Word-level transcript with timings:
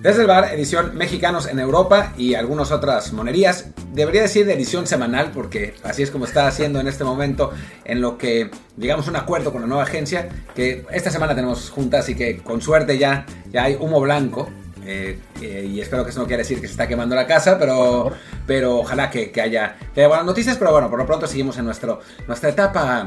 Desde 0.00 0.20
el 0.20 0.28
bar, 0.28 0.54
edición 0.54 0.96
mexicanos 0.96 1.48
en 1.48 1.58
Europa 1.58 2.12
y 2.16 2.34
algunas 2.34 2.70
otras 2.70 3.12
monerías. 3.12 3.70
Debería 3.92 4.22
decir 4.22 4.46
de 4.46 4.54
edición 4.54 4.86
semanal 4.86 5.32
porque 5.32 5.74
así 5.82 6.04
es 6.04 6.12
como 6.12 6.24
está 6.24 6.46
haciendo 6.46 6.78
en 6.78 6.86
este 6.86 7.02
momento 7.02 7.50
en 7.84 8.00
lo 8.00 8.16
que 8.16 8.48
llegamos 8.76 9.08
a 9.08 9.10
un 9.10 9.16
acuerdo 9.16 9.50
con 9.50 9.62
la 9.62 9.66
nueva 9.66 9.82
agencia 9.82 10.28
que 10.54 10.86
esta 10.92 11.10
semana 11.10 11.34
tenemos 11.34 11.70
juntas 11.70 12.08
y 12.08 12.14
que 12.14 12.38
con 12.38 12.62
suerte 12.62 12.96
ya, 12.96 13.26
ya 13.50 13.64
hay 13.64 13.74
humo 13.74 14.00
blanco. 14.00 14.48
Eh, 14.86 15.18
eh, 15.42 15.68
y 15.68 15.80
espero 15.80 16.04
que 16.04 16.10
eso 16.10 16.20
no 16.20 16.26
quiera 16.28 16.42
decir 16.42 16.60
que 16.60 16.68
se 16.68 16.72
está 16.72 16.86
quemando 16.86 17.16
la 17.16 17.26
casa, 17.26 17.58
pero, 17.58 18.12
pero 18.46 18.78
ojalá 18.78 19.10
que, 19.10 19.32
que 19.32 19.40
haya, 19.40 19.76
que 19.94 20.00
haya 20.00 20.08
buenas 20.08 20.26
noticias. 20.26 20.58
Pero 20.58 20.70
bueno, 20.70 20.88
por 20.88 21.00
lo 21.00 21.06
pronto 21.06 21.26
seguimos 21.26 21.58
en 21.58 21.64
nuestro, 21.64 22.00
nuestra 22.28 22.50
etapa 22.50 23.04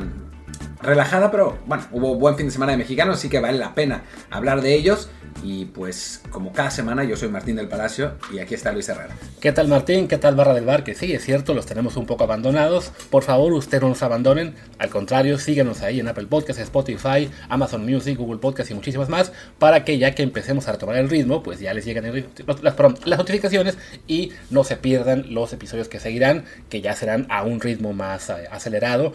relajada, 0.81 1.31
pero 1.31 1.57
bueno, 1.65 1.83
hubo 1.91 2.15
buen 2.15 2.35
fin 2.35 2.47
de 2.47 2.51
semana 2.51 2.73
de 2.73 2.77
mexicanos, 2.77 3.17
así 3.17 3.29
que 3.29 3.39
vale 3.39 3.57
la 3.57 3.75
pena 3.75 4.03
hablar 4.29 4.61
de 4.61 4.73
ellos. 4.73 5.09
Y 5.43 5.65
pues, 5.65 6.21
como 6.29 6.51
cada 6.51 6.71
semana, 6.71 7.03
yo 7.03 7.15
soy 7.15 7.29
Martín 7.29 7.55
del 7.55 7.67
Palacio 7.67 8.15
y 8.33 8.39
aquí 8.39 8.53
está 8.53 8.71
Luis 8.71 8.89
Herrera. 8.89 9.15
¿Qué 9.39 9.51
tal 9.51 9.67
Martín? 9.69 10.07
¿Qué 10.07 10.17
tal 10.17 10.35
Barra 10.35 10.53
del 10.53 10.65
Bar? 10.65 10.83
Que 10.83 10.93
sí, 10.93 11.13
es 11.13 11.23
cierto, 11.23 11.53
los 11.53 11.65
tenemos 11.65 11.95
un 11.95 12.05
poco 12.05 12.25
abandonados. 12.25 12.91
Por 13.09 13.23
favor, 13.23 13.53
ustedes 13.53 13.81
no 13.81 13.89
nos 13.89 14.03
abandonen. 14.03 14.55
Al 14.77 14.89
contrario, 14.89 15.37
síguenos 15.39 15.81
ahí 15.81 15.99
en 15.99 16.07
Apple 16.07 16.27
Podcasts, 16.27 16.61
Spotify, 16.61 17.29
Amazon 17.49 17.85
Music, 17.85 18.17
Google 18.17 18.39
Podcasts 18.39 18.71
y 18.71 18.75
muchísimas 18.75 19.09
más. 19.09 19.31
Para 19.57 19.85
que 19.85 19.97
ya 19.97 20.13
que 20.13 20.23
empecemos 20.23 20.67
a 20.67 20.73
retomar 20.73 20.97
el 20.97 21.09
ritmo, 21.09 21.41
pues 21.43 21.59
ya 21.59 21.73
les 21.73 21.85
lleguen 21.85 22.25
las, 22.45 22.61
las 22.61 23.17
notificaciones 23.17 23.77
y 24.07 24.33
no 24.49 24.63
se 24.63 24.75
pierdan 24.75 25.33
los 25.33 25.53
episodios 25.53 25.87
que 25.87 25.99
seguirán, 25.99 26.43
que 26.69 26.81
ya 26.81 26.93
serán 26.93 27.25
a 27.29 27.43
un 27.43 27.61
ritmo 27.61 27.93
más 27.93 28.29
eh, 28.29 28.47
acelerado 28.51 29.13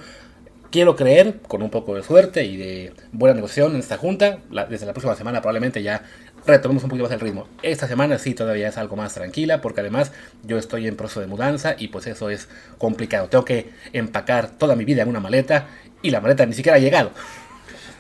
quiero 0.71 0.97
creer, 0.97 1.41
con 1.49 1.63
un 1.63 1.71
poco 1.71 1.95
de 1.95 2.03
suerte 2.03 2.45
y 2.45 2.57
de 2.57 2.93
buena 3.13 3.35
negociación 3.35 3.75
en 3.75 3.81
esta 3.81 3.97
junta, 3.97 4.39
desde 4.69 4.87
la 4.87 4.93
próxima 4.93 5.15
semana 5.15 5.41
probablemente 5.41 5.83
ya 5.83 6.03
retomemos 6.47 6.85
un 6.85 6.91
poquito 6.91 7.05
más 7.05 7.13
el 7.13 7.21
ritmo. 7.21 7.49
Esta 7.63 7.89
semana 7.89 8.19
sí 8.19 8.35
todavía 8.35 8.69
es 8.69 8.79
algo 8.79 8.97
más 8.97 9.15
tranquila, 9.15 9.61
porque 9.61 9.81
además 9.81 10.13
yo 10.45 10.59
estoy 10.59 10.87
en 10.87 10.97
proceso 10.97 11.21
de 11.21 11.27
mudanza 11.27 11.75
y 11.79 11.89
pues 11.89 12.07
eso 12.07 12.31
es 12.31 12.49
complicado. 12.79 13.29
Tengo 13.29 13.45
que 13.45 13.71
empacar 13.93 14.51
toda 14.51 14.77
mi 14.77 14.85
vida 14.85 15.03
en 15.03 15.09
una 15.09 15.21
maleta 15.21 15.67
y 16.03 16.11
la 16.11 16.21
maleta 16.21 16.47
ni 16.47 16.53
siquiera 16.53 16.77
ha 16.77 16.81
llegado. 16.81 17.11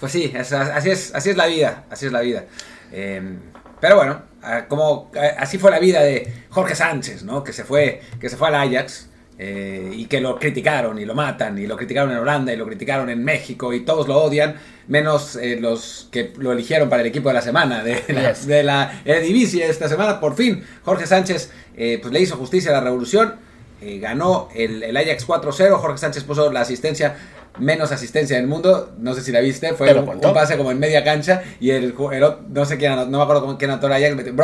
Pues 0.00 0.12
sí, 0.12 0.32
así 0.36 0.90
es, 0.90 1.14
así 1.14 1.30
es 1.30 1.36
la 1.36 1.46
vida, 1.46 1.84
así 1.90 2.06
es 2.06 2.12
la 2.12 2.20
vida. 2.20 2.44
Em, 2.92 3.40
pero 3.80 3.96
bueno, 3.96 4.22
como 4.68 5.10
así 5.38 5.58
fue 5.58 5.70
la 5.70 5.78
vida 5.78 6.02
de 6.02 6.32
Jorge 6.50 6.74
Sánchez, 6.74 7.24
¿no? 7.24 7.42
Que 7.42 7.52
se 7.52 7.64
fue, 7.64 8.02
que 8.20 8.28
se 8.28 8.36
fue 8.36 8.48
al 8.48 8.54
Ajax. 8.54 9.08
Eh, 9.38 9.92
y 9.94 10.06
que 10.06 10.18
lo 10.22 10.38
criticaron 10.38 10.98
y 10.98 11.04
lo 11.04 11.14
matan 11.14 11.58
y 11.58 11.66
lo 11.66 11.76
criticaron 11.76 12.10
en 12.10 12.16
Holanda 12.16 12.54
y 12.54 12.56
lo 12.56 12.64
criticaron 12.64 13.10
en 13.10 13.22
México 13.22 13.74
y 13.74 13.80
todos 13.80 14.08
lo 14.08 14.16
odian, 14.16 14.56
menos 14.88 15.36
eh, 15.36 15.58
los 15.60 16.08
que 16.10 16.32
lo 16.38 16.52
eligieron 16.52 16.88
para 16.88 17.02
el 17.02 17.08
equipo 17.08 17.28
de 17.28 17.34
la 17.34 17.42
semana 17.42 17.84
de 17.84 18.02
la, 18.08 18.32
de 18.32 18.62
la 18.62 19.02
Eredivisie 19.04 19.66
esta 19.68 19.90
semana. 19.90 20.20
Por 20.20 20.36
fin, 20.36 20.64
Jorge 20.84 21.06
Sánchez 21.06 21.50
eh, 21.76 21.98
pues 22.00 22.14
le 22.14 22.20
hizo 22.20 22.36
justicia 22.36 22.70
a 22.70 22.74
la 22.74 22.80
revolución, 22.80 23.34
ganó 23.80 24.48
el, 24.54 24.82
el 24.82 24.96
Ajax 24.96 25.26
4-0, 25.26 25.76
Jorge 25.76 25.98
Sánchez 25.98 26.24
puso 26.24 26.50
la 26.50 26.60
asistencia 26.60 27.16
menos 27.58 27.92
asistencia 27.92 28.36
del 28.36 28.46
mundo, 28.46 28.92
no 28.98 29.14
sé 29.14 29.22
si 29.22 29.32
la 29.32 29.40
viste, 29.40 29.72
fue 29.74 29.92
un, 29.94 30.20
pase 30.20 30.56
como 30.56 30.70
en 30.70 30.78
media 30.78 31.04
cancha 31.04 31.42
y 31.60 31.70
el, 31.70 31.94
no 32.48 32.64
sé 32.64 32.76
quién, 32.76 32.94
no 32.94 33.18
me 33.18 33.22
acuerdo 33.22 33.56
quién 33.58 33.70
anotó 33.70 33.86
Ajax, 33.86 34.14
metió, 34.14 34.34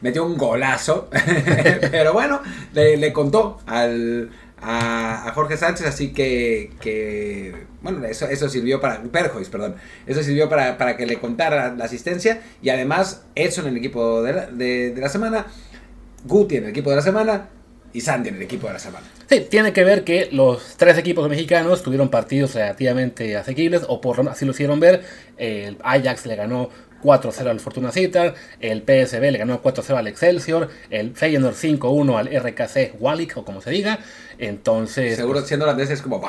metió 0.00 0.24
un 0.24 0.36
golazo, 0.36 1.08
pero 1.90 2.12
bueno, 2.12 2.40
le, 2.74 3.12
contó 3.12 3.58
al, 3.66 4.30
a, 4.60 5.32
Jorge 5.34 5.56
Sánchez, 5.56 5.86
así 5.86 6.12
que, 6.12 6.72
que 6.80 7.54
bueno, 7.82 8.04
eso, 8.06 8.26
eso 8.26 8.48
sirvió 8.48 8.80
para, 8.80 9.02
Perjois, 9.02 9.48
perdón, 9.48 9.76
eso 10.06 10.22
sirvió 10.22 10.48
para, 10.48 10.76
para, 10.76 10.96
que 10.96 11.06
le 11.06 11.18
contara 11.18 11.74
la 11.74 11.84
asistencia 11.84 12.42
y 12.62 12.68
además 12.70 13.22
Edson 13.34 13.66
en 13.66 13.72
el 13.72 13.78
equipo 13.78 14.22
de 14.22 14.32
la, 14.32 14.46
de, 14.46 14.90
de 14.90 15.00
la 15.00 15.08
semana, 15.08 15.46
Guti 16.24 16.56
en 16.56 16.64
el 16.64 16.70
equipo 16.70 16.90
de 16.90 16.96
la 16.96 17.02
semana, 17.02 17.48
y 17.98 18.00
Sandy 18.00 18.30
en 18.30 18.36
el 18.36 18.42
equipo 18.42 18.68
de 18.68 18.74
la 18.74 18.78
semana. 18.78 19.06
Sí, 19.28 19.46
tiene 19.50 19.72
que 19.72 19.84
ver 19.84 20.04
que 20.04 20.28
los 20.32 20.76
tres 20.76 20.96
equipos 20.96 21.28
mexicanos 21.28 21.82
tuvieron 21.82 22.08
partidos 22.08 22.54
relativamente 22.54 23.36
asequibles, 23.36 23.82
o 23.86 24.00
por 24.00 24.26
así 24.28 24.46
lo 24.46 24.52
hicieron 24.52 24.80
ver. 24.80 25.02
El 25.36 25.76
Ajax 25.82 26.24
le 26.24 26.36
ganó 26.36 26.70
4-0 27.02 27.46
al 27.46 27.60
Fortuna 27.60 27.92
Citar, 27.92 28.34
el 28.60 28.82
PSB 28.82 29.30
le 29.30 29.38
ganó 29.38 29.62
4-0 29.62 29.96
al 29.96 30.06
Excelsior, 30.06 30.68
el 30.90 31.14
Feyenoord 31.14 31.54
5-1 31.54 32.18
al 32.18 32.26
RKC 32.26 33.00
Walik, 33.00 33.36
o 33.36 33.44
como 33.44 33.60
se 33.60 33.70
diga. 33.70 33.98
Entonces. 34.38 35.16
Seguro 35.16 35.40
siendo 35.40 35.64
holandés 35.64 35.90
es 35.90 36.00
como 36.00 36.20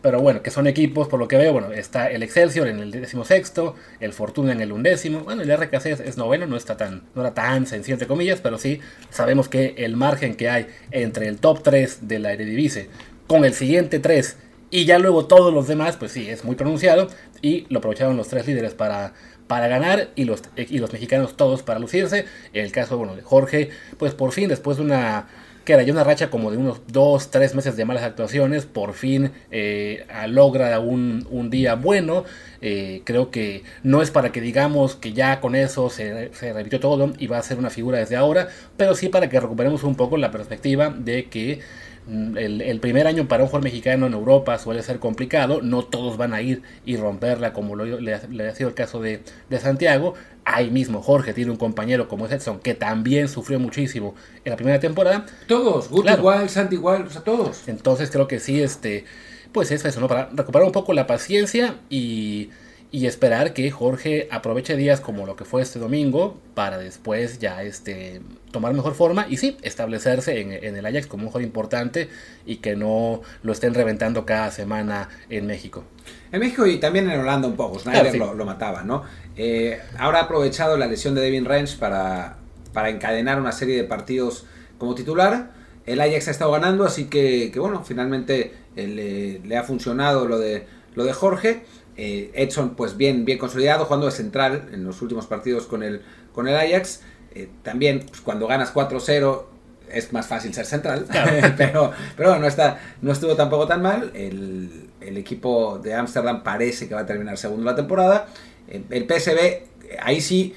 Pero 0.00 0.20
bueno, 0.20 0.42
que 0.42 0.50
son 0.50 0.66
equipos, 0.66 1.08
por 1.08 1.18
lo 1.18 1.28
que 1.28 1.36
veo, 1.36 1.52
bueno, 1.52 1.72
está 1.72 2.10
el 2.10 2.22
Excelsior 2.22 2.68
en 2.68 2.78
el 2.78 2.90
décimo 2.90 3.24
sexto, 3.24 3.74
el 4.00 4.12
Fortuna 4.12 4.52
en 4.52 4.60
el 4.60 4.72
undécimo. 4.72 5.20
Bueno, 5.20 5.42
el 5.42 5.56
RKC 5.56 5.86
es, 5.86 6.16
noveno, 6.16 6.46
no 6.46 6.56
está 6.56 6.76
tan, 6.76 7.02
no 7.14 7.22
era 7.22 7.34
tan 7.34 7.66
sencillo 7.66 7.94
entre 7.94 8.08
comillas, 8.08 8.40
pero 8.40 8.58
sí 8.58 8.80
sabemos 9.10 9.48
que 9.48 9.74
el 9.78 9.96
margen 9.96 10.36
que 10.36 10.48
hay 10.48 10.66
entre 10.90 11.28
el 11.28 11.38
top 11.38 11.62
3 11.62 12.08
de 12.08 12.18
la 12.18 12.32
Eredivisie 12.32 12.88
con 13.26 13.44
el 13.44 13.52
siguiente 13.52 13.98
3 13.98 14.36
y 14.70 14.84
ya 14.84 14.98
luego 14.98 15.26
todos 15.26 15.52
los 15.52 15.66
demás, 15.66 15.96
pues 15.96 16.12
sí, 16.12 16.28
es 16.28 16.44
muy 16.44 16.54
pronunciado. 16.54 17.08
Y 17.42 17.66
lo 17.68 17.78
aprovecharon 17.78 18.16
los 18.16 18.28
tres 18.28 18.46
líderes 18.46 18.74
para, 18.74 19.12
para 19.46 19.68
ganar 19.68 20.10
y 20.14 20.24
los, 20.24 20.42
y 20.56 20.78
los 20.78 20.92
mexicanos 20.92 21.36
todos 21.36 21.62
para 21.62 21.80
lucirse. 21.80 22.26
El 22.52 22.72
caso 22.72 22.98
bueno, 22.98 23.16
de 23.16 23.22
Jorge, 23.22 23.70
pues 23.98 24.14
por 24.14 24.32
fin, 24.32 24.48
después 24.48 24.76
de 24.76 24.84
una 24.84 25.26
que 25.68 25.74
era 25.74 25.92
una 25.92 26.02
racha 26.02 26.30
como 26.30 26.50
de 26.50 26.56
unos 26.56 26.80
dos, 26.86 27.30
tres 27.30 27.54
meses 27.54 27.76
de 27.76 27.84
malas 27.84 28.02
actuaciones, 28.02 28.64
por 28.64 28.94
fin 28.94 29.32
eh, 29.50 30.06
logra 30.28 30.80
un, 30.80 31.26
un, 31.30 31.50
día 31.50 31.74
bueno. 31.74 32.24
Eh, 32.62 33.02
creo 33.04 33.30
que 33.30 33.64
no 33.82 34.00
es 34.00 34.10
para 34.10 34.32
que 34.32 34.40
digamos 34.40 34.94
que 34.94 35.12
ya 35.12 35.40
con 35.42 35.54
eso 35.54 35.90
se, 35.90 36.32
se 36.32 36.54
repitió 36.54 36.80
todo 36.80 37.12
y 37.18 37.26
va 37.26 37.36
a 37.36 37.42
ser 37.42 37.58
una 37.58 37.68
figura 37.68 37.98
desde 37.98 38.16
ahora, 38.16 38.48
pero 38.78 38.94
sí 38.94 39.10
para 39.10 39.28
que 39.28 39.38
recuperemos 39.40 39.82
un 39.84 39.94
poco 39.94 40.16
la 40.16 40.30
perspectiva 40.30 40.88
de 40.88 41.26
que 41.26 41.60
Mm, 42.08 42.38
el, 42.38 42.80
primer 42.80 43.06
año 43.06 43.28
para 43.28 43.42
un 43.42 43.50
jugador 43.50 43.64
mexicano 43.64 44.06
en 44.06 44.14
Europa 44.14 44.58
suele 44.58 44.82
ser 44.82 44.98
complicado, 44.98 45.60
no 45.60 45.84
todos 45.84 46.16
van 46.16 46.32
a 46.32 46.40
ir 46.40 46.62
y 46.86 46.96
romperla 46.96 47.52
como 47.52 47.76
le, 47.76 48.14
ha 48.14 48.54
sido 48.54 48.70
el 48.70 48.74
caso 48.74 49.02
de, 49.02 49.20
Santiago. 49.60 50.14
Ahí 50.46 50.70
mismo 50.70 51.02
Jorge 51.02 51.34
tiene 51.34 51.50
un 51.50 51.58
compañero 51.58 52.08
como 52.08 52.26
Edson 52.26 52.60
que 52.60 52.74
también 52.74 53.28
sufrió 53.28 53.60
muchísimo 53.60 54.14
en 54.42 54.50
la 54.50 54.56
primera 54.56 54.80
temporada. 54.80 55.26
Todos, 55.46 55.90
Guti 55.90 56.10
igual, 56.10 56.48
Santi 56.48 56.76
igual, 56.76 57.02
o 57.02 57.10
sea, 57.10 57.22
todos. 57.22 57.68
Entonces 57.68 58.10
creo 58.10 58.26
que 58.26 58.40
sí, 58.40 58.62
este, 58.62 59.04
pues 59.52 59.70
es 59.70 59.84
eso, 59.84 60.00
¿no? 60.00 60.08
Para 60.08 60.30
recuperar 60.32 60.66
un 60.66 60.72
poco 60.72 60.94
la 60.94 61.06
paciencia 61.06 61.76
y 61.90 62.48
y 62.90 63.06
esperar 63.06 63.52
que 63.52 63.70
Jorge 63.70 64.28
aproveche 64.30 64.76
días 64.76 65.00
como 65.00 65.26
lo 65.26 65.36
que 65.36 65.44
fue 65.44 65.60
este 65.60 65.78
domingo 65.78 66.38
para 66.54 66.78
después 66.78 67.38
ya 67.38 67.62
este, 67.62 68.22
tomar 68.50 68.72
mejor 68.72 68.94
forma 68.94 69.26
y 69.28 69.36
sí, 69.36 69.58
establecerse 69.62 70.40
en, 70.40 70.76
el 70.76 70.86
Ajax 70.86 71.06
como 71.06 71.24
un 71.24 71.28
jugador 71.28 71.46
importante 71.46 72.08
y 72.46 72.56
que 72.56 72.76
no 72.76 73.20
lo 73.42 73.52
estén 73.52 73.74
reventando 73.74 74.24
cada 74.24 74.50
semana 74.50 75.10
en 75.28 75.46
México. 75.46 75.84
En 76.32 76.40
México 76.40 76.66
y 76.66 76.78
también 76.78 77.10
en 77.10 77.20
Holanda 77.20 77.46
un 77.46 77.56
poco, 77.56 77.78
Snyder 77.78 78.16
lo, 78.16 78.44
mataba, 78.46 78.82
¿no? 78.82 79.02
Eh, 79.36 79.78
ahora 79.98 80.20
ha 80.20 80.22
aprovechado 80.22 80.78
la 80.78 80.86
lesión 80.86 81.14
de 81.14 81.20
Devin 81.20 81.44
Range 81.44 81.76
para, 81.78 82.38
para 82.72 82.88
encadenar 82.88 83.38
una 83.38 83.52
serie 83.52 83.76
de 83.76 83.84
partidos 83.84 84.46
como 84.78 84.94
titular. 84.94 85.50
El 85.84 86.00
Ajax 86.00 86.28
ha 86.28 86.30
estado 86.30 86.52
ganando, 86.52 86.84
así 86.84 87.06
que, 87.06 87.52
bueno, 87.56 87.82
finalmente 87.84 88.54
eh, 88.76 89.40
le, 89.44 89.56
ha 89.56 89.62
funcionado 89.62 90.26
lo 90.26 90.38
de, 90.38 90.66
lo 90.94 91.04
de 91.04 91.12
Jorge. 91.12 91.62
Eh, 92.00 92.30
Edson, 92.32 92.76
pues 92.76 92.96
bien, 92.96 93.24
bien 93.24 93.38
consolidado, 93.38 93.84
jugando 93.84 94.06
de 94.06 94.12
central 94.12 94.68
en 94.72 94.84
los 94.84 95.02
últimos 95.02 95.26
partidos 95.26 95.66
con 95.66 95.82
el, 95.82 96.00
con 96.32 96.46
el 96.46 96.54
Ajax. 96.54 97.00
Eh, 97.34 97.48
también, 97.64 98.04
pues, 98.08 98.20
cuando 98.20 98.46
ganas 98.46 98.72
4-0, 98.72 99.42
es 99.90 100.12
más 100.12 100.28
fácil 100.28 100.54
ser 100.54 100.64
central. 100.64 101.06
pero, 101.56 101.90
pero 102.16 102.38
no, 102.38 102.46
está, 102.46 102.80
no 103.02 103.10
estuvo 103.10 103.34
tampoco 103.34 103.66
tan 103.66 103.82
mal. 103.82 104.12
El, 104.14 104.86
equipo 105.00 105.80
de 105.82 105.94
Ámsterdam 105.94 106.42
parece 106.44 106.86
que 106.86 106.94
va 106.94 107.00
a 107.00 107.06
terminar 107.06 107.36
segundo 107.36 107.64
la 107.64 107.74
temporada. 107.74 108.28
Eh, 108.68 108.84
el 108.90 109.04
PSB, 109.04 109.98
ahí 110.00 110.20
sí, 110.20 110.54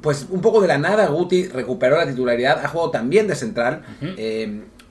pues 0.00 0.26
un 0.30 0.40
poco 0.40 0.62
de 0.62 0.68
la 0.68 0.78
nada, 0.78 1.08
Guti 1.08 1.48
recuperó 1.48 1.96
la 1.96 2.06
titularidad, 2.06 2.64
ha 2.64 2.68
jugado 2.68 2.90
también 2.92 3.26
de 3.26 3.34
central, 3.34 3.82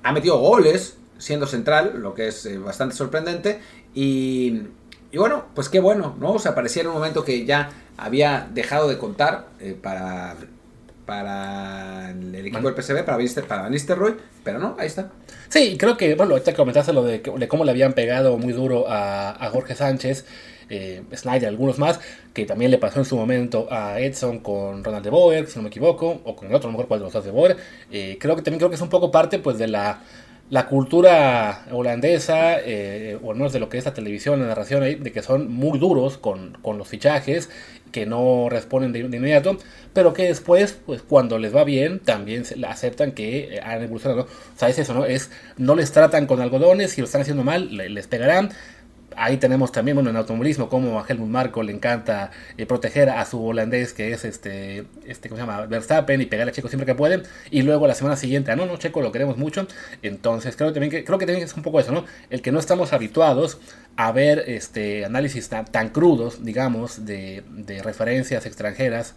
ha 0.03 0.11
metido 0.11 0.37
goles 0.37 0.97
siendo 1.17 1.47
central, 1.47 1.93
lo 2.01 2.13
que 2.13 2.27
es 2.27 2.47
bastante 2.63 2.95
sorprendente. 2.95 3.59
Y, 3.95 4.61
y 5.11 5.17
bueno, 5.17 5.45
pues 5.55 5.69
qué 5.69 5.79
bueno, 5.79 6.15
¿no? 6.19 6.33
O 6.33 6.39
sea, 6.39 6.53
parecía 6.53 6.81
en 6.81 6.89
un 6.89 6.95
momento 6.95 7.23
que 7.23 7.45
ya 7.45 7.69
había 7.97 8.47
dejado 8.53 8.87
de 8.89 8.97
contar 8.97 9.47
eh, 9.59 9.77
para, 9.81 10.35
para 11.05 12.11
el 12.11 12.35
equipo 12.35 12.69
del 12.69 12.75
PSV, 12.75 13.05
para, 13.05 13.17
para 13.47 13.61
Van 13.63 13.71
Nistelrooy, 13.71 14.15
pero 14.43 14.59
no, 14.59 14.75
ahí 14.77 14.87
está. 14.87 15.11
Sí, 15.49 15.77
creo 15.77 15.95
que, 15.95 16.15
bueno, 16.15 16.33
ahorita 16.33 16.53
comentaste 16.53 16.91
lo 16.91 17.03
de, 17.03 17.19
de 17.19 17.47
cómo 17.47 17.63
le 17.63 17.71
habían 17.71 17.93
pegado 17.93 18.37
muy 18.37 18.51
duro 18.51 18.85
a, 18.89 19.49
Jorge 19.51 19.75
Sánchez, 19.75 20.25
eh, 20.69 21.03
Snyder, 21.15 21.47
algunos 21.47 21.79
más, 21.79 22.01
que 22.33 22.45
también 22.45 22.69
le 22.69 22.77
pasó 22.77 22.99
en 22.99 23.05
su 23.05 23.15
momento 23.15 23.67
a 23.71 24.01
Edson 24.01 24.39
con 24.39 24.83
Ronald 24.83 25.05
de 25.05 25.09
Boer, 25.09 25.47
si 25.47 25.55
no 25.55 25.63
me 25.63 25.69
equivoco, 25.69 26.19
o 26.25 26.35
con 26.35 26.49
el 26.49 26.53
otro, 26.53 26.67
a 26.67 26.71
lo 26.71 26.77
mejor 26.77 26.89
cuál 26.89 26.99
de 26.99 27.05
los 27.05 27.13
dos 27.13 27.23
de 27.23 27.31
Boer. 27.31 27.55
Eh, 27.89 28.17
creo 28.19 28.35
que 28.35 28.41
también 28.41 28.59
creo 28.59 28.69
que 28.69 28.75
es 28.75 28.81
un 28.81 28.89
poco 28.89 29.09
parte 29.09 29.39
pues 29.39 29.57
de 29.57 29.69
la 29.69 30.01
la 30.49 30.67
cultura 30.67 31.65
holandesa, 31.71 32.59
eh, 32.59 33.17
o 33.21 33.33
no 33.33 33.47
es 33.47 33.53
de 33.53 33.59
lo 33.59 33.67
que 33.69 33.77
es 33.77 33.85
la 33.85 33.93
televisión, 33.93 34.39
la 34.39 34.47
narración 34.47 34.81
ahí, 34.83 34.95
de 34.95 35.11
que 35.11 35.21
son 35.21 35.51
muy 35.51 35.77
duros 35.77 36.17
con, 36.17 36.57
los 36.63 36.87
fichajes, 36.87 37.49
que 37.91 38.05
no 38.05 38.47
responden 38.49 38.93
de, 38.93 38.99
inmediato, 38.99 39.57
pero 39.93 40.13
que 40.13 40.23
después, 40.23 40.77
pues 40.85 41.01
cuando 41.01 41.37
les 41.37 41.55
va 41.55 41.63
bien, 41.63 41.99
también 41.99 42.43
aceptan 42.67 43.11
que 43.11 43.55
eh, 43.55 43.59
han 43.61 43.83
evolucionado. 43.83 44.23
O 44.23 44.59
sea, 44.59 44.69
es 44.69 44.79
eso, 44.79 44.93
¿no? 44.93 45.05
Es, 45.05 45.31
no 45.57 45.75
les 45.75 45.91
tratan 45.91 46.27
con 46.27 46.39
algodones, 46.41 46.91
si 46.91 47.01
lo 47.01 47.05
están 47.05 47.21
haciendo 47.21 47.43
mal, 47.43 47.75
les 47.75 48.07
pegarán, 48.07 48.51
Ahí 49.17 49.37
tenemos 49.37 49.71
también, 49.71 49.95
bueno, 49.95 50.11
en 50.11 50.15
automovilismo, 50.15 50.69
como 50.69 50.99
a 50.99 51.05
Helmut 51.07 51.27
Marko 51.27 51.63
le 51.63 51.73
encanta 51.73 52.29
eh, 52.55 52.67
proteger 52.67 53.09
a 53.09 53.25
su 53.25 53.43
holandés, 53.43 53.93
que 53.93 54.11
es 54.11 54.23
este, 54.23 54.85
este, 55.05 55.27
¿cómo 55.27 55.41
se 55.41 55.47
llama? 55.47 55.65
Verstappen, 55.65 56.21
y 56.21 56.27
pegarle 56.27 56.51
a 56.51 56.53
Checo 56.53 56.67
siempre 56.67 56.85
que 56.85 56.93
pueden. 56.93 57.23
Y 57.49 57.63
luego 57.63 57.87
la 57.87 57.95
semana 57.95 58.15
siguiente, 58.15 58.51
ah, 58.51 58.55
no, 58.55 58.67
no, 58.67 58.77
Checo 58.77 59.01
lo 59.01 59.11
queremos 59.11 59.37
mucho. 59.37 59.67
Entonces, 60.03 60.55
creo, 60.55 60.71
también 60.71 60.91
que, 60.91 61.03
creo 61.03 61.17
que 61.17 61.25
también 61.25 61.45
es 61.45 61.55
un 61.55 61.63
poco 61.63 61.79
eso, 61.79 61.91
¿no? 61.91 62.05
El 62.29 62.41
que 62.43 62.51
no 62.51 62.59
estamos 62.59 62.93
habituados 62.93 63.59
a 63.95 64.11
ver 64.11 64.43
este, 64.47 65.03
análisis 65.03 65.49
tan, 65.49 65.65
tan 65.65 65.89
crudos, 65.89 66.45
digamos, 66.45 67.05
de, 67.05 67.43
de 67.49 67.81
referencias 67.81 68.45
extranjeras 68.45 69.15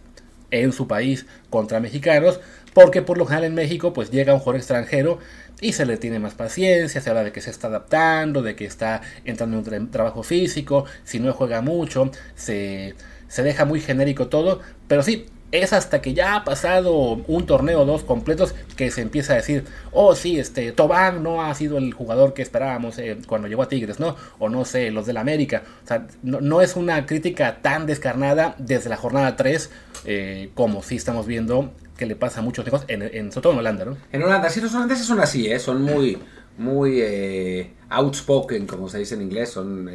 en 0.51 0.73
su 0.73 0.87
país 0.87 1.25
contra 1.49 1.79
mexicanos, 1.79 2.39
porque 2.73 3.01
por 3.01 3.17
lo 3.17 3.25
general 3.25 3.45
en 3.45 3.55
México 3.55 3.93
pues 3.93 4.11
llega 4.11 4.33
un 4.33 4.39
jugador 4.39 4.57
extranjero 4.57 5.19
y 5.61 5.73
se 5.73 5.85
le 5.85 5.97
tiene 5.97 6.19
más 6.19 6.33
paciencia, 6.33 7.01
se 7.01 7.09
habla 7.09 7.23
de 7.23 7.31
que 7.31 7.41
se 7.41 7.51
está 7.51 7.67
adaptando, 7.67 8.41
de 8.41 8.55
que 8.55 8.65
está 8.65 9.01
entrando 9.25 9.57
en 9.57 9.83
un 9.83 9.91
trabajo 9.91 10.23
físico, 10.23 10.85
si 11.03 11.19
no 11.19 11.33
juega 11.33 11.61
mucho, 11.61 12.11
se, 12.35 12.95
se 13.27 13.43
deja 13.43 13.65
muy 13.65 13.79
genérico 13.79 14.27
todo, 14.27 14.61
pero 14.87 15.03
sí, 15.03 15.27
es 15.51 15.73
hasta 15.73 16.01
que 16.01 16.13
ya 16.13 16.35
ha 16.35 16.43
pasado 16.43 16.93
un 17.27 17.45
torneo 17.45 17.81
o 17.81 17.85
dos 17.85 18.03
completos 18.03 18.55
que 18.75 18.89
se 18.91 19.01
empieza 19.01 19.33
a 19.33 19.35
decir, 19.37 19.65
oh 19.91 20.15
sí, 20.15 20.39
este, 20.39 20.71
Tobán 20.71 21.23
no 21.23 21.43
ha 21.43 21.53
sido 21.55 21.77
el 21.77 21.93
jugador 21.93 22.33
que 22.33 22.41
esperábamos 22.41 22.97
eh, 22.97 23.17
cuando 23.27 23.47
llegó 23.47 23.63
a 23.63 23.67
Tigres, 23.67 23.99
¿no? 23.99 24.15
O 24.39 24.49
no 24.49 24.65
sé, 24.65 24.91
los 24.91 25.05
del 25.05 25.17
América. 25.17 25.63
O 25.83 25.87
sea, 25.87 26.07
no, 26.23 26.61
es 26.61 26.75
una 26.75 27.05
crítica 27.05 27.61
tan 27.61 27.85
descarnada 27.85 28.55
desde 28.57 28.89
la 28.89 28.97
jornada 28.97 29.35
3 29.35 29.69
eh, 30.05 30.49
como 30.55 30.83
si 30.83 30.95
estamos 30.95 31.27
viendo 31.27 31.73
que 31.97 32.05
le 32.05 32.15
pasa 32.15 32.39
a 32.39 32.43
muchos 32.43 32.65
hijos, 32.65 32.83
en, 32.87 33.03
en, 33.03 33.31
sobre 33.31 33.43
todo 33.43 33.53
en 33.53 33.59
Holanda, 33.59 33.85
¿no? 33.85 33.97
En 34.11 34.23
Holanda, 34.23 34.49
sí, 34.49 34.59
los 34.59 34.73
holandeses 34.73 35.05
son 35.05 35.19
así, 35.19 35.51
¿eh? 35.51 35.59
Son 35.59 35.81
muy, 35.83 36.17
muy 36.57 36.99
eh, 36.99 37.73
outspoken, 37.89 38.65
como 38.65 38.89
se 38.89 38.97
dice 38.97 39.13
en 39.13 39.21
inglés, 39.21 39.49
son, 39.51 39.87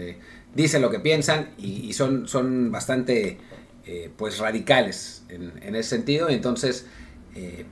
dicen 0.54 0.82
lo 0.82 0.90
que 0.90 1.00
piensan 1.00 1.50
y, 1.58 1.92
son, 1.92 2.28
son 2.28 2.70
bastante, 2.72 3.38
eh, 3.86 4.10
pues, 4.16 4.38
radicales 4.38 5.22
en, 5.28 5.52
en, 5.62 5.74
ese 5.76 5.90
sentido, 5.90 6.28
entonces... 6.28 6.86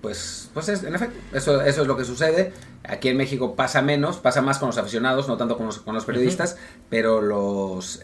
pues, 0.02 0.50
pues 0.52 0.68
en 0.68 0.94
efecto, 0.94 1.18
eso, 1.32 1.62
eso 1.62 1.82
es 1.82 1.88
lo 1.88 1.96
que 1.96 2.04
sucede. 2.04 2.52
Aquí 2.82 3.08
en 3.08 3.16
México 3.16 3.56
pasa 3.56 3.80
menos, 3.80 4.18
pasa 4.18 4.42
más 4.42 4.58
con 4.58 4.66
los 4.66 4.76
aficionados, 4.76 5.26
no 5.26 5.38
tanto 5.38 5.56
con 5.56 5.66
los, 5.66 5.78
con 5.78 5.94
los 5.94 6.04
periodistas, 6.04 6.58
pero 6.90 7.22
los, 7.22 8.02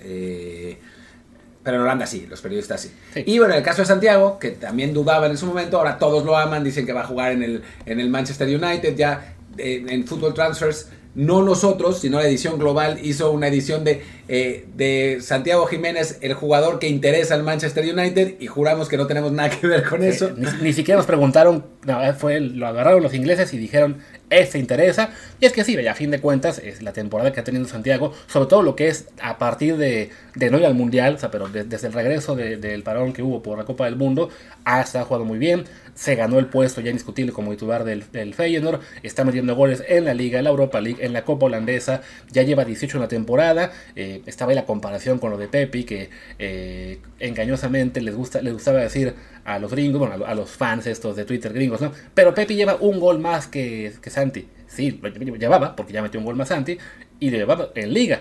pero 1.63 1.77
en 1.77 1.83
Holanda 1.83 2.07
sí, 2.07 2.27
los 2.29 2.41
periodistas 2.41 2.81
sí. 2.81 2.91
Y 3.27 3.39
bueno, 3.39 3.53
en 3.53 3.59
el 3.59 3.65
caso 3.65 3.83
de 3.83 3.87
Santiago, 3.87 4.39
que 4.39 4.51
también 4.51 4.95
dudaban 4.95 5.31
en 5.31 5.37
su 5.37 5.47
momento, 5.47 5.77
ahora 5.77 5.99
todos 5.99 6.25
lo 6.25 6.37
aman, 6.37 6.65
dicen 6.65 6.87
que 6.87 6.93
va 6.93 7.03
a 7.03 7.07
jugar 7.07 7.33
en 7.33 7.43
el, 7.43 7.63
en 7.85 8.01
el 8.01 8.09
Manchester 8.09 8.49
United, 8.49 8.97
ya 8.97 9.35
en, 9.59 9.91
en 9.91 10.07
Football 10.07 10.33
Transfers 10.33 10.89
no 11.21 11.43
nosotros, 11.43 12.01
sino 12.01 12.19
la 12.19 12.27
edición 12.27 12.59
global 12.59 12.99
hizo 13.03 13.31
una 13.31 13.49
edición 13.49 13.85
de, 13.85 14.03
eh, 14.29 14.65
de 14.75 15.19
Santiago 15.21 15.67
Jiménez, 15.67 16.17
el 16.23 16.33
jugador 16.33 16.79
que 16.79 16.89
interesa 16.89 17.35
al 17.35 17.43
Manchester 17.43 17.85
United, 17.85 18.37
y 18.41 18.47
juramos 18.47 18.89
que 18.89 18.97
no 18.97 19.07
tenemos 19.07 19.31
nada 19.31 19.51
que 19.51 19.67
ver 19.67 19.85
con 19.87 20.03
eso. 20.03 20.31
Ni, 20.63 20.73
siquiera 20.73 20.97
nos 20.97 21.07
preguntaron, 21.07 21.67
no, 21.85 22.15
fue, 22.15 22.41
lo 22.41 22.67
agarraron 22.67 23.03
los 23.03 23.15
ingleses 23.15 23.53
y 23.55 23.59
dijeron, 23.59 23.99
este 24.31 24.59
interesa. 24.59 25.11
Y 25.41 25.47
es 25.47 25.53
que 25.53 25.65
sí, 25.65 25.77
a 25.87 25.95
fin 25.95 26.11
de 26.11 26.21
cuentas, 26.21 26.59
es 26.59 26.83
la 26.83 26.93
temporada 26.93 27.33
que 27.33 27.41
ha 27.41 27.45
tenido 27.45 27.65
Santiago, 27.67 28.13
sobre 28.27 28.49
todo 28.49 28.63
lo 28.63 28.77
que 28.77 28.89
es 28.89 29.09
a 29.21 29.39
partir 29.39 29.77
de, 29.77 30.11
de 30.35 30.51
no 30.51 30.59
ir 30.59 30.67
al 30.67 30.75
Mundial, 30.75 31.15
o 31.15 31.19
sea, 31.19 31.31
pero 31.31 31.49
desde 31.49 31.87
el 31.87 31.93
regreso 31.93 32.37
del 32.37 32.83
parón 32.83 33.13
que 33.13 33.23
hubo 33.23 33.43
por 33.43 33.59
la 33.59 33.65
Copa 33.65 33.87
del 33.87 33.97
Mundo, 33.97 34.31
ha 34.65 34.81
estado 34.81 35.05
jugando 35.07 35.25
muy 35.25 35.39
bien, 35.39 35.65
se 35.95 36.15
ganó 36.15 36.39
el 36.39 36.47
puesto 36.47 36.81
ya 36.81 36.91
indiscutible 36.91 37.33
como 37.33 37.51
titular 37.51 37.85
del, 37.85 38.05
del 38.13 38.35
Feyenoord, 38.35 38.81
está 39.03 39.25
metiendo 39.25 39.55
goles 39.55 39.83
en 39.89 40.05
la 40.05 40.15
Liga, 40.15 40.39
en 40.39 40.45
la 40.45 40.51
Europa 40.51 40.81
League, 40.81 41.05
en 41.05 41.13
la 41.13 41.25
Copa 41.25 41.47
Holandesa, 41.47 42.03
ya 42.31 42.43
lleva 42.43 42.65
18 42.65 42.97
en 42.97 43.03
la 43.03 43.09
temporada, 43.09 43.73
eh, 43.97 44.23
estaba 44.27 44.51
ahí 44.51 44.57
la 44.57 44.65
comparación 44.65 45.19
con 45.19 45.31
lo 45.31 45.39
de 45.39 45.49
Pepi, 45.49 45.85
que 45.85 46.11
eh, 46.39 47.01
engañosamente 47.19 48.01
les, 48.01 48.15
gusta, 48.15 48.41
les 48.43 48.53
gustaba 48.53 48.81
decir 48.81 49.15
a 49.45 49.59
los 49.59 49.71
gringos, 49.71 49.99
bueno, 49.99 50.25
a, 50.25 50.35
los 50.35 50.51
fans 50.51 50.87
estos 50.87 51.17
de 51.17 51.25
Twitter 51.25 51.53
gringos, 51.53 51.70
¿no? 51.79 51.93
Pero 52.15 52.35
Pepi 52.35 52.55
lleva 52.55 52.77
un 52.81 52.99
gol 52.99 53.19
más 53.19 53.47
que, 53.47 53.93
que 54.01 54.11
Santi. 54.11 54.49
Sí, 54.67 55.01
lo 55.03 55.37
llevaba, 55.37 55.75
porque 55.75 55.93
ya 55.93 56.03
metió 56.03 56.21
un 56.21 56.27
gol 56.27 56.37
más 56.37 56.49
Santi, 56.49 56.79
y 57.19 57.31
lo 57.31 57.37
llevaba 57.37 57.69
en 57.75 57.93
liga. 57.93 58.21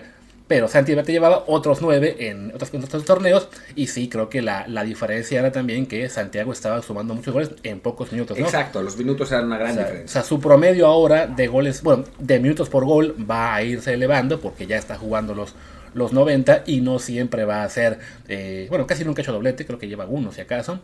Pero 0.49 0.67
Santi 0.67 0.95
llevaba 0.95 1.43
otros 1.45 1.79
nueve 1.79 2.27
en 2.27 2.51
otros, 2.55 2.73
otros, 2.73 3.05
torneos. 3.05 3.49
Y 3.75 3.85
sí, 3.85 4.09
creo 4.09 4.29
que 4.29 4.41
la, 4.41 4.67
la, 4.67 4.83
diferencia 4.83 5.39
era 5.39 5.51
también 5.51 5.85
que 5.85 6.09
Santiago 6.09 6.51
estaba 6.51 6.81
sumando 6.81 7.13
muchos 7.13 7.31
goles 7.31 7.51
en 7.61 7.79
pocos 7.79 8.11
minutos. 8.11 8.35
¿no? 8.35 8.45
Exacto, 8.45 8.81
los 8.81 8.97
minutos 8.97 9.31
eran 9.31 9.45
una 9.45 9.59
gran 9.59 9.77
diferencia. 9.77 10.05
O 10.05 10.07
sea, 10.07 10.23
su 10.23 10.39
promedio 10.39 10.87
ahora 10.87 11.27
de 11.27 11.47
goles, 11.47 11.83
bueno, 11.83 12.03
de 12.17 12.39
minutos 12.39 12.67
por 12.67 12.83
gol 12.83 13.15
va 13.29 13.53
a 13.53 13.61
irse 13.61 13.93
elevando 13.93 14.41
porque 14.41 14.65
ya 14.65 14.77
está 14.77 14.97
jugando 14.97 15.35
los, 15.35 15.53
los 15.93 16.13
90 16.13 16.63
y 16.65 16.81
no 16.81 16.97
siempre 16.97 17.45
va 17.45 17.63
a 17.63 17.69
ser, 17.69 17.99
eh, 18.27 18.65
bueno, 18.69 18.87
casi 18.87 19.05
nunca 19.05 19.21
ha 19.21 19.23
hecho 19.23 19.33
doblete, 19.33 19.67
creo 19.67 19.77
que 19.77 19.87
lleva 19.87 20.07
uno 20.07 20.31
si 20.31 20.41
acaso. 20.41 20.79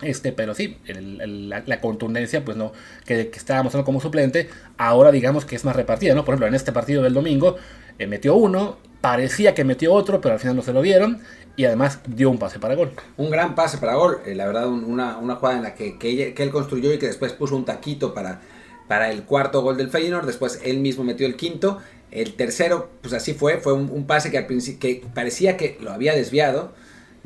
Este, 0.00 0.32
pero 0.32 0.54
sí, 0.54 0.78
la, 0.86 1.80
contundencia, 1.80 2.44
pues 2.44 2.56
no, 2.56 2.72
que, 3.04 3.30
estaba 3.34 3.64
mostrando 3.64 3.84
como 3.84 4.00
suplente, 4.00 4.48
ahora 4.76 5.10
digamos 5.10 5.44
que 5.44 5.56
es 5.56 5.64
más 5.64 5.74
repartida, 5.74 6.14
¿no? 6.14 6.24
Por 6.24 6.34
ejemplo, 6.34 6.46
en 6.46 6.54
este 6.54 6.70
partido 6.70 7.02
del 7.02 7.14
domingo, 7.14 7.56
eh, 7.98 8.06
metió 8.06 8.36
uno, 8.36 8.78
parecía 9.00 9.54
que 9.54 9.64
metió 9.64 9.92
otro, 9.92 10.20
pero 10.20 10.34
al 10.34 10.40
final 10.40 10.54
no 10.54 10.62
se 10.62 10.72
lo 10.72 10.82
dieron, 10.82 11.20
y 11.56 11.64
además 11.64 11.98
dio 12.06 12.30
un 12.30 12.38
pase 12.38 12.60
para 12.60 12.76
gol. 12.76 12.92
Un 13.16 13.30
gran 13.30 13.56
pase 13.56 13.78
para 13.78 13.96
gol, 13.96 14.20
eh, 14.24 14.36
la 14.36 14.46
verdad, 14.46 14.68
una, 14.68 15.18
una, 15.18 15.34
jugada 15.34 15.56
en 15.56 15.64
la 15.64 15.74
que, 15.74 15.98
que, 15.98 16.32
él 16.36 16.50
construyó 16.50 16.92
y 16.92 16.98
que 16.98 17.06
después 17.08 17.32
puso 17.32 17.56
un 17.56 17.64
taquito 17.64 18.14
para, 18.14 18.40
para 18.86 19.10
el 19.10 19.24
cuarto 19.24 19.62
gol 19.62 19.76
del 19.76 19.90
Feyenoord, 19.90 20.26
después 20.26 20.60
él 20.64 20.78
mismo 20.78 21.02
metió 21.02 21.26
el 21.26 21.34
quinto, 21.34 21.78
el 22.12 22.34
tercero, 22.34 22.88
pues 23.02 23.12
así 23.14 23.34
fue, 23.34 23.58
fue 23.58 23.72
un, 23.72 24.06
pase 24.06 24.30
que, 24.30 24.46
que 24.78 25.04
parecía 25.12 25.56
que 25.56 25.76
lo 25.80 25.90
había 25.90 26.14
desviado, 26.14 26.72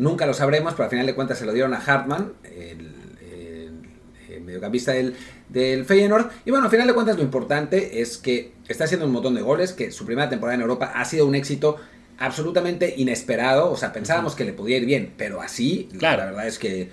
Nunca 0.02 0.26
lo 0.26 0.34
sabremos, 0.34 0.72
pero 0.72 0.84
al 0.84 0.90
final 0.90 1.06
de 1.06 1.14
cuentas 1.14 1.38
se 1.38 1.46
lo 1.46 1.52
dieron 1.52 1.74
a 1.74 1.76
Hartman, 1.78 2.32
el, 2.42 2.90
mediocampista 4.44 4.90
del, 4.90 5.14
del 5.48 5.84
Feyenoord. 5.84 6.28
Y 6.44 6.50
bueno, 6.50 6.64
al 6.64 6.70
final 6.72 6.88
de 6.88 6.94
cuentas 6.94 7.16
lo 7.16 7.22
importante 7.22 8.00
es 8.00 8.18
que 8.18 8.52
está 8.66 8.84
haciendo 8.84 9.06
un 9.06 9.12
montón 9.12 9.36
de 9.36 9.42
goles, 9.42 9.72
que 9.72 9.92
su 9.92 10.04
primera 10.04 10.28
temporada 10.28 10.56
en 10.56 10.62
Europa 10.62 10.90
ha 10.92 11.04
sido 11.04 11.24
un 11.24 11.36
éxito 11.36 11.76
absolutamente 12.18 12.94
inesperado. 12.96 13.70
O 13.70 13.76
sea, 13.76 13.92
pensábamos 13.92 14.34
que 14.34 14.44
le 14.44 14.52
podía 14.52 14.78
ir 14.78 14.86
bien, 14.86 15.12
pero 15.16 15.40
así, 15.40 15.88
la 15.92 16.16
verdad 16.16 16.48
es 16.48 16.58
que 16.58 16.90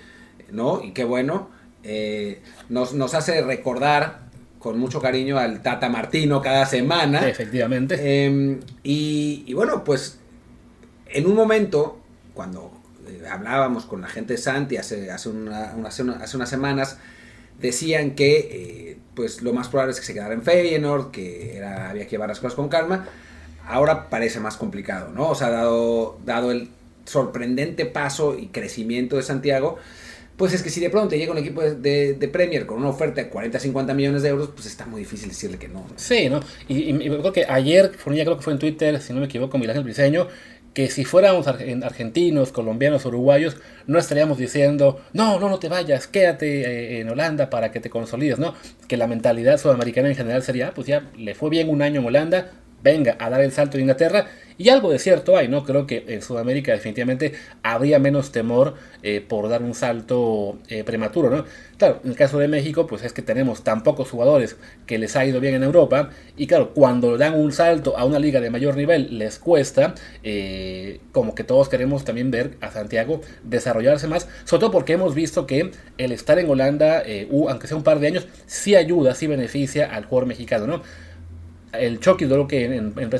no, 0.52 0.80
y 0.80 0.92
qué 0.92 1.02
bueno. 1.02 1.50
Eh, 1.82 2.42
nos, 2.68 2.94
nos 2.94 3.14
hace 3.14 3.42
recordar 3.42 4.20
con 4.60 4.78
mucho 4.78 5.00
cariño 5.00 5.36
al 5.36 5.62
Tata 5.62 5.88
Martino 5.88 6.40
cada 6.40 6.64
semana. 6.64 7.28
Efectivamente. 7.28 8.24
Em, 8.24 8.60
y, 8.84 9.42
y, 9.46 9.54
bueno, 9.54 9.82
pues 9.82 10.20
en 11.06 11.26
un 11.26 11.34
momento, 11.34 11.98
cuando 12.34 12.79
hablábamos 13.30 13.84
con 13.86 14.00
la 14.00 14.08
gente 14.08 14.34
de 14.34 14.38
Santi 14.38 14.76
hace, 14.76 15.08
unas 15.26 16.48
semanas, 16.48 16.98
decían 17.60 18.14
que 18.14 18.38
eh, 18.38 18.98
pues 19.14 19.42
lo 19.42 19.52
más 19.52 19.68
probable 19.68 19.92
es 19.92 20.00
que 20.00 20.06
se 20.06 20.14
quedara 20.14 20.34
en 20.34 20.42
Feyenoord, 20.42 21.10
que 21.10 21.62
había 21.62 22.04
que 22.04 22.10
llevar 22.10 22.28
las 22.28 22.40
cosas 22.40 22.54
con 22.54 22.68
calma. 22.68 23.06
Ahora 23.66 24.08
parece 24.08 24.40
más 24.40 24.56
complicado, 24.56 25.12
¿no? 25.12 25.28
O 25.28 25.34
sea, 25.34 25.50
dado, 25.50 26.18
dado 26.24 26.50
el 26.50 26.70
sorprendente 27.04 27.86
paso 27.86 28.36
y 28.38 28.48
crecimiento 28.48 29.16
de 29.16 29.22
Santiago, 29.22 29.78
pues 30.40 30.54
es 30.54 30.62
que 30.62 30.70
si 30.70 30.80
de 30.80 30.88
pronto 30.88 31.14
llega 31.16 31.32
un 31.32 31.38
equipo 31.38 31.60
de, 31.60 32.30
Premier 32.32 32.64
con 32.64 32.78
una 32.78 32.88
oferta 32.88 33.22
de 33.22 33.30
40-50 33.30 33.94
millones 33.94 34.22
de 34.22 34.30
euros, 34.30 34.48
pues 34.54 34.64
está 34.64 34.86
muy 34.86 35.00
difícil 35.00 35.28
decirle 35.28 35.58
que 35.58 35.68
no. 35.68 35.86
Sí, 35.96 36.30
¿no? 36.30 36.40
Y, 36.66 36.94
creo 36.94 37.30
que 37.30 37.44
ayer, 37.44 37.92
creo 37.92 38.36
que 38.36 38.42
fue 38.42 38.54
en 38.54 38.58
Twitter, 38.58 39.02
si 39.02 39.12
no 39.12 39.20
me 39.20 39.26
equivoco, 39.26 39.58
Miguel 39.58 39.72
Ángel 39.72 39.84
Briseño, 39.84 40.28
que 40.74 40.88
si 40.88 41.04
fuéramos 41.04 41.46
argentinos, 41.48 42.52
colombianos, 42.52 43.04
uruguayos, 43.04 43.56
no 43.86 43.98
estaríamos 43.98 44.38
diciendo, 44.38 45.00
no, 45.12 45.40
no, 45.40 45.48
no 45.48 45.58
te 45.58 45.68
vayas, 45.68 46.06
quédate 46.06 46.62
eh, 46.62 47.00
en 47.00 47.08
Holanda 47.10 47.50
para 47.50 47.72
que 47.72 47.80
te 47.80 47.90
consolides, 47.90 48.38
¿no? 48.38 48.54
Que 48.86 48.96
la 48.96 49.06
mentalidad 49.06 49.58
sudamericana 49.58 50.08
en 50.08 50.16
general 50.16 50.42
sería, 50.42 50.68
ah, 50.68 50.72
pues 50.74 50.86
ya 50.86 51.10
le 51.16 51.34
fue 51.34 51.50
bien 51.50 51.68
un 51.68 51.82
año 51.82 52.00
en 52.00 52.06
Holanda, 52.06 52.52
venga 52.82 53.16
a 53.18 53.30
dar 53.30 53.40
el 53.40 53.52
salto 53.52 53.76
en 53.76 53.82
Inglaterra. 53.82 54.26
Y 54.60 54.68
algo 54.68 54.90
de 54.90 54.98
cierto 54.98 55.38
hay, 55.38 55.48
¿no? 55.48 55.64
Creo 55.64 55.86
que 55.86 56.04
en 56.08 56.20
Sudamérica 56.20 56.72
definitivamente 56.72 57.32
habría 57.62 57.98
menos 57.98 58.30
temor 58.30 58.74
eh, 59.02 59.24
por 59.26 59.48
dar 59.48 59.62
un 59.62 59.72
salto 59.72 60.58
eh, 60.68 60.84
prematuro, 60.84 61.30
¿no? 61.30 61.46
Claro, 61.78 62.00
en 62.04 62.10
el 62.10 62.16
caso 62.16 62.38
de 62.38 62.46
México, 62.46 62.86
pues 62.86 63.02
es 63.02 63.14
que 63.14 63.22
tenemos 63.22 63.64
tan 63.64 63.82
pocos 63.82 64.10
jugadores 64.10 64.58
que 64.84 64.98
les 64.98 65.16
ha 65.16 65.24
ido 65.24 65.40
bien 65.40 65.54
en 65.54 65.62
Europa. 65.62 66.10
Y 66.36 66.46
claro, 66.46 66.74
cuando 66.74 67.16
dan 67.16 67.40
un 67.40 67.52
salto 67.52 67.96
a 67.96 68.04
una 68.04 68.18
liga 68.18 68.42
de 68.42 68.50
mayor 68.50 68.76
nivel 68.76 69.18
les 69.18 69.38
cuesta. 69.38 69.94
Eh, 70.22 71.00
como 71.12 71.34
que 71.34 71.42
todos 71.42 71.70
queremos 71.70 72.04
también 72.04 72.30
ver 72.30 72.58
a 72.60 72.70
Santiago 72.70 73.22
desarrollarse 73.42 74.08
más. 74.08 74.28
Sobre 74.44 74.60
todo 74.60 74.72
porque 74.72 74.92
hemos 74.92 75.14
visto 75.14 75.46
que 75.46 75.70
el 75.96 76.12
estar 76.12 76.38
en 76.38 76.50
Holanda, 76.50 77.02
aunque 77.48 77.66
sea 77.66 77.78
un 77.78 77.82
par 77.82 77.98
de 77.98 78.08
años, 78.08 78.28
sí 78.44 78.76
ayuda, 78.76 79.14
sí 79.14 79.26
beneficia 79.26 79.86
al 79.86 80.04
jugador 80.04 80.28
mexicano, 80.28 80.66
¿no? 80.66 80.82
El 81.72 82.00
Chucky 82.00 82.24
duró 82.24 82.48
que 82.48 82.64
en, 82.64 82.92
en. 82.96 83.10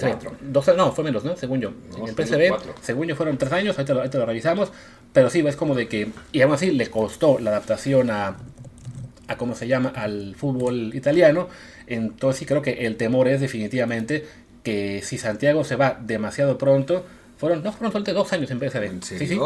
Dos, 0.52 0.76
no, 0.76 0.92
fue 0.92 1.04
menos, 1.04 1.24
¿no? 1.24 1.36
Según 1.36 1.60
yo. 1.60 1.72
en 1.96 2.08
el 2.08 2.14
PSV, 2.14 2.82
según 2.82 3.06
yo, 3.06 3.16
fueron 3.16 3.38
tres 3.38 3.52
años. 3.52 3.78
Ahorita 3.78 3.94
lo, 3.94 4.04
lo, 4.04 4.26
revisamos. 4.26 4.72
Pero 5.12 5.30
sí, 5.30 5.40
es 5.46 5.56
como 5.56 5.74
de 5.74 5.88
que. 5.88 6.10
Y 6.32 6.40
aún 6.40 6.52
así 6.52 6.72
le 6.72 6.88
costó 6.88 7.38
la 7.38 7.50
adaptación 7.50 8.10
a. 8.10 8.36
a 9.28 9.36
¿Cómo 9.36 9.54
se 9.54 9.68
llama? 9.68 9.92
Al 9.94 10.34
fútbol 10.36 10.94
italiano. 10.94 11.48
Entonces 11.86 12.40
sí 12.40 12.46
creo 12.46 12.62
que 12.62 12.86
el 12.86 12.96
temor 12.96 13.28
es 13.28 13.40
definitivamente 13.40 14.26
que 14.62 15.02
si 15.02 15.18
Santiago 15.18 15.64
se 15.64 15.76
va 15.76 15.98
demasiado 16.00 16.58
pronto. 16.58 17.04
Fueron, 17.38 17.62
no 17.62 17.72
fueron 17.72 17.92
solamente 17.92 18.12
dos 18.12 18.32
años 18.32 18.50
en 18.50 18.58
PSV. 18.58 19.02
Sí, 19.02 19.26
sí. 19.26 19.40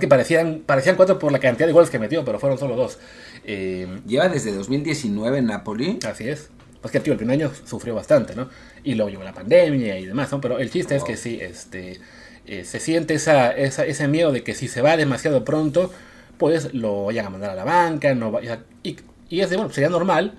que 0.00 0.08
parecían, 0.08 0.62
parecían 0.66 0.96
cuatro 0.96 1.18
por 1.18 1.32
la 1.32 1.38
cantidad 1.38 1.66
de 1.66 1.72
goles 1.72 1.88
que 1.88 1.98
metió, 1.98 2.24
pero 2.24 2.38
fueron 2.38 2.58
solo 2.58 2.76
dos. 2.76 2.98
Eh, 3.44 4.00
Lleva 4.06 4.28
desde 4.28 4.52
2019 4.52 5.38
en 5.38 5.46
Napoli. 5.46 5.98
Así 6.06 6.28
es. 6.28 6.50
Pues 6.80 6.92
que 6.92 7.00
tío, 7.00 7.12
el 7.12 7.18
primer 7.18 7.40
año 7.40 7.52
sufrió 7.66 7.94
bastante, 7.94 8.34
¿no? 8.34 8.48
Y 8.82 8.94
luego 8.94 9.10
llegó 9.10 9.22
la 9.22 9.34
pandemia 9.34 9.98
y 9.98 10.06
demás, 10.06 10.32
¿no? 10.32 10.40
Pero 10.40 10.58
el 10.58 10.70
chiste 10.70 10.96
es 10.96 11.04
que 11.04 11.16
sí, 11.16 11.38
este, 11.40 12.00
eh, 12.46 12.64
se 12.64 12.80
siente 12.80 13.14
esa, 13.14 13.52
ese 13.52 14.08
miedo 14.08 14.32
de 14.32 14.42
que 14.42 14.54
si 14.54 14.66
se 14.66 14.80
va 14.80 14.96
demasiado 14.96 15.44
pronto, 15.44 15.92
pues 16.38 16.72
lo 16.72 17.04
vayan 17.04 17.26
a 17.26 17.30
mandar 17.30 17.50
a 17.50 17.54
la 17.54 17.64
banca, 17.64 18.14
no 18.14 18.30
vaya, 18.30 18.60
y, 18.82 18.96
y 19.28 19.40
es 19.40 19.50
de, 19.50 19.56
bueno, 19.56 19.72
sería 19.72 19.90
normal. 19.90 20.38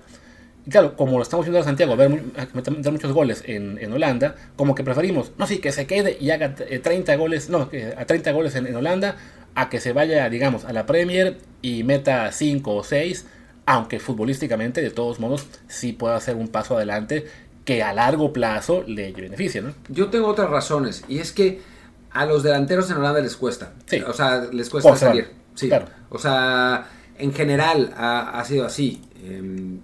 Y 0.66 0.70
claro, 0.70 0.96
como 0.96 1.16
lo 1.16 1.22
estamos 1.22 1.46
viendo 1.46 1.58
en 1.58 1.64
Santiago, 1.64 1.96
ver, 1.96 2.10
meter 2.54 2.92
muchos 2.92 3.12
goles 3.12 3.42
en, 3.46 3.78
en, 3.78 3.92
Holanda, 3.92 4.36
como 4.56 4.74
que 4.74 4.84
preferimos, 4.84 5.32
no, 5.38 5.46
sí, 5.46 5.58
que 5.58 5.72
se 5.72 5.86
quede 5.86 6.16
y 6.20 6.30
haga 6.30 6.54
30 6.54 7.12
eh, 7.12 7.16
goles, 7.16 7.48
no, 7.50 7.70
a 7.96 8.04
30 8.04 8.32
goles 8.32 8.54
en, 8.56 8.66
en 8.66 8.76
Holanda, 8.76 9.16
a 9.54 9.68
que 9.68 9.80
se 9.80 9.92
vaya, 9.92 10.28
digamos, 10.28 10.64
a 10.64 10.72
la 10.72 10.86
Premier 10.86 11.38
y 11.62 11.84
meta 11.84 12.30
5 12.32 12.74
o 12.74 12.84
6 12.84 13.26
aunque 13.66 14.00
futbolísticamente 14.00 14.80
de 14.80 14.90
todos 14.90 15.20
modos 15.20 15.46
sí 15.68 15.92
puede 15.92 16.14
hacer 16.14 16.36
un 16.36 16.48
paso 16.48 16.76
adelante 16.76 17.26
que 17.64 17.82
a 17.82 17.92
largo 17.92 18.32
plazo 18.32 18.82
le 18.86 19.12
beneficie, 19.12 19.62
¿no? 19.62 19.72
Yo 19.88 20.08
tengo 20.10 20.26
otras 20.26 20.50
razones 20.50 21.04
y 21.08 21.18
es 21.18 21.32
que 21.32 21.60
a 22.10 22.26
los 22.26 22.42
delanteros 22.42 22.90
en 22.90 22.96
Holanda 22.96 23.20
les 23.20 23.36
cuesta, 23.36 23.72
o 24.06 24.12
sea, 24.12 24.48
les 24.52 24.68
cuesta 24.68 24.96
salir, 24.96 25.30
sí, 25.54 25.68
claro. 25.68 25.86
o 26.10 26.18
sea, 26.18 26.88
en 27.18 27.32
general 27.32 27.94
ha, 27.96 28.42
sido 28.44 28.66
así. 28.66 29.00
Em, 29.24 29.80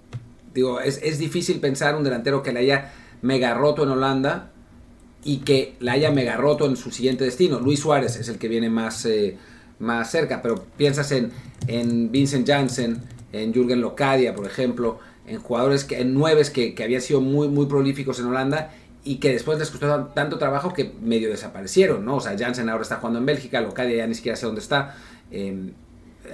digo, 0.53 0.81
es, 0.81 1.01
es, 1.03 1.19
difícil 1.19 1.61
pensar 1.61 1.95
un 1.95 2.03
delantero 2.03 2.43
que 2.43 2.53
le 2.53 2.61
haya 2.61 2.93
mega 3.23 3.55
roto 3.55 3.85
en 3.85 3.91
Holanda 3.91 4.51
y 5.25 5.39
que 5.39 5.77
la 5.81 5.93
haya 5.93 6.11
mega 6.11 6.37
roto 6.37 6.67
en 6.67 6.77
su 6.77 6.91
siguiente 6.91 7.25
destino. 7.25 7.61
Luis 7.61 7.81
Suárez 7.81 8.17
es 8.17 8.29
el 8.29 8.39
que 8.39 8.49
viene 8.49 8.71
más, 8.71 9.05
eh, 9.07 9.37
más 9.79 10.11
cerca, 10.11 10.43
pero 10.43 10.65
piensas 10.77 11.13
en, 11.13 11.31
en 11.67 12.11
Vincent 12.11 12.47
Janssen, 12.47 13.03
en 13.33 13.53
Jürgen 13.53 13.81
Locadia, 13.81 14.35
por 14.35 14.47
ejemplo, 14.47 14.99
en 15.27 15.41
jugadores, 15.41 15.85
que, 15.85 16.01
en 16.01 16.15
nueves 16.15 16.51
que, 16.51 16.75
que 16.75 16.85
habían 16.85 17.03
sido 17.03 17.21
muy, 17.21 17.49
muy 17.49 17.67
prolíficos 17.67 18.19
en 18.21 18.27
Holanda 18.27 18.71
y 19.05 19.17
que 19.17 19.33
después 19.33 19.59
les 19.59 19.71
costó 19.71 20.07
tanto 20.15 20.39
trabajo 20.39 20.73
que 20.73 20.93
medio 21.01 21.31
desaparecieron, 21.31 22.05
¿no? 22.05 22.17
O 22.17 22.21
sea, 22.21 22.37
Jansen 22.37 22.69
ahora 22.69 22.83
está 22.83 22.97
jugando 22.97 23.19
en 23.19 23.27
Bélgica, 23.27 23.61
Locadia 23.61 23.97
ya 23.97 24.07
ni 24.07 24.15
siquiera 24.15 24.37
sé 24.37 24.47
dónde 24.47 24.61
está. 24.61 24.97
Eh, 25.31 25.73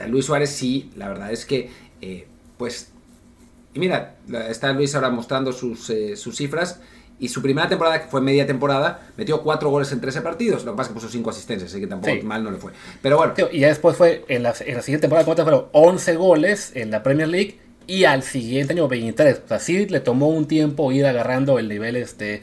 Luis 0.09 0.25
Suárez 0.25 0.51
sí, 0.51 0.91
la 0.97 1.09
verdad 1.09 1.31
es 1.33 1.45
que, 1.47 1.71
eh, 2.01 2.27
pues, 2.57 2.91
y 3.75 3.79
mira, 3.79 4.17
está 4.49 4.73
Luis 4.73 4.95
ahora 4.95 5.11
mostrando 5.11 5.53
sus, 5.53 5.91
eh, 5.91 6.17
sus 6.17 6.37
cifras 6.37 6.81
y 7.19 7.29
su 7.29 7.41
primera 7.41 7.69
temporada, 7.69 8.03
que 8.03 8.09
fue 8.09 8.21
media 8.21 8.47
temporada, 8.47 9.09
metió 9.17 9.43
cuatro 9.43 9.71
goles 9.71 9.91
en 9.93 10.01
13 10.01 10.21
partidos. 10.21 10.65
Lo 10.65 10.73
que 10.73 10.77
pasa 10.77 10.89
es 10.89 10.89
que 10.89 10.95
puso 10.95 11.09
cinco 11.09 11.31
asistencias, 11.31 11.71
así 11.71 11.81
que 11.81 11.87
tampoco 11.87 12.15
mal 12.25 12.43
no 12.43 12.51
le 12.51 12.59
fue. 12.59 12.73
Pero 13.03 13.17
bueno. 13.17 13.35
Y 13.53 13.61
ya 13.61 13.69
después 13.69 13.97
fue, 13.97 14.25
en 14.29 14.43
la, 14.43 14.55
en 14.61 14.75
la 14.75 14.83
siguiente 14.83 15.09
temporada, 15.09 15.43
fueron 15.43 15.67
11 15.73 16.17
goles 16.17 16.73
en 16.75 16.91
la 16.91 17.03
Premier 17.03 17.29
League 17.29 17.61
y 17.87 18.05
al 18.05 18.23
siguiente 18.23 18.73
año 18.73 18.89
23. 18.89 19.43
O 19.45 19.49
sea, 19.49 19.59
sí 19.59 19.87
le 19.87 20.01
tomó 20.01 20.29
un 20.29 20.47
tiempo 20.47 20.91
ir 20.93 21.07
agarrando 21.07 21.59
el 21.59 21.69
nivel 21.69 21.97
este 21.97 22.43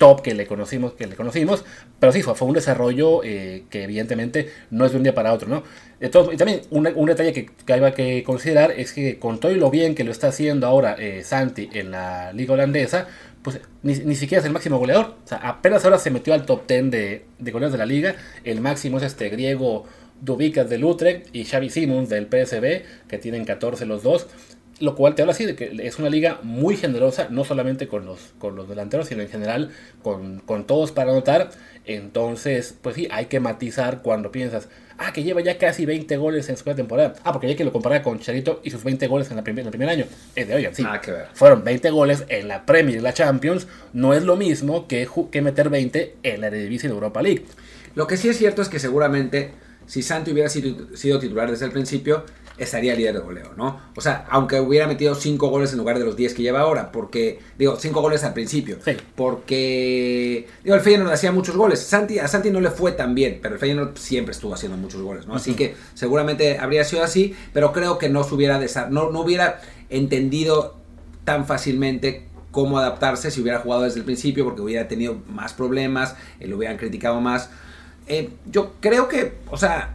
top 0.00 0.22
que 0.22 0.34
le 0.34 0.46
conocimos, 0.46 0.94
que 0.94 1.06
le 1.06 1.14
conocimos, 1.14 1.62
pero 2.00 2.10
sí 2.10 2.22
fue, 2.22 2.34
fue 2.34 2.48
un 2.48 2.54
desarrollo 2.54 3.22
eh, 3.22 3.64
que 3.68 3.84
evidentemente 3.84 4.50
no 4.70 4.86
es 4.86 4.92
de 4.92 4.96
un 4.96 5.02
día 5.02 5.14
para 5.14 5.32
otro, 5.34 5.48
¿no? 5.48 5.62
Todo, 6.10 6.32
y 6.32 6.38
también 6.38 6.62
un, 6.70 6.88
un 6.96 7.06
detalle 7.06 7.34
que, 7.34 7.50
que, 7.66 7.72
hay 7.74 7.92
que 7.92 8.22
considerar 8.24 8.70
es 8.70 8.94
que 8.94 9.18
con 9.18 9.38
todo 9.38 9.52
y 9.52 9.56
lo 9.56 9.70
bien 9.70 9.94
que 9.94 10.02
lo 10.02 10.10
está 10.10 10.28
haciendo 10.28 10.66
ahora 10.66 10.96
eh, 10.98 11.22
Santi 11.22 11.68
en 11.74 11.90
la 11.90 12.32
liga 12.32 12.54
holandesa, 12.54 13.08
pues 13.42 13.60
ni, 13.82 13.94
ni, 13.94 14.14
siquiera 14.14 14.40
es 14.40 14.46
el 14.46 14.52
máximo 14.52 14.78
goleador. 14.78 15.16
O 15.24 15.28
sea, 15.28 15.38
apenas 15.38 15.84
ahora 15.84 15.98
se 15.98 16.10
metió 16.10 16.34
al 16.34 16.44
top 16.44 16.66
10 16.66 16.90
de, 16.90 17.24
de 17.38 17.50
goleadores 17.50 17.72
de 17.72 17.78
la 17.78 17.86
liga. 17.86 18.14
El 18.44 18.60
máximo 18.60 18.98
es 18.98 19.04
este 19.04 19.28
griego 19.28 19.84
Dubicas 20.20 20.68
del 20.68 20.84
Utrecht 20.84 21.34
y 21.34 21.44
Xavi 21.44 21.70
Simons 21.70 22.08
del 22.08 22.26
PSB, 22.26 22.84
que 23.08 23.18
tienen 23.18 23.44
14 23.44 23.86
los 23.86 24.02
dos. 24.02 24.26
Lo 24.80 24.96
cual 24.96 25.14
te 25.14 25.22
habla 25.22 25.32
así 25.32 25.46
de 25.46 25.54
que 25.54 25.72
es 25.82 25.98
una 25.98 26.08
liga 26.08 26.40
muy 26.42 26.76
generosa, 26.76 27.28
no 27.30 27.44
solamente 27.44 27.86
con 27.86 28.06
los, 28.06 28.32
con 28.38 28.56
los 28.56 28.68
delanteros, 28.68 29.06
sino 29.06 29.22
en 29.22 29.28
general 29.28 29.70
con, 30.02 30.40
con 30.40 30.66
todos 30.66 30.90
para 30.90 31.12
anotar. 31.12 31.50
Entonces, 31.84 32.74
pues 32.80 32.96
sí, 32.96 33.06
hay 33.10 33.26
que 33.26 33.40
matizar 33.40 34.02
cuando 34.02 34.32
piensas, 34.32 34.68
ah, 34.98 35.12
que 35.12 35.22
lleva 35.22 35.40
ya 35.40 35.58
casi 35.58 35.86
20 35.86 36.16
goles 36.16 36.48
en 36.48 36.56
su 36.56 36.64
primera 36.64 36.76
temporada. 36.76 37.14
Ah, 37.24 37.32
porque 37.32 37.46
hay 37.46 37.56
que 37.56 37.64
lo 37.64 37.72
comparar 37.72 38.02
con 38.02 38.20
Charito 38.20 38.60
y 38.64 38.70
sus 38.70 38.82
20 38.82 39.06
goles 39.06 39.30
en, 39.30 39.36
la 39.36 39.44
primer, 39.44 39.64
el 39.64 39.70
primer 39.70 39.88
año. 39.88 40.06
Es 40.34 40.48
de, 40.48 40.54
oigan, 40.54 40.74
sí, 40.74 40.82
ah, 40.86 41.00
fueron 41.34 41.62
20 41.62 41.90
goles 41.90 42.24
en 42.28 42.48
la 42.48 42.64
Premier 42.64 42.98
y 42.98 43.00
la 43.00 43.12
Champions. 43.12 43.66
No 43.92 44.14
es 44.14 44.24
lo 44.24 44.36
mismo 44.36 44.88
que, 44.88 45.08
que 45.30 45.42
meter 45.42 45.68
20 45.68 46.16
en 46.22 46.40
la 46.40 46.46
Eredivisie 46.46 46.88
de 46.88 46.94
Europa 46.94 47.22
League. 47.22 47.44
Lo 47.94 48.06
que 48.06 48.16
sí 48.16 48.28
es 48.28 48.38
cierto 48.38 48.62
es 48.62 48.68
que 48.68 48.78
seguramente 48.78 49.52
si 49.90 50.02
Santi 50.02 50.30
hubiera 50.30 50.48
sido, 50.48 50.96
sido 50.96 51.18
titular 51.18 51.50
desde 51.50 51.66
el 51.66 51.72
principio, 51.72 52.24
estaría 52.62 52.94
líder 52.94 53.14
de 53.14 53.20
goleo, 53.20 53.52
¿no? 53.56 53.80
O 53.96 54.00
sea, 54.00 54.26
aunque 54.28 54.60
hubiera 54.60 54.86
metido 54.86 55.14
5 55.14 55.48
goles 55.48 55.72
en 55.72 55.78
lugar 55.78 55.98
de 55.98 56.04
los 56.04 56.14
10 56.14 56.34
que 56.34 56.42
lleva 56.42 56.60
ahora, 56.60 56.92
porque, 56.92 57.40
digo, 57.58 57.76
5 57.76 58.00
goles 58.00 58.22
al 58.22 58.34
principio, 58.34 58.78
sí. 58.84 58.96
porque, 59.16 60.46
digo, 60.62 60.76
el 60.76 60.82
Feyenoord 60.82 61.12
hacía 61.12 61.32
muchos 61.32 61.56
goles, 61.56 61.80
Santi, 61.80 62.18
a 62.18 62.28
Santi 62.28 62.50
no 62.50 62.60
le 62.60 62.70
fue 62.70 62.92
tan 62.92 63.14
bien, 63.14 63.38
pero 63.42 63.54
el 63.54 63.60
Feyenoord 63.60 63.96
siempre 63.96 64.32
estuvo 64.32 64.52
haciendo 64.52 64.76
muchos 64.76 65.00
goles, 65.00 65.26
¿no? 65.26 65.34
Así 65.34 65.54
que 65.54 65.74
seguramente 65.94 66.58
habría 66.58 66.84
sido 66.84 67.02
así, 67.02 67.34
pero 67.52 67.72
creo 67.72 67.98
que 67.98 68.08
no 68.08 68.24
se 68.24 68.34
hubiera, 68.34 68.60
no, 68.90 69.10
no 69.10 69.20
hubiera 69.20 69.60
entendido 69.88 70.76
tan 71.24 71.46
fácilmente 71.46 72.26
cómo 72.50 72.78
adaptarse 72.78 73.30
si 73.30 73.40
hubiera 73.40 73.60
jugado 73.60 73.82
desde 73.82 74.00
el 74.00 74.04
principio, 74.04 74.44
porque 74.44 74.60
hubiera 74.60 74.88
tenido 74.88 75.18
más 75.28 75.52
problemas, 75.52 76.16
eh, 76.40 76.46
lo 76.46 76.56
hubieran 76.56 76.76
criticado 76.76 77.20
más. 77.20 77.50
Eh, 78.06 78.30
yo 78.46 78.72
creo 78.80 79.08
que, 79.08 79.34
o 79.50 79.56
sea, 79.56 79.94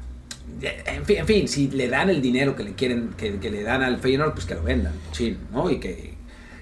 en 0.62 1.06
fin, 1.06 1.18
en 1.18 1.26
fin, 1.26 1.48
si 1.48 1.70
le 1.70 1.88
dan 1.88 2.10
el 2.10 2.22
dinero 2.22 2.56
que 2.56 2.64
le 2.64 2.74
quieren, 2.74 3.14
que, 3.18 3.32
le 3.32 3.64
dan 3.64 3.84
al 3.84 4.00
Feyenoord, 4.00 4.34
pues 4.34 4.46
que 4.46 4.56
lo 4.56 4.64
vendan, 4.64 4.94
sí, 5.12 5.38
¿no? 5.52 5.70
Y 5.70 5.80
que 5.80 6.14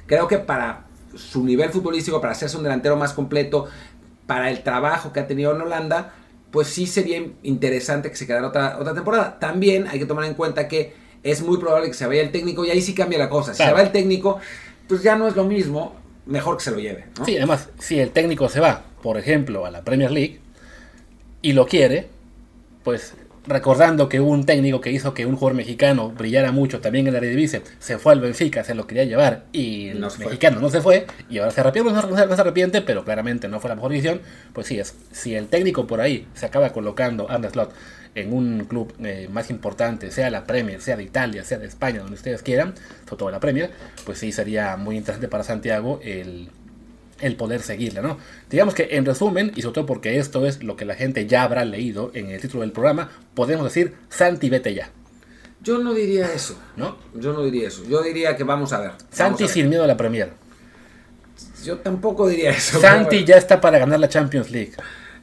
creo 0.05 0.27
que 0.27 0.39
para 0.39 0.87
su 1.15 1.43
nivel 1.43 1.69
futbolístico, 1.69 2.19
para 2.19 2.33
hacerse 2.33 2.57
un 2.57 2.63
delantero 2.63 2.95
más 2.95 3.13
completo, 3.13 3.67
para 4.25 4.49
el 4.49 4.63
trabajo 4.63 5.13
que 5.13 5.19
ha 5.19 5.27
tenido 5.27 5.55
en 5.55 5.61
Holanda, 5.61 6.13
pues 6.51 6.67
sí 6.67 6.87
sería 6.87 7.23
interesante 7.43 8.09
que 8.09 8.15
se 8.15 8.25
quedara 8.25 8.47
otra, 8.47 8.77
otra 8.79 8.93
temporada. 8.93 9.39
También 9.39 9.87
hay 9.87 9.99
que 9.99 10.05
tomar 10.05 10.25
en 10.25 10.33
cuenta 10.33 10.67
que 10.67 10.93
es 11.23 11.41
muy 11.41 11.57
probable 11.57 11.87
que 11.87 11.93
se 11.93 12.05
vaya 12.05 12.21
el 12.21 12.31
técnico 12.31 12.65
y 12.65 12.71
ahí 12.71 12.81
sí 12.81 12.93
cambia 12.93 13.17
la 13.17 13.29
cosa. 13.29 13.53
Si 13.53 13.63
se 13.63 13.71
va 13.71 13.81
el 13.81 13.91
técnico, 13.91 14.39
pues 14.87 15.03
ya 15.03 15.15
no 15.15 15.27
es 15.27 15.35
lo 15.35 15.45
mismo, 15.45 15.95
mejor 16.25 16.57
que 16.57 16.63
se 16.63 16.71
lo 16.71 16.79
lleve. 16.79 17.05
Sí, 17.25 17.37
además, 17.37 17.69
si 17.79 17.99
el 17.99 18.11
técnico 18.11 18.49
se 18.49 18.59
va, 18.59 18.83
por 19.01 19.17
ejemplo, 19.17 19.65
a 19.65 19.71
la 19.71 19.83
Premier 19.83 20.11
League 20.11 20.39
y 21.41 21.53
lo 21.53 21.65
quiere, 21.65 22.07
pues 22.83 23.15
recordando 23.45 24.09
que 24.09 24.19
hubo 24.19 24.31
un 24.31 24.45
técnico 24.45 24.79
que 24.81 24.91
hizo 24.91 25.13
que 25.13 25.25
un 25.25 25.35
jugador 25.35 25.57
mexicano 25.57 26.09
brillara 26.09 26.51
mucho 26.51 26.79
también 26.79 27.07
en 27.07 27.13
la 27.13 27.19
Eredivisie, 27.19 27.61
se 27.79 27.97
fue 27.97 28.13
al 28.13 28.21
Benfica, 28.21 28.63
se 28.63 28.73
lo 28.73 28.87
quería 28.87 29.03
llevar 29.03 29.43
y 29.51 29.89
el 29.89 29.99
mexicano 29.99 30.59
no 30.59 30.69
se 30.69 30.81
fue 30.81 31.05
y 31.29 31.39
ahora 31.39 31.51
se 31.51 31.61
arrepiente, 31.61 31.91
no, 31.91 32.35
se 32.35 32.41
arrepiente, 32.41 32.81
pero 32.81 33.03
claramente 33.03 33.47
no 33.47 33.59
fue 33.59 33.69
la 33.69 33.75
mejor 33.75 33.91
decisión, 33.91 34.21
pues 34.53 34.67
sí, 34.67 34.79
es, 34.79 34.95
si 35.11 35.35
el 35.35 35.47
técnico 35.47 35.87
por 35.87 36.01
ahí 36.01 36.27
se 36.33 36.45
acaba 36.45 36.71
colocando 36.71 37.29
a 37.29 37.37
Slot 37.37 37.73
en 38.15 38.33
un 38.33 38.65
club 38.65 38.93
eh, 39.03 39.27
más 39.31 39.49
importante, 39.49 40.11
sea 40.11 40.29
la 40.29 40.45
Premier, 40.45 40.81
sea 40.81 40.95
de 40.95 41.03
Italia, 41.03 41.43
sea 41.43 41.57
de 41.57 41.67
España, 41.67 41.99
donde 41.99 42.15
ustedes 42.15 42.43
quieran, 42.43 42.73
sobre 43.05 43.17
todo 43.17 43.31
la 43.31 43.39
Premier, 43.39 43.71
pues 44.05 44.19
sí 44.19 44.31
sería 44.31 44.77
muy 44.77 44.97
interesante 44.97 45.27
para 45.27 45.43
Santiago 45.43 45.99
el 46.03 46.49
el 47.21 47.35
poder 47.35 47.61
seguirla, 47.61 48.01
¿no? 48.01 48.17
Digamos 48.49 48.73
que 48.73 48.89
en 48.91 49.05
resumen, 49.05 49.51
y 49.55 49.61
sobre 49.61 49.75
todo 49.75 49.85
porque 49.85 50.17
esto 50.17 50.45
es 50.45 50.63
lo 50.63 50.75
que 50.75 50.85
la 50.85 50.95
gente 50.95 51.27
ya 51.27 51.43
habrá 51.43 51.65
leído 51.65 52.11
en 52.13 52.29
el 52.29 52.41
título 52.41 52.61
del 52.61 52.71
programa, 52.71 53.09
podemos 53.33 53.65
decir, 53.65 53.95
Santi, 54.09 54.49
vete 54.49 54.73
ya. 54.73 54.89
Yo 55.61 55.77
no 55.77 55.93
diría 55.93 56.31
eso, 56.33 56.59
¿no? 56.75 56.97
Yo 57.15 57.31
no 57.31 57.43
diría 57.43 57.69
eso. 57.69 57.83
Yo 57.87 58.01
diría 58.03 58.35
que 58.35 58.43
vamos 58.43 58.73
a 58.73 58.81
ver. 58.81 58.91
Santi 59.11 59.47
sin 59.47 59.69
miedo 59.69 59.83
a 59.85 59.87
la 59.87 59.95
Premier. 59.95 60.33
Yo 61.63 61.77
tampoco 61.77 62.27
diría 62.27 62.51
eso. 62.51 62.81
Santi 62.81 63.23
ya 63.23 63.37
está 63.37 63.61
para 63.61 63.79
ganar 63.79 63.99
la 63.99 64.09
Champions 64.09 64.51
League. 64.51 64.73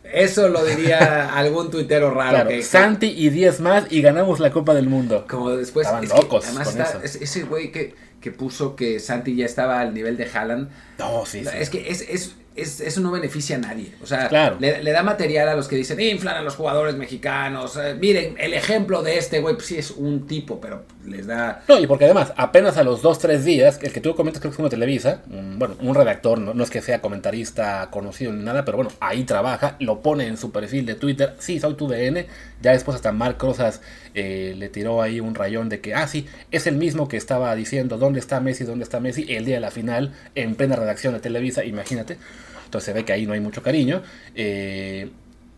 Eso 0.02 0.48
lo 0.48 0.64
diría 0.64 1.30
algún 1.36 1.70
tuitero 1.70 2.10
raro. 2.12 2.48
Claro, 2.48 2.62
Santi 2.62 3.08
y 3.08 3.28
10 3.28 3.60
más 3.60 3.84
y 3.90 4.00
ganamos 4.00 4.40
la 4.40 4.50
Copa 4.50 4.72
del 4.72 4.88
Mundo. 4.88 5.26
Como 5.28 5.50
después. 5.50 5.86
Estaban 5.86 6.08
locos. 6.08 6.46
además 6.46 6.68
está 6.68 7.00
ese 7.04 7.42
güey 7.42 7.70
que 7.70 7.94
que 8.20 8.30
puso 8.30 8.76
que 8.76 9.00
Santi 9.00 9.34
ya 9.34 9.46
estaba 9.46 9.80
al 9.80 9.94
nivel 9.94 10.16
de 10.16 10.28
Haaland. 10.32 10.68
No, 10.98 11.24
sí, 11.24 11.44
sí. 11.44 11.50
Es 11.58 11.70
que 11.70 11.88
es, 11.90 12.02
es, 12.02 12.34
eso 12.54 13.00
no 13.00 13.10
beneficia 13.10 13.56
a 13.56 13.58
nadie. 13.58 13.92
O 14.02 14.06
sea, 14.06 14.56
le, 14.58 14.92
da 14.92 15.02
material 15.02 15.48
a 15.48 15.54
los 15.54 15.68
que 15.68 15.76
dicen, 15.76 16.00
inflan 16.00 16.36
a 16.36 16.42
los 16.42 16.56
jugadores 16.56 16.96
mexicanos. 16.96 17.76
Eh, 17.76 17.94
miren, 17.98 18.34
el 18.38 18.54
ejemplo 18.54 19.02
de 19.02 19.18
este 19.18 19.40
güey, 19.40 19.54
pues 19.54 19.66
sí 19.66 19.78
es 19.78 19.90
un 19.92 20.26
tipo, 20.26 20.60
pero 20.60 20.84
les 21.06 21.26
da... 21.26 21.62
No, 21.68 21.78
y 21.78 21.86
porque 21.86 22.04
además, 22.04 22.32
apenas 22.36 22.76
a 22.76 22.84
los 22.84 23.02
dos, 23.02 23.18
tres 23.18 23.44
días, 23.44 23.78
el 23.82 23.92
que 23.92 24.00
tú 24.00 24.14
comentas 24.14 24.40
creo 24.40 24.50
que 24.50 24.56
es 24.56 24.60
una 24.60 24.68
Televisa, 24.68 25.22
bueno, 25.26 25.76
un 25.80 25.94
redactor, 25.94 26.38
no, 26.38 26.52
no, 26.52 26.64
es 26.64 26.70
que 26.70 26.82
sea 26.82 27.00
comentarista 27.00 27.88
conocido 27.90 28.32
ni 28.32 28.44
nada, 28.44 28.64
pero 28.64 28.76
bueno, 28.76 28.92
ahí 29.00 29.24
trabaja, 29.24 29.76
lo 29.78 30.00
pone 30.00 30.26
en 30.26 30.36
su 30.36 30.50
perfil 30.50 30.86
de 30.86 30.94
Twitter, 30.94 31.34
sí, 31.38 31.60
soy 31.60 31.74
tu 31.74 31.88
DN, 31.88 32.26
ya 32.60 32.72
después 32.72 32.96
hasta 32.96 33.12
Marc 33.12 33.42
Rosas 33.42 33.80
eh, 34.14 34.54
le 34.56 34.68
tiró 34.68 35.02
ahí 35.02 35.20
un 35.20 35.34
rayón 35.34 35.68
de 35.68 35.80
que, 35.80 35.94
ah, 35.94 36.06
sí, 36.06 36.26
es 36.50 36.66
el 36.66 36.76
mismo 36.76 37.08
que 37.08 37.16
estaba 37.16 37.54
diciendo 37.54 37.98
dónde 37.98 38.20
está 38.20 38.40
Messi, 38.40 38.64
dónde 38.64 38.84
está 38.84 39.00
Messi, 39.00 39.26
el 39.28 39.44
día 39.44 39.56
de 39.56 39.60
la 39.60 39.70
final, 39.70 40.12
en 40.34 40.54
plena 40.54 40.76
redacción 40.76 41.14
de 41.14 41.20
Televisa, 41.20 41.64
imagínate. 41.64 42.18
Entonces 42.64 42.86
se 42.86 42.92
ve 42.92 43.04
que 43.04 43.12
ahí 43.12 43.26
no 43.26 43.32
hay 43.32 43.40
mucho 43.40 43.62
cariño. 43.62 44.02
Eh, 44.34 45.10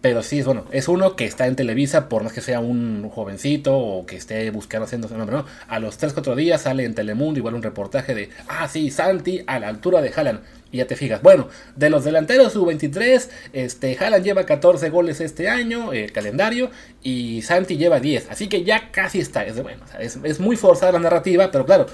pero 0.03 0.25
sí, 0.25 0.43
bueno, 0.43 0.67
es 0.73 0.89
uno 0.89 1.15
que 1.15 1.25
está 1.25 1.47
en 1.47 1.55
Televisa, 1.55 2.09
por 2.09 2.25
más 2.25 2.33
que 2.33 2.41
sea 2.41 2.59
un 2.59 3.09
jovencito 3.09 3.79
o 3.79 4.05
que 4.05 4.17
esté 4.17 4.51
buscando 4.51 4.85
haciendo 4.85 5.07
su 5.07 5.17
nombre, 5.17 5.37
¿no? 5.37 5.47
A 5.69 5.79
los 5.79 5.99
3-4 5.99 6.35
días 6.35 6.63
sale 6.63 6.85
en 6.85 6.97
Telemundo 6.97 7.39
igual 7.39 7.55
un 7.55 7.63
reportaje 7.63 8.13
de, 8.13 8.29
ah, 8.49 8.69
sí, 8.69 8.91
Santi 8.91 9.45
a 9.47 9.61
la 9.61 9.69
altura 9.69 10.03
de 10.03 10.13
Haaland. 10.15 10.41
Y 10.73 10.79
ya 10.79 10.89
te 10.89 10.97
fijas, 10.97 11.23
bueno, 11.23 11.49
de 11.77 11.89
los 11.89 12.03
delanteros 12.03 12.53
sub-23, 12.53 13.29
este, 13.53 13.97
Haaland 14.01 14.25
lleva 14.25 14.45
14 14.45 14.91
goles 14.91 15.21
este 15.21 15.49
año, 15.49 15.93
el 15.93 16.11
calendario, 16.11 16.73
y 17.05 17.43
Santi 17.43 17.77
lleva 17.77 18.01
10. 18.01 18.31
Así 18.31 18.49
que 18.49 18.65
ya 18.65 18.91
casi 18.91 19.21
está. 19.21 19.45
Es, 19.47 19.63
bueno, 19.63 19.85
es, 20.01 20.41
muy 20.41 20.57
forzada 20.57 20.93
la 20.93 20.99
narrativa, 20.99 21.53
pero 21.53 21.65
claro, 21.65 21.87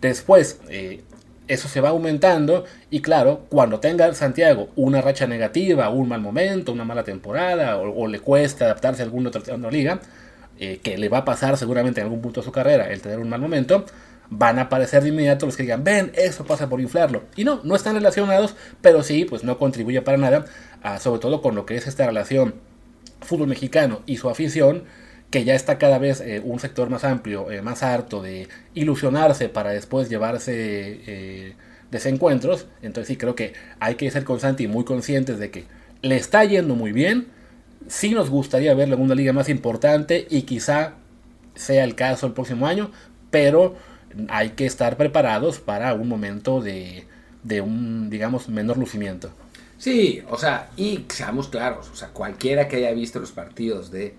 después 0.00 0.60
eh, 0.70 1.02
eso 1.52 1.68
se 1.68 1.80
va 1.80 1.88
aumentando 1.88 2.64
y 2.90 3.00
claro, 3.00 3.46
cuando 3.48 3.80
tenga 3.80 4.12
Santiago 4.14 4.68
una 4.76 5.00
racha 5.00 5.26
negativa, 5.26 5.88
un 5.90 6.08
mal 6.08 6.20
momento, 6.20 6.72
una 6.72 6.84
mala 6.84 7.02
temporada 7.02 7.76
o, 7.78 8.06
le 8.06 8.20
cuesta 8.20 8.66
adaptarse 8.66 9.02
a 9.02 9.04
alguna 9.04 9.30
otra, 9.30 9.70
liga, 9.70 10.00
eh, 10.58 10.78
que 10.82 10.96
le 10.96 11.08
va 11.08 11.18
a 11.18 11.24
pasar 11.24 11.56
seguramente 11.56 12.00
en 12.00 12.06
algún 12.06 12.20
punto 12.20 12.40
de 12.40 12.44
su 12.44 12.52
carrera 12.52 12.90
el 12.90 13.00
tener 13.02 13.18
un 13.18 13.28
mal 13.28 13.40
momento, 13.40 13.84
van 14.28 14.60
a 14.60 14.62
aparecer 14.62 15.02
de 15.02 15.08
inmediato 15.08 15.46
los 15.46 15.56
que 15.56 15.64
digan, 15.64 15.82
ven, 15.82 16.12
eso 16.14 16.44
pasa 16.44 16.68
por 16.68 16.80
inflarlo. 16.80 17.24
Y 17.34 17.42
no, 17.42 17.60
no 17.64 17.74
están 17.74 17.96
relacionados, 17.96 18.54
pero 18.80 19.02
sí, 19.02 19.24
pues 19.24 19.42
no 19.42 19.58
contribuye 19.58 20.02
para 20.02 20.18
nada, 20.18 20.44
sobre 21.00 21.20
todo 21.20 21.42
con 21.42 21.56
lo 21.56 21.66
que 21.66 21.76
es 21.76 21.88
esta 21.88 22.06
relación 22.06 22.54
fútbol 23.20 23.48
mexicano 23.48 24.02
y 24.06 24.18
su 24.18 24.30
afición, 24.30 24.84
que 25.30 25.44
ya 25.44 25.54
está 25.54 25.78
cada 25.78 25.98
vez 25.98 26.20
eh, 26.20 26.42
un 26.44 26.58
sector 26.58 26.90
más 26.90 27.04
amplio, 27.04 27.50
eh, 27.50 27.62
más 27.62 27.82
harto 27.82 28.20
de 28.20 28.48
ilusionarse 28.74 29.48
para 29.48 29.70
después 29.70 30.08
llevarse 30.08 30.52
eh, 31.06 31.54
desencuentros. 31.90 32.66
Entonces 32.82 33.08
sí 33.08 33.16
creo 33.16 33.34
que 33.34 33.54
hay 33.78 33.94
que 33.94 34.10
ser 34.10 34.24
constante 34.24 34.64
y 34.64 34.68
muy 34.68 34.84
conscientes 34.84 35.38
de 35.38 35.50
que 35.50 35.64
le 36.02 36.16
está 36.16 36.44
yendo 36.44 36.74
muy 36.74 36.92
bien. 36.92 37.28
Sí 37.88 38.10
nos 38.10 38.28
gustaría 38.28 38.74
verlo 38.74 38.96
en 38.96 39.02
una 39.02 39.14
liga 39.14 39.32
más 39.32 39.48
importante 39.48 40.26
y 40.28 40.42
quizá 40.42 40.94
sea 41.54 41.84
el 41.84 41.94
caso 41.94 42.26
el 42.26 42.32
próximo 42.32 42.66
año, 42.66 42.90
pero 43.30 43.76
hay 44.28 44.50
que 44.50 44.66
estar 44.66 44.96
preparados 44.96 45.60
para 45.60 45.94
un 45.94 46.08
momento 46.08 46.60
de, 46.60 47.04
de 47.44 47.60
un, 47.60 48.10
digamos, 48.10 48.48
menor 48.48 48.76
lucimiento. 48.78 49.30
Sí, 49.78 50.22
o 50.28 50.36
sea, 50.36 50.70
y 50.76 51.06
seamos 51.08 51.48
claros, 51.48 51.88
o 51.90 51.96
sea, 51.96 52.08
cualquiera 52.08 52.68
que 52.68 52.76
haya 52.76 52.92
visto 52.92 53.18
los 53.18 53.32
partidos 53.32 53.90
de 53.90 54.14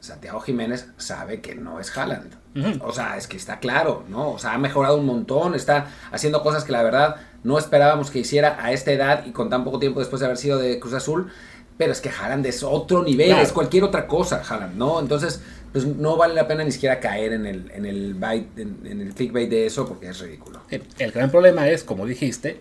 Santiago 0.00 0.40
Jiménez 0.40 0.88
sabe 0.96 1.40
que 1.40 1.54
no 1.54 1.80
es 1.80 1.96
Haaland. 1.96 2.34
O 2.80 2.92
sea, 2.92 3.18
es 3.18 3.26
que 3.26 3.36
está 3.36 3.58
claro, 3.58 4.04
¿no? 4.08 4.30
O 4.30 4.38
sea, 4.38 4.54
ha 4.54 4.58
mejorado 4.58 4.96
un 4.96 5.04
montón, 5.04 5.54
está 5.54 5.88
haciendo 6.10 6.42
cosas 6.42 6.64
que 6.64 6.72
la 6.72 6.82
verdad 6.82 7.16
no 7.44 7.58
esperábamos 7.58 8.10
que 8.10 8.20
hiciera 8.20 8.56
a 8.58 8.72
esta 8.72 8.92
edad 8.92 9.26
y 9.26 9.32
con 9.32 9.50
tan 9.50 9.62
poco 9.62 9.78
tiempo 9.78 10.00
después 10.00 10.20
de 10.20 10.26
haber 10.26 10.38
sido 10.38 10.58
de 10.58 10.80
Cruz 10.80 10.94
Azul. 10.94 11.30
Pero 11.76 11.92
es 11.92 12.00
que 12.00 12.08
Haaland 12.08 12.46
es 12.46 12.62
otro 12.62 13.02
nivel, 13.02 13.32
es 13.32 13.52
cualquier 13.52 13.84
otra 13.84 14.06
cosa, 14.06 14.42
Haaland, 14.48 14.76
¿no? 14.76 14.98
Entonces, 14.98 15.42
pues 15.72 15.84
no 15.84 16.16
vale 16.16 16.32
la 16.32 16.48
pena 16.48 16.64
ni 16.64 16.72
siquiera 16.72 16.98
caer 17.00 17.34
en 17.34 17.44
el, 17.44 17.70
en 17.74 17.84
el, 17.84 18.14
bite, 18.14 18.62
en 18.62 19.00
el 19.02 19.12
clickbait 19.12 19.50
de 19.50 19.66
eso 19.66 19.86
porque 19.86 20.08
es 20.08 20.18
ridículo. 20.18 20.62
El 20.70 21.12
gran 21.12 21.30
problema 21.30 21.68
es, 21.68 21.84
como 21.84 22.06
dijiste, 22.06 22.60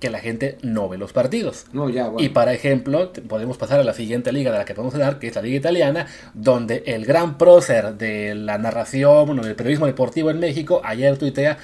que 0.00 0.10
la 0.10 0.18
gente 0.18 0.56
no 0.62 0.88
ve 0.88 0.98
los 0.98 1.12
partidos. 1.12 1.66
No, 1.72 1.90
ya, 1.90 2.10
Y 2.18 2.30
para 2.30 2.54
ejemplo, 2.54 3.12
podemos 3.28 3.58
pasar 3.58 3.78
a 3.80 3.84
la 3.84 3.92
siguiente 3.92 4.32
liga 4.32 4.50
de 4.50 4.58
la 4.58 4.64
que 4.64 4.74
podemos 4.74 4.94
hablar, 4.94 5.18
que 5.18 5.28
es 5.28 5.34
la 5.36 5.42
liga 5.42 5.58
italiana, 5.58 6.06
donde 6.32 6.82
el 6.86 7.04
gran 7.04 7.36
prócer 7.36 7.94
de 7.94 8.34
la 8.34 8.56
narración, 8.58 9.26
bueno, 9.26 9.42
del 9.42 9.54
periodismo 9.54 9.86
deportivo 9.86 10.30
en 10.30 10.40
México, 10.40 10.80
ayer 10.82 11.18
tuitea, 11.18 11.58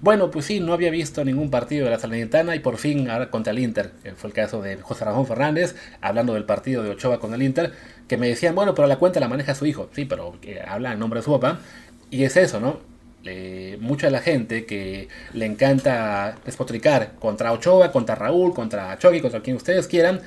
bueno, 0.00 0.30
pues 0.30 0.46
sí, 0.46 0.60
no 0.60 0.72
había 0.72 0.90
visto 0.90 1.24
ningún 1.24 1.50
partido 1.50 1.84
de 1.84 1.90
la 1.90 1.98
Salernitana 1.98 2.56
y 2.56 2.60
por 2.60 2.78
fin 2.78 3.08
ahora 3.10 3.30
contra 3.30 3.52
el 3.52 3.58
Inter, 3.58 3.92
fue 4.16 4.28
el 4.28 4.34
caso 4.34 4.60
de 4.62 4.76
José 4.76 5.04
Ramón 5.04 5.26
Fernández, 5.26 5.76
hablando 6.00 6.34
del 6.34 6.44
partido 6.44 6.82
de 6.82 6.90
Ochoa 6.90 7.20
con 7.20 7.32
el 7.34 7.42
Inter, 7.42 7.72
que 8.08 8.16
me 8.16 8.28
decían, 8.28 8.54
bueno, 8.54 8.74
pero 8.74 8.88
la 8.88 8.96
cuenta 8.96 9.20
la 9.20 9.28
maneja 9.28 9.54
su 9.54 9.66
hijo, 9.66 9.88
sí, 9.92 10.04
pero 10.06 10.34
habla 10.66 10.92
en 10.92 10.98
nombre 10.98 11.20
de 11.20 11.24
su 11.24 11.32
papá, 11.32 11.60
y 12.10 12.24
es 12.24 12.36
eso, 12.36 12.60
¿no? 12.60 12.93
Mucha 13.80 14.08
de 14.08 14.10
la 14.12 14.20
gente 14.20 14.66
que 14.66 15.08
le 15.32 15.46
encanta 15.46 16.36
despotricar 16.44 17.14
contra 17.18 17.52
Ochoa, 17.52 17.90
contra 17.92 18.14
Raúl, 18.14 18.52
contra 18.54 18.98
Chucky, 18.98 19.20
contra 19.20 19.40
quien 19.40 19.56
ustedes 19.56 19.86
quieran, 19.86 20.20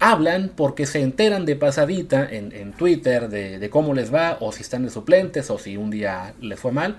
hablan 0.00 0.52
porque 0.54 0.86
se 0.86 1.00
enteran 1.00 1.44
de 1.44 1.56
pasadita 1.56 2.26
en, 2.30 2.72
Twitter 2.72 3.28
de, 3.28 3.70
cómo 3.70 3.94
les 3.94 4.12
va, 4.14 4.38
o 4.40 4.52
si 4.52 4.62
están 4.62 4.84
de 4.84 4.90
suplentes, 4.90 5.50
o 5.50 5.58
si 5.58 5.76
un 5.76 5.90
día 5.90 6.34
les 6.40 6.58
fue 6.58 6.72
mal, 6.72 6.98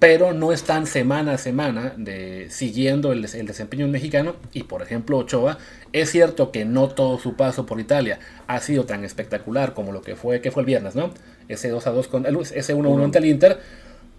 pero 0.00 0.34
no 0.34 0.52
están 0.52 0.86
semana 0.86 1.34
a 1.34 1.38
semana 1.38 1.94
de, 1.96 2.48
siguiendo 2.50 3.12
el, 3.12 3.24
el 3.24 3.46
desempeño 3.46 3.86
mexicano. 3.86 4.34
Y 4.52 4.64
por 4.64 4.82
ejemplo, 4.82 5.18
Ochoa, 5.18 5.58
es 5.92 6.10
cierto 6.10 6.50
que 6.50 6.64
no 6.64 6.88
todo 6.88 7.18
su 7.18 7.36
paso 7.36 7.64
por 7.64 7.80
Italia 7.80 8.18
ha 8.48 8.60
sido 8.60 8.84
tan 8.84 9.04
espectacular 9.04 9.72
como 9.72 9.92
lo 9.92 10.02
que 10.02 10.16
fue, 10.16 10.40
que 10.40 10.50
fue 10.50 10.62
el 10.62 10.66
viernes, 10.66 10.96
¿no? 10.96 11.10
Ese 11.48 11.68
2 11.68 11.86
a 11.86 11.90
2 11.90 12.08
con 12.08 12.26
ese 12.26 12.74
1 12.74 12.88
1 12.88 13.04
ante 13.04 13.18
el 13.18 13.26
Inter 13.26 13.60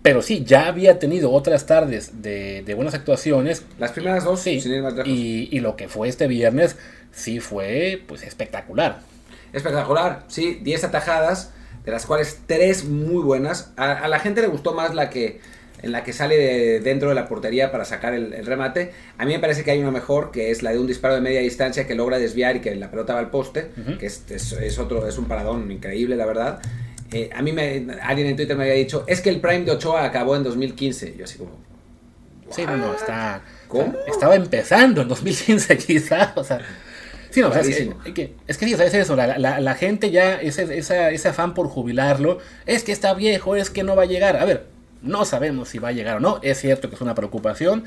pero 0.06 0.22
sí, 0.22 0.44
ya 0.46 0.68
había 0.68 1.00
tenido 1.00 1.32
otras 1.32 1.66
tardes 1.66 2.22
de, 2.22 2.72
buenas 2.76 2.94
actuaciones. 2.94 3.66
Las 3.80 3.92
primeras 3.92 4.24
dos, 4.24 4.40
sí. 4.40 4.62
Y, 5.04 5.60
lo 5.62 5.76
que 5.76 5.90
fue 5.90 6.08
este 6.08 6.28
viernes, 6.28 6.78
sí 7.12 7.40
fue 7.40 8.04
pues 8.06 8.22
espectacular. 8.22 9.00
Espectacular, 9.52 10.24
sí, 10.28 10.60
10 10.62 10.84
atajadas, 10.84 11.54
de 11.86 11.92
las 11.92 12.06
cuales 12.06 12.42
tres 12.46 12.84
muy 12.86 13.24
buenas. 13.24 13.74
A, 13.78 14.08
la 14.08 14.20
gente 14.20 14.42
le 14.42 14.48
gustó 14.48 14.76
más 14.76 14.94
la 14.94 15.10
que 15.10 15.42
en 15.82 15.92
la 15.92 16.04
que 16.04 16.14
sale 16.14 16.38
de 16.38 16.80
dentro 16.82 17.10
de 17.10 17.16
la 17.16 17.28
portería 17.28 17.72
para 17.72 17.84
sacar 17.84 18.14
el, 18.14 18.46
remate. 18.46 18.92
A 19.18 19.26
mí 19.26 19.34
me 19.34 19.40
parece 19.40 19.64
que 19.64 19.72
hay 19.72 19.80
una 19.80 19.90
mejor, 19.90 20.30
que 20.30 20.52
es 20.52 20.62
la 20.62 20.70
de 20.70 20.78
un 20.78 20.86
disparo 20.86 21.16
de 21.16 21.22
media 21.22 21.40
distancia 21.40 21.88
que 21.88 21.96
logra 21.96 22.20
desviar 22.20 22.58
y 22.58 22.60
que 22.60 22.76
la 22.76 22.92
pelota 22.92 23.16
va 23.16 23.22
al 23.22 23.32
poste, 23.32 23.72
que 23.98 24.06
es, 24.06 24.24
es, 24.30 24.78
otro, 24.78 25.08
es 25.08 25.18
un 25.18 25.26
paradón 25.26 25.72
increíble, 25.72 26.16
la 26.16 26.28
verdad. 26.28 26.62
Eh, 27.16 27.30
a 27.34 27.42
mí 27.42 27.54
me, 27.54 27.86
alguien 28.02 28.28
en 28.28 28.36
Twitter 28.36 28.58
me 28.58 28.64
había 28.66 28.76
dicho, 28.76 29.06
es 29.08 29.22
que 29.22 29.30
el 29.30 29.40
Prime 29.40 29.62
de 29.62 29.72
Ochoa 29.72 30.04
acabó 30.04 30.36
en 30.36 30.44
2015. 30.44 31.16
Yo 31.18 31.24
así 31.24 31.38
como... 31.38 31.58
Sí, 32.50 32.66
no, 32.66 32.76
no, 32.76 32.94
está... 32.94 33.42
estaba 34.06 34.36
empezando 34.36 35.02
en 35.02 35.08
2015 35.08 35.78
quizá, 35.88 36.34
o 36.36 36.44
sea... 36.44 36.60
Sí, 37.30 37.40
no, 37.40 37.54
es, 37.54 37.68
que, 38.14 38.36
es 38.48 38.58
que 38.58 38.66
es 38.66 38.94
eso, 38.94 39.16
la, 39.16 39.38
la, 39.38 39.76
gente 39.76 40.10
ya, 40.10 40.36
ese, 40.36 40.78
ese 40.78 41.28
afán 41.28 41.54
por 41.54 41.68
jubilarlo, 41.68 42.40
es 42.66 42.84
que 42.84 42.94
está 42.94 43.14
viejo, 43.14 43.58
es 43.58 43.70
que 43.70 43.84
no 43.84 43.96
va 43.98 44.04
a 44.04 44.06
llegar. 44.06 44.38
A 44.38 44.46
ver, 44.46 44.68
no 45.02 45.26
sabemos 45.26 45.68
si 45.68 45.80
va 45.80 45.90
a 45.90 45.92
llegar 45.92 46.18
o 46.18 46.20
no, 46.22 46.40
es 46.44 46.60
cierto 46.60 46.88
que 46.88 46.96
es 46.96 47.02
una 47.02 47.14
preocupación, 47.14 47.84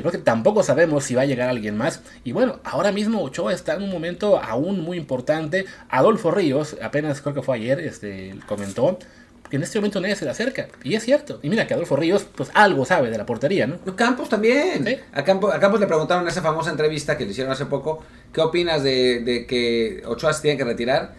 Creo 0.00 0.12
que 0.12 0.18
tampoco 0.18 0.62
sabemos 0.62 1.04
si 1.04 1.14
va 1.14 1.22
a 1.22 1.26
llegar 1.26 1.48
alguien 1.48 1.76
más. 1.76 2.02
Y 2.24 2.32
bueno, 2.32 2.60
ahora 2.64 2.92
mismo 2.92 3.22
Ochoa 3.22 3.52
está 3.52 3.74
en 3.74 3.82
un 3.82 3.90
momento 3.90 4.40
aún 4.40 4.80
muy 4.80 4.96
importante. 4.96 5.64
Adolfo 5.88 6.30
Ríos, 6.30 6.76
apenas 6.82 7.20
creo 7.20 7.34
que 7.34 7.42
fue 7.42 7.56
ayer, 7.56 7.80
este, 7.80 8.34
comentó 8.46 8.98
que 9.50 9.56
en 9.56 9.62
este 9.62 9.78
momento 9.78 10.00
nadie 10.00 10.16
se 10.16 10.24
le 10.24 10.30
acerca. 10.30 10.68
Y 10.82 10.94
es 10.94 11.04
cierto. 11.04 11.38
Y 11.42 11.50
mira 11.50 11.66
que 11.66 11.74
Adolfo 11.74 11.96
Ríos, 11.96 12.26
pues 12.34 12.50
algo 12.54 12.84
sabe 12.84 13.10
de 13.10 13.18
la 13.18 13.26
portería, 13.26 13.66
¿no? 13.66 13.78
Campos 13.94 14.28
también. 14.28 15.02
A, 15.12 15.22
Campos, 15.22 15.54
a, 15.54 15.60
Campos, 15.60 15.80
le 15.80 15.86
preguntaron 15.86 16.24
en 16.24 16.28
esa 16.28 16.42
famosa 16.42 16.70
entrevista 16.70 17.16
que 17.16 17.24
le 17.24 17.32
hicieron 17.32 17.52
hace 17.52 17.66
poco, 17.66 18.02
¿qué 18.32 18.40
opinas 18.40 18.82
de, 18.82 19.44
que 19.48 20.02
Ochoa 20.06 20.32
se 20.32 20.42
tiene 20.42 20.56
que 20.56 20.64
retirar? 20.64 21.14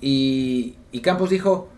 Y, 0.00 0.76
y 0.92 1.00
Campos 1.00 1.30
dijo, 1.30 1.68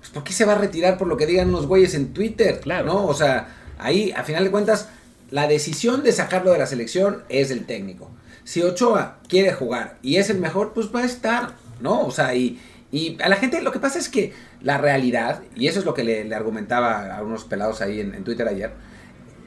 pues 0.00 0.10
¿por 0.10 0.24
qué 0.24 0.32
se 0.32 0.44
va 0.44 0.52
a 0.52 0.58
retirar 0.58 0.98
por 0.98 1.06
lo 1.06 1.16
que 1.16 1.26
digan 1.26 1.48
unos 1.48 1.66
güeyes 1.66 1.94
en 1.94 2.12
Twitter? 2.12 2.60
Claro. 2.60 2.86
¿No? 2.86 3.06
O 3.06 3.14
sea, 3.14 3.48
ahí, 3.78 4.12
a 4.16 4.24
final 4.24 4.44
de 4.44 4.50
cuentas, 4.50 4.88
la 5.30 5.48
decisión 5.48 6.02
de 6.02 6.12
sacarlo 6.12 6.52
de 6.52 6.58
la 6.58 6.66
selección 6.66 7.24
es 7.28 7.48
del 7.48 7.66
técnico. 7.66 8.10
Si 8.44 8.62
Ochoa 8.62 9.18
quiere 9.28 9.52
jugar 9.52 9.98
y 10.02 10.16
es 10.16 10.30
el 10.30 10.38
mejor, 10.38 10.72
pues 10.72 10.94
va 10.94 11.00
a 11.00 11.04
estar, 11.04 11.54
¿no? 11.80 12.06
O 12.06 12.10
sea, 12.10 12.34
y, 12.34 12.60
y 12.92 13.20
a 13.20 13.28
la 13.28 13.36
gente 13.36 13.60
lo 13.60 13.72
que 13.72 13.80
pasa 13.80 13.98
es 13.98 14.08
que 14.08 14.32
la 14.62 14.78
realidad, 14.78 15.42
y 15.54 15.66
eso 15.66 15.80
es 15.80 15.84
lo 15.84 15.94
que 15.94 16.04
le, 16.04 16.34
argumentaba 16.34 17.16
a 17.16 17.22
unos 17.22 17.44
pelados 17.44 17.80
ahí 17.80 18.00
en, 18.00 18.24
Twitter 18.24 18.46
ayer, 18.48 18.72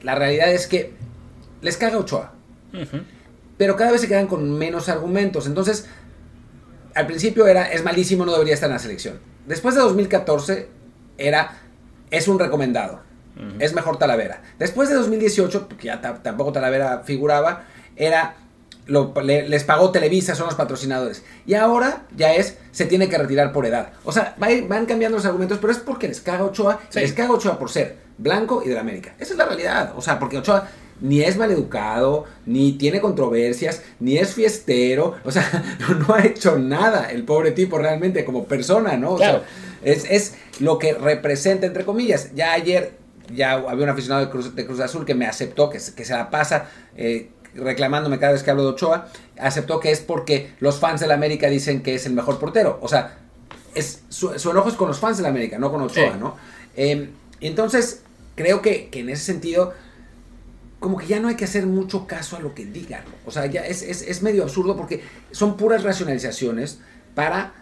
la 0.04 0.16
realidad 0.16 0.52
es 0.52 0.68
que 0.68 0.94
les 1.62 1.78
caga 1.78 1.98
Ochoa. 1.98 2.34
Pero 3.58 3.76
cada 3.76 3.92
vez 3.92 4.02
se 4.02 4.08
quedan 4.08 4.28
con 4.28 4.58
menos 4.58 4.88
argumentos. 4.88 5.48
Entonces, 5.48 5.88
al 6.94 7.08
principio 7.08 7.48
era, 7.48 7.72
es 7.72 7.84
malísimo, 7.84 8.26
no 8.26 8.32
debería 8.32 8.54
estar 8.54 8.70
en 8.70 8.76
la 8.76 8.80
selección. 8.80 9.20
Después 9.48 9.76
de 9.76 9.82
2014, 9.82 10.68
era, 11.18 11.58
es 12.12 12.28
un 12.28 12.40
recomendado. 12.40 13.02
Es 13.60 13.74
mejor 13.74 13.98
Talavera. 13.98 14.42
Después 14.58 14.90
de 14.90 14.96
2018, 14.96 15.68
porque 15.68 15.88
ya 15.88 16.02
tampoco 16.02 16.52
Talavera 16.52 17.04
figuraba, 17.06 17.66
era 17.96 18.36
les 19.24 19.64
pagó 19.64 19.92
Televisa, 19.92 20.36
son 20.36 20.48
los 20.48 20.56
patrocinadores. 20.56 21.24
Y 21.46 21.54
ahora 21.54 22.06
ya 22.16 22.34
es, 22.34 22.58
se 22.72 22.86
tiene 22.86 23.08
que 23.08 23.18
retirar 23.18 23.52
por 23.52 23.66
edad. 23.66 23.92
O 24.04 24.12
sea, 24.12 24.36
van 24.38 24.86
cambiando 24.86 25.18
los 25.18 25.26
argumentos, 25.26 25.60
pero 25.60 25.72
es 25.72 25.80
porque 25.80 26.08
les 26.08 26.22
caga 26.22 26.44
Ochoa, 26.44 26.80
les 26.94 27.14
caga 27.14 27.34
Ochoa 27.34 27.60
por 27.60 27.70
ser 27.70 27.98
blanco 28.18 28.62
y 28.66 28.70
de 28.70 28.76
la 28.76 28.82
América. 28.82 29.14
Esa 29.20 29.34
es 29.34 29.38
la 29.38 29.46
realidad. 29.46 29.94
O 29.96 30.02
sea, 30.02 30.18
porque 30.18 30.38
Ochoa 30.38 30.68
ni 31.02 31.22
es 31.22 31.38
maleducado, 31.38 32.26
ni 32.46 32.74
tiene 32.74 33.00
controversias, 33.00 33.84
ni 34.00 34.18
es 34.18 34.34
fiestero. 34.34 35.16
O 35.24 35.32
sea, 35.32 35.64
no, 36.08 36.14
ha 36.14 36.26
hecho 36.26 36.58
nada 36.58 37.10
el 37.12 37.24
pobre 37.24 37.52
tipo 37.52 37.78
realmente 37.78 38.26
como 38.26 38.46
persona, 38.46 38.98
¿no? 38.98 39.14
O 39.14 39.18
sea, 39.18 39.44
es, 39.84 40.36
lo 40.60 40.78
que 40.78 40.94
representa, 40.94 41.66
entre 41.66 41.86
comillas. 41.86 42.32
Ya 42.36 42.54
ayer 42.54 42.98
ya 43.34 43.54
había 43.54 43.84
un 43.84 43.90
aficionado 43.90 44.26
de 44.26 44.32
Cruz, 44.32 44.56
de 44.56 44.66
Cruz 44.66 44.80
Azul 44.80 45.06
que 45.06 45.16
me 45.16 45.26
aceptó, 45.26 45.70
que, 45.70 45.78
que 45.78 46.06
se 46.06 46.14
la 46.14 46.30
pasa. 46.30 46.70
Eh, 46.96 47.32
reclamándome 47.56 48.20
cada 48.20 48.34
vez 48.34 48.44
que 48.44 48.52
hablo 48.52 48.64
de 48.64 48.70
Ochoa, 48.70 49.08
aceptó 49.38 49.80
que 49.80 49.92
es 49.92 50.02
porque 50.02 50.54
los 50.60 50.80
fans 50.80 51.02
de 51.02 51.08
la 51.08 51.16
América 51.16 51.50
dicen 51.50 51.82
que 51.82 51.96
es 51.96 52.06
el 52.06 52.14
mejor 52.14 52.40
portero. 52.40 52.80
O 52.82 52.88
sea, 52.88 53.18
es, 53.76 54.04
su, 54.10 54.32
enojo 54.32 54.70
es 54.70 54.76
con 54.76 54.88
los 54.88 55.00
fans 55.00 55.18
de 55.18 55.24
la 55.24 55.30
América, 55.30 55.58
no 55.58 55.72
con 55.72 55.82
Ochoa, 55.82 56.16
¿no? 56.18 56.36
Eh, 56.76 57.10
entonces, 57.42 58.02
creo 58.36 58.62
que, 58.62 58.90
en 58.92 59.10
ese 59.10 59.24
sentido, 59.24 59.74
como 60.80 60.98
que 60.98 61.08
ya 61.08 61.20
no 61.20 61.28
hay 61.28 61.36
que 61.36 61.46
hacer 61.46 61.66
mucho 61.66 62.08
caso 62.08 62.38
a 62.38 62.40
lo 62.40 62.54
que 62.54 62.66
digan. 62.66 63.04
O 63.26 63.32
sea, 63.32 63.46
ya 63.48 63.66
es, 63.66 63.82
es 63.82 64.22
medio 64.22 64.44
absurdo 64.44 64.78
porque 64.78 65.04
son 65.32 65.58
puras 65.58 65.84
racionalizaciones 65.84 66.80
para 67.16 67.54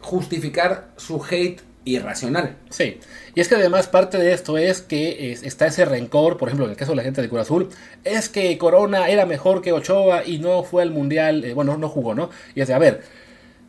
justificar 0.00 0.90
su 0.96 1.22
hate 1.24 1.60
irracional. 1.94 2.56
Sí, 2.70 3.00
y 3.34 3.40
es 3.40 3.48
que 3.48 3.56
además 3.56 3.88
parte 3.88 4.18
de 4.18 4.32
esto 4.32 4.58
es 4.58 4.82
que 4.82 5.32
está 5.32 5.66
ese 5.66 5.84
rencor, 5.84 6.36
por 6.36 6.48
ejemplo, 6.48 6.66
en 6.66 6.72
el 6.72 6.76
caso 6.76 6.92
de 6.92 6.96
la 6.96 7.02
gente 7.02 7.22
de 7.22 7.28
Cruz 7.28 7.42
Azul, 7.42 7.68
es 8.04 8.28
que 8.28 8.56
Corona 8.58 9.08
era 9.08 9.26
mejor 9.26 9.62
que 9.62 9.72
Ochoa 9.72 10.24
y 10.24 10.38
no 10.38 10.62
fue 10.62 10.82
al 10.82 10.90
Mundial, 10.90 11.44
eh, 11.44 11.54
bueno, 11.54 11.76
no 11.76 11.88
jugó, 11.88 12.14
¿no? 12.14 12.30
Y 12.54 12.60
es 12.60 12.68
de, 12.68 12.74
a 12.74 12.78
ver, 12.78 13.02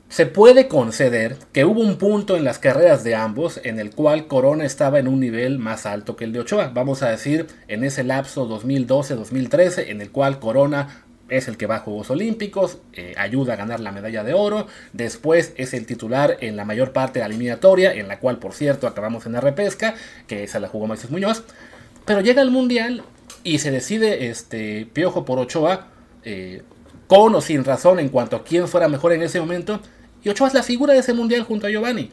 se 0.09 0.25
puede 0.25 0.67
conceder 0.67 1.37
que 1.53 1.65
hubo 1.65 1.81
un 1.81 1.97
punto 1.97 2.35
en 2.35 2.43
las 2.43 2.57
carreras 2.57 3.03
de 3.03 3.13
ambos 3.13 3.59
en 3.63 3.79
el 3.79 3.91
cual 3.91 4.25
Corona 4.25 4.65
estaba 4.65 4.97
en 4.97 5.07
un 5.07 5.19
nivel 5.19 5.59
más 5.59 5.85
alto 5.85 6.15
que 6.15 6.25
el 6.25 6.33
de 6.33 6.39
Ochoa. 6.39 6.71
Vamos 6.73 7.03
a 7.03 7.09
decir, 7.09 7.45
en 7.67 7.83
ese 7.83 8.03
lapso 8.03 8.49
2012-2013, 8.49 9.89
en 9.89 10.01
el 10.01 10.09
cual 10.09 10.39
Corona 10.39 11.05
es 11.29 11.47
el 11.47 11.57
que 11.57 11.65
va 11.65 11.77
a 11.77 11.79
Juegos 11.79 12.09
Olímpicos, 12.09 12.79
eh, 12.93 13.13
ayuda 13.17 13.53
a 13.53 13.55
ganar 13.55 13.79
la 13.79 13.91
medalla 13.91 14.23
de 14.23 14.33
oro, 14.33 14.67
después 14.93 15.53
es 15.57 15.73
el 15.73 15.85
titular 15.85 16.37
en 16.41 16.55
la 16.55 16.65
mayor 16.65 16.91
parte 16.91 17.19
de 17.19 17.21
la 17.21 17.27
eliminatoria, 17.27 17.93
en 17.93 18.07
la 18.07 18.19
cual 18.19 18.39
por 18.39 18.53
cierto 18.53 18.87
acabamos 18.87 19.25
en 19.25 19.33
la 19.33 19.41
repesca, 19.41 19.95
que 20.27 20.43
esa 20.43 20.59
la 20.59 20.67
jugó 20.67 20.87
Moisés 20.87 21.11
Muñoz, 21.11 21.43
pero 22.05 22.21
llega 22.21 22.41
al 22.41 22.51
Mundial 22.51 23.03
y 23.43 23.59
se 23.59 23.71
decide 23.71 24.29
este 24.29 24.87
Piojo 24.91 25.25
por 25.25 25.39
Ochoa, 25.39 25.87
eh, 26.23 26.63
con 27.07 27.33
o 27.33 27.41
sin 27.41 27.63
razón 27.63 27.99
en 27.99 28.09
cuanto 28.09 28.35
a 28.35 28.43
quién 28.43 28.67
fuera 28.67 28.87
mejor 28.87 29.13
en 29.13 29.23
ese 29.23 29.39
momento, 29.39 29.79
y 30.23 30.29
Ochoa 30.29 30.47
es 30.47 30.53
la 30.53 30.63
figura 30.63 30.93
de 30.93 30.99
ese 30.99 31.13
Mundial 31.13 31.43
junto 31.43 31.67
a 31.67 31.69
Giovanni. 31.69 32.11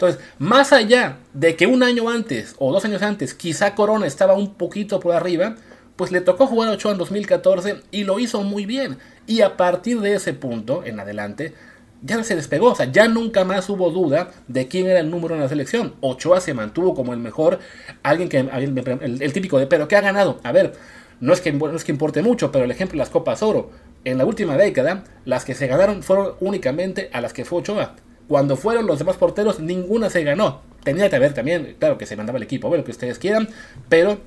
Entonces, 0.00 0.22
más 0.38 0.72
allá 0.72 1.18
de 1.34 1.56
que 1.56 1.66
un 1.66 1.82
año 1.82 2.08
antes 2.08 2.54
o 2.58 2.72
dos 2.72 2.86
años 2.86 3.02
antes 3.02 3.34
quizá 3.34 3.74
Corona 3.74 4.06
estaba 4.06 4.32
un 4.32 4.54
poquito 4.54 4.98
por 4.98 5.14
arriba, 5.14 5.56
pues 6.00 6.12
le 6.12 6.22
tocó 6.22 6.46
jugar 6.46 6.70
a 6.70 6.72
Ochoa 6.72 6.92
en 6.92 6.96
2014 6.96 7.82
y 7.90 8.04
lo 8.04 8.18
hizo 8.18 8.42
muy 8.42 8.64
bien. 8.64 8.96
Y 9.26 9.42
a 9.42 9.58
partir 9.58 10.00
de 10.00 10.14
ese 10.14 10.32
punto 10.32 10.82
en 10.82 10.98
adelante, 10.98 11.52
ya 12.00 12.24
se 12.24 12.36
despegó, 12.36 12.68
o 12.68 12.74
sea, 12.74 12.90
ya 12.90 13.06
nunca 13.06 13.44
más 13.44 13.68
hubo 13.68 13.90
duda 13.90 14.30
de 14.48 14.66
quién 14.66 14.86
era 14.86 15.00
el 15.00 15.10
número 15.10 15.34
en 15.34 15.42
la 15.42 15.48
selección. 15.50 15.96
Ochoa 16.00 16.40
se 16.40 16.54
mantuvo 16.54 16.94
como 16.94 17.12
el 17.12 17.18
mejor, 17.18 17.58
alguien 18.02 18.30
que, 18.30 18.38
el, 18.38 19.32
típico 19.34 19.58
de, 19.58 19.66
pero 19.66 19.88
¿qué 19.88 19.96
ha 19.96 20.00
ganado? 20.00 20.40
A 20.42 20.52
ver, 20.52 20.72
no 21.20 21.34
es, 21.34 21.42
que, 21.42 21.52
no 21.52 21.76
es 21.76 21.84
que 21.84 21.92
importe 21.92 22.22
mucho, 22.22 22.50
pero 22.50 22.64
el 22.64 22.70
ejemplo 22.70 22.94
de 22.94 23.00
las 23.00 23.10
Copas 23.10 23.42
Oro, 23.42 23.68
en 24.06 24.16
la 24.16 24.24
última 24.24 24.56
década, 24.56 25.04
las 25.26 25.44
que 25.44 25.54
se 25.54 25.66
ganaron 25.66 26.02
fueron 26.02 26.32
únicamente 26.40 27.10
a 27.12 27.20
las 27.20 27.34
que 27.34 27.44
fue 27.44 27.58
Ochoa. 27.58 27.96
Cuando 28.26 28.56
fueron 28.56 28.86
los 28.86 28.98
demás 28.98 29.18
porteros, 29.18 29.60
ninguna 29.60 30.08
se 30.08 30.24
ganó. 30.24 30.62
Tenía 30.82 31.10
que 31.10 31.16
haber 31.16 31.34
también, 31.34 31.76
claro 31.78 31.98
que 31.98 32.06
se 32.06 32.16
mandaba 32.16 32.38
el 32.38 32.44
equipo, 32.44 32.74
lo 32.74 32.84
que 32.84 32.90
ustedes 32.90 33.18
quieran, 33.18 33.50
pero 33.90 34.18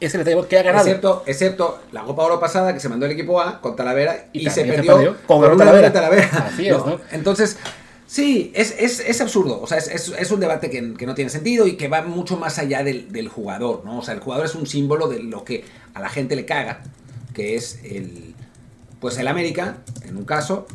es 0.00 0.14
el 0.14 0.46
que 0.46 0.58
ha 0.58 0.62
ganado. 0.62 0.86
Excepto, 0.86 1.22
excepto 1.26 1.78
la 1.92 2.02
Copa 2.02 2.22
Oro 2.24 2.40
pasada 2.40 2.72
que 2.72 2.80
se 2.80 2.88
mandó 2.88 3.06
el 3.06 3.12
equipo 3.12 3.40
A 3.40 3.60
con 3.60 3.76
Talavera 3.76 4.28
y, 4.32 4.48
se 4.50 4.64
perdió, 4.64 5.16
con, 5.26 5.56
Talavera. 5.56 5.92
Talavera. 5.92 6.48
Así 6.52 6.68
es, 6.68 6.76
¿no? 6.76 7.00
Entonces, 7.12 7.58
sí, 8.06 8.52
es, 8.54 8.74
es, 8.78 9.00
es, 9.00 9.20
absurdo. 9.20 9.60
O 9.60 9.66
sea, 9.66 9.78
es, 9.78 9.88
es 9.88 10.30
un 10.30 10.40
debate 10.40 10.70
que, 10.70 10.94
que, 10.94 11.06
no 11.06 11.14
tiene 11.14 11.30
sentido 11.30 11.66
y 11.66 11.76
que 11.76 11.88
va 11.88 12.02
mucho 12.02 12.36
más 12.36 12.58
allá 12.58 12.82
del, 12.82 13.12
del, 13.12 13.28
jugador, 13.28 13.84
¿no? 13.84 13.98
O 13.98 14.02
sea, 14.02 14.14
el 14.14 14.20
jugador 14.20 14.46
es 14.46 14.54
un 14.54 14.66
símbolo 14.66 15.08
de 15.08 15.22
lo 15.22 15.44
que 15.44 15.64
a 15.94 16.00
la 16.00 16.08
gente 16.08 16.36
le 16.36 16.44
caga, 16.44 16.82
que 17.32 17.56
es 17.56 17.80
el. 17.84 18.34
Pues 19.00 19.18
el 19.18 19.28
América, 19.28 19.78
en 20.06 20.16
un 20.16 20.24
caso, 20.24 20.66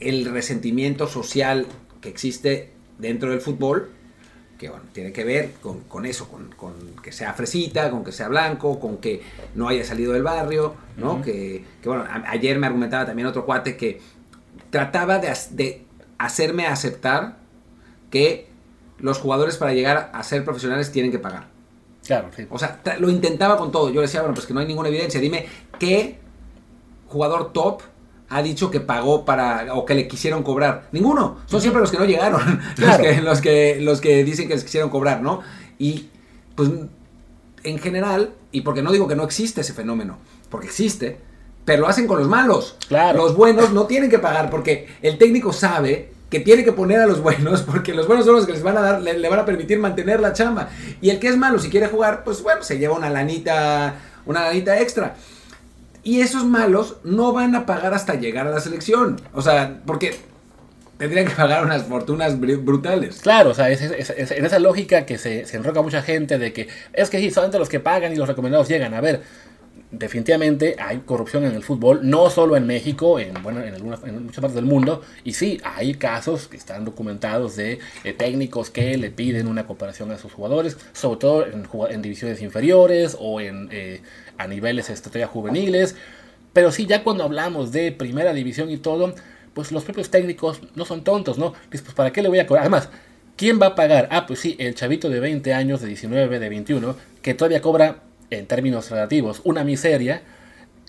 el 0.00 0.24
resentimiento 0.24 1.06
social 1.06 1.66
que 2.00 2.08
existe 2.08 2.72
dentro 2.98 3.30
del 3.30 3.40
fútbol 3.40 3.92
que 4.58 4.68
bueno, 4.68 4.84
tiene 4.92 5.12
que 5.12 5.24
ver 5.24 5.52
con, 5.88 6.04
eso, 6.04 6.28
con, 6.28 6.50
que 7.02 7.12
sea 7.12 7.32
fresita, 7.32 7.90
con 7.90 8.04
que 8.04 8.10
sea 8.10 8.28
blanco, 8.28 8.80
con 8.80 8.98
que 8.98 9.22
no 9.54 9.68
haya 9.68 9.84
salido 9.84 10.12
del 10.12 10.24
barrio, 10.24 10.74
¿no? 10.96 11.22
que, 11.22 11.64
bueno, 11.84 12.04
ayer 12.26 12.58
me 12.58 12.66
argumentaba 12.66 13.06
también 13.06 13.28
otro 13.28 13.46
cuate 13.46 13.76
que 13.76 14.00
trataba 14.70 15.20
de, 15.20 15.84
hacerme 16.18 16.66
aceptar 16.66 17.36
que 18.10 18.48
los 18.98 19.18
jugadores 19.18 19.56
para 19.56 19.72
llegar 19.72 20.10
a 20.12 20.22
ser 20.24 20.44
profesionales 20.44 20.90
tienen 20.90 21.12
que 21.12 21.20
pagar. 21.20 21.46
Claro, 22.04 22.30
sí. 22.34 22.46
O 22.50 22.58
sea, 22.58 22.80
lo 22.98 23.10
intentaba 23.10 23.56
con 23.56 23.70
todo. 23.70 23.88
Yo 23.90 23.96
le 23.96 24.06
decía, 24.06 24.20
bueno, 24.22 24.34
pues 24.34 24.46
que 24.46 24.54
no 24.54 24.60
hay 24.60 24.66
ninguna 24.66 24.88
evidencia. 24.88 25.20
Dime 25.20 25.46
qué 25.78 26.18
jugador 27.06 27.52
top 27.52 27.82
ha 28.30 28.42
dicho 28.42 28.70
que 28.70 28.80
pagó 28.80 29.24
para 29.24 29.74
o 29.74 29.84
que 29.84 29.94
le 29.94 30.06
quisieron 30.06 30.42
cobrar. 30.42 30.88
Ninguno. 30.92 31.38
Son 31.46 31.60
siempre 31.60 31.80
los 31.80 31.90
que 31.90 31.98
no 31.98 32.04
llegaron. 32.04 32.60
Los, 33.22 33.40
que, 33.40 33.80
los, 33.80 34.00
que, 34.00 34.24
dicen 34.24 34.48
que 34.48 34.54
les 34.54 34.64
quisieron 34.64 34.90
cobrar, 34.90 35.22
¿no? 35.22 35.40
Y 35.78 36.08
pues 36.54 36.70
en 37.64 37.78
general, 37.78 38.34
y 38.52 38.62
porque 38.62 38.82
no 38.82 38.92
digo 38.92 39.08
que 39.08 39.16
no 39.16 39.24
existe 39.24 39.60
ese 39.60 39.72
fenómeno, 39.72 40.18
porque 40.50 40.66
existe, 40.66 41.18
pero 41.64 41.82
lo 41.82 41.88
hacen 41.88 42.06
con 42.06 42.18
los 42.18 42.28
malos. 42.28 42.76
Claro. 42.88 43.18
Los 43.18 43.36
buenos 43.36 43.72
no 43.72 43.86
tienen 43.86 44.10
que 44.10 44.18
pagar 44.18 44.50
porque 44.50 44.88
el 45.02 45.18
técnico 45.18 45.52
sabe 45.52 46.12
que 46.30 46.40
tiene 46.40 46.64
que 46.64 46.72
poner 46.72 47.00
a 47.00 47.06
los 47.06 47.20
buenos 47.20 47.62
porque 47.70 47.94
los 47.94 48.06
buenos 48.06 48.26
son 48.26 48.36
los 48.36 48.46
que 48.46 48.52
les 48.52 48.62
van 48.62 48.76
a 48.76 48.80
dar, 48.80 49.02
le, 49.02 49.18
le 49.18 49.28
van 49.28 49.40
a 49.40 49.44
permitir 49.44 49.78
mantener 49.78 50.20
la 50.20 50.32
chamba. 50.32 50.68
Y 51.00 51.10
el 51.10 51.18
que 51.18 51.28
es 51.28 51.36
malo, 51.36 51.58
si 51.58 51.70
quiere 51.70 51.88
jugar, 51.88 52.24
pues 52.24 52.42
bueno, 52.42 52.62
se 52.62 52.78
lleva 52.78 52.94
una 52.94 53.10
lanita, 53.10 53.96
una 54.26 54.42
lanita 54.42 54.78
extra. 54.80 55.16
Y 56.02 56.20
esos 56.20 56.44
malos 56.44 56.96
no 57.04 57.32
van 57.32 57.54
a 57.54 57.66
pagar 57.66 57.94
hasta 57.94 58.14
llegar 58.14 58.46
a 58.46 58.50
la 58.50 58.60
selección. 58.60 59.20
O 59.32 59.42
sea, 59.42 59.80
porque 59.84 60.16
tendrían 60.98 61.26
que 61.26 61.34
pagar 61.34 61.64
unas 61.64 61.84
fortunas 61.84 62.38
brutales. 62.38 63.20
Claro, 63.20 63.50
o 63.50 63.54
sea, 63.54 63.70
es, 63.70 63.80
en 63.82 64.44
esa 64.44 64.58
lógica 64.58 65.06
que 65.06 65.16
se, 65.16 65.46
se, 65.46 65.56
enroca 65.56 65.80
mucha 65.80 66.02
gente 66.02 66.38
de 66.38 66.52
que 66.52 66.68
es 66.92 67.08
que 67.08 67.18
sí, 67.18 67.30
solamente 67.30 67.58
los 67.58 67.68
que 67.68 67.80
pagan 67.80 68.12
y 68.12 68.16
los 68.16 68.28
recomendados 68.28 68.68
llegan. 68.68 68.94
A 68.94 69.00
ver, 69.00 69.22
definitivamente 69.90 70.76
hay 70.78 70.98
corrupción 70.98 71.44
en 71.44 71.54
el 71.54 71.62
fútbol, 71.62 72.00
no 72.02 72.28
solo 72.30 72.56
en 72.56 72.66
México, 72.66 73.18
en, 73.18 73.42
bueno, 73.42 73.62
en, 73.62 73.74
algunas, 73.74 74.02
en 74.04 74.24
muchas 74.24 74.40
partes 74.40 74.54
del 74.54 74.64
mundo. 74.64 75.02
Y 75.24 75.32
sí, 75.32 75.60
hay 75.64 75.94
casos 75.94 76.48
que 76.48 76.56
están 76.56 76.84
documentados 76.84 77.56
de 77.56 77.78
eh, 78.04 78.12
técnicos 78.12 78.70
que 78.70 78.96
le 78.96 79.10
piden 79.10 79.46
una 79.46 79.66
cooperación 79.66 80.10
a 80.10 80.18
sus 80.18 80.32
jugadores, 80.32 80.76
sobre 80.92 81.18
todo 81.18 81.46
en, 81.46 81.66
en 81.90 82.02
divisiones 82.02 82.42
inferiores 82.42 83.16
o 83.18 83.40
en... 83.40 83.68
Eh, 83.72 84.00
a 84.38 84.46
niveles 84.46 84.88
estrategia 84.90 85.26
juveniles. 85.26 85.96
Pero 86.52 86.72
sí, 86.72 86.86
ya 86.86 87.04
cuando 87.04 87.24
hablamos 87.24 87.72
de 87.72 87.92
primera 87.92 88.32
división 88.32 88.70
y 88.70 88.78
todo, 88.78 89.14
pues 89.54 89.72
los 89.72 89.84
propios 89.84 90.10
técnicos 90.10 90.60
no 90.74 90.84
son 90.84 91.04
tontos, 91.04 91.38
¿no? 91.38 91.52
Pues, 91.70 91.82
¿para 91.82 92.12
qué 92.12 92.22
le 92.22 92.28
voy 92.28 92.38
a 92.38 92.46
cobrar? 92.46 92.62
Además, 92.62 92.88
¿quién 93.36 93.60
va 93.60 93.66
a 93.66 93.74
pagar? 93.74 94.08
Ah, 94.10 94.26
pues 94.26 94.40
sí, 94.40 94.56
el 94.58 94.74
chavito 94.74 95.10
de 95.10 95.20
20 95.20 95.52
años, 95.52 95.80
de 95.80 95.88
19, 95.88 96.38
de 96.38 96.48
21, 96.48 96.96
que 97.22 97.34
todavía 97.34 97.60
cobra, 97.60 98.02
en 98.30 98.46
términos 98.46 98.90
relativos, 98.90 99.40
una 99.44 99.64
miseria, 99.64 100.22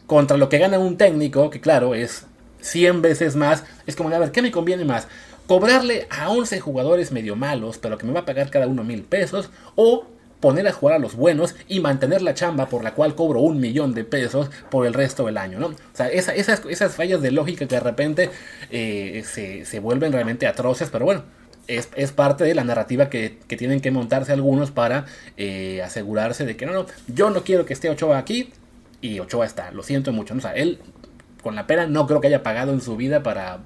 contra 0.05 0.37
lo 0.37 0.49
que 0.49 0.57
gana 0.57 0.79
un 0.79 0.97
técnico, 0.97 1.49
que 1.49 1.61
claro, 1.61 1.93
es 1.93 2.25
100 2.61 3.01
veces 3.01 3.35
más. 3.35 3.63
Es 3.85 3.95
como, 3.95 4.09
a 4.09 4.19
ver, 4.19 4.31
¿qué 4.31 4.41
me 4.41 4.51
conviene 4.51 4.85
más? 4.85 5.07
Cobrarle 5.47 6.07
a 6.09 6.29
11 6.29 6.59
jugadores 6.59 7.11
medio 7.11 7.35
malos, 7.35 7.77
pero 7.77 7.97
que 7.97 8.05
me 8.05 8.13
va 8.13 8.21
a 8.21 8.25
pagar 8.25 8.49
cada 8.49 8.67
uno 8.67 8.83
mil 8.83 9.03
pesos, 9.03 9.49
o 9.75 10.05
poner 10.39 10.67
a 10.67 10.71
jugar 10.71 10.95
a 10.95 10.99
los 10.99 11.15
buenos 11.15 11.55
y 11.67 11.79
mantener 11.79 12.21
la 12.21 12.33
chamba 12.33 12.67
por 12.67 12.83
la 12.83 12.93
cual 12.93 13.15
cobro 13.15 13.41
un 13.41 13.59
millón 13.59 13.93
de 13.93 14.03
pesos 14.03 14.49
por 14.69 14.85
el 14.85 14.93
resto 14.93 15.25
del 15.25 15.37
año, 15.37 15.59
¿no? 15.59 15.67
O 15.67 15.75
sea, 15.93 16.07
esas, 16.09 16.63
esas 16.65 16.95
fallas 16.95 17.21
de 17.21 17.31
lógica 17.31 17.67
que 17.67 17.75
de 17.75 17.81
repente 17.81 18.29
eh, 18.71 19.23
se, 19.25 19.79
vuelven 19.79 20.11
realmente 20.11 20.47
atroces, 20.47 20.89
pero 20.89 21.05
bueno, 21.05 21.23
es, 21.67 22.11
parte 22.11 22.43
de 22.43 22.55
la 22.55 22.63
narrativa 22.63 23.09
que, 23.09 23.37
tienen 23.47 23.81
que 23.81 23.91
montarse 23.91 24.31
algunos 24.31 24.71
para 24.71 25.05
eh, 25.37 25.81
asegurarse 25.83 26.45
de 26.45 26.55
que 26.55 26.65
no, 26.65 26.73
no, 26.73 26.85
yo 27.07 27.29
no 27.29 27.43
quiero 27.43 27.65
que 27.65 27.73
esté 27.73 27.89
Ochoa 27.89 28.17
aquí 28.17 28.51
y 29.01 29.19
Ochoa 29.19 29.45
está, 29.45 29.71
lo 29.71 29.83
siento 29.83 30.11
mucho, 30.11 30.33
¿no? 30.33 30.39
o 30.39 30.41
sea, 30.41 30.53
él 30.53 30.79
con 31.43 31.55
la 31.55 31.67
pena 31.67 31.85
no 31.87 32.07
creo 32.07 32.19
que 32.21 32.27
haya 32.27 32.43
pagado 32.43 32.73
en 32.73 32.81
su 32.81 32.97
vida 32.97 33.23
para 33.23 33.59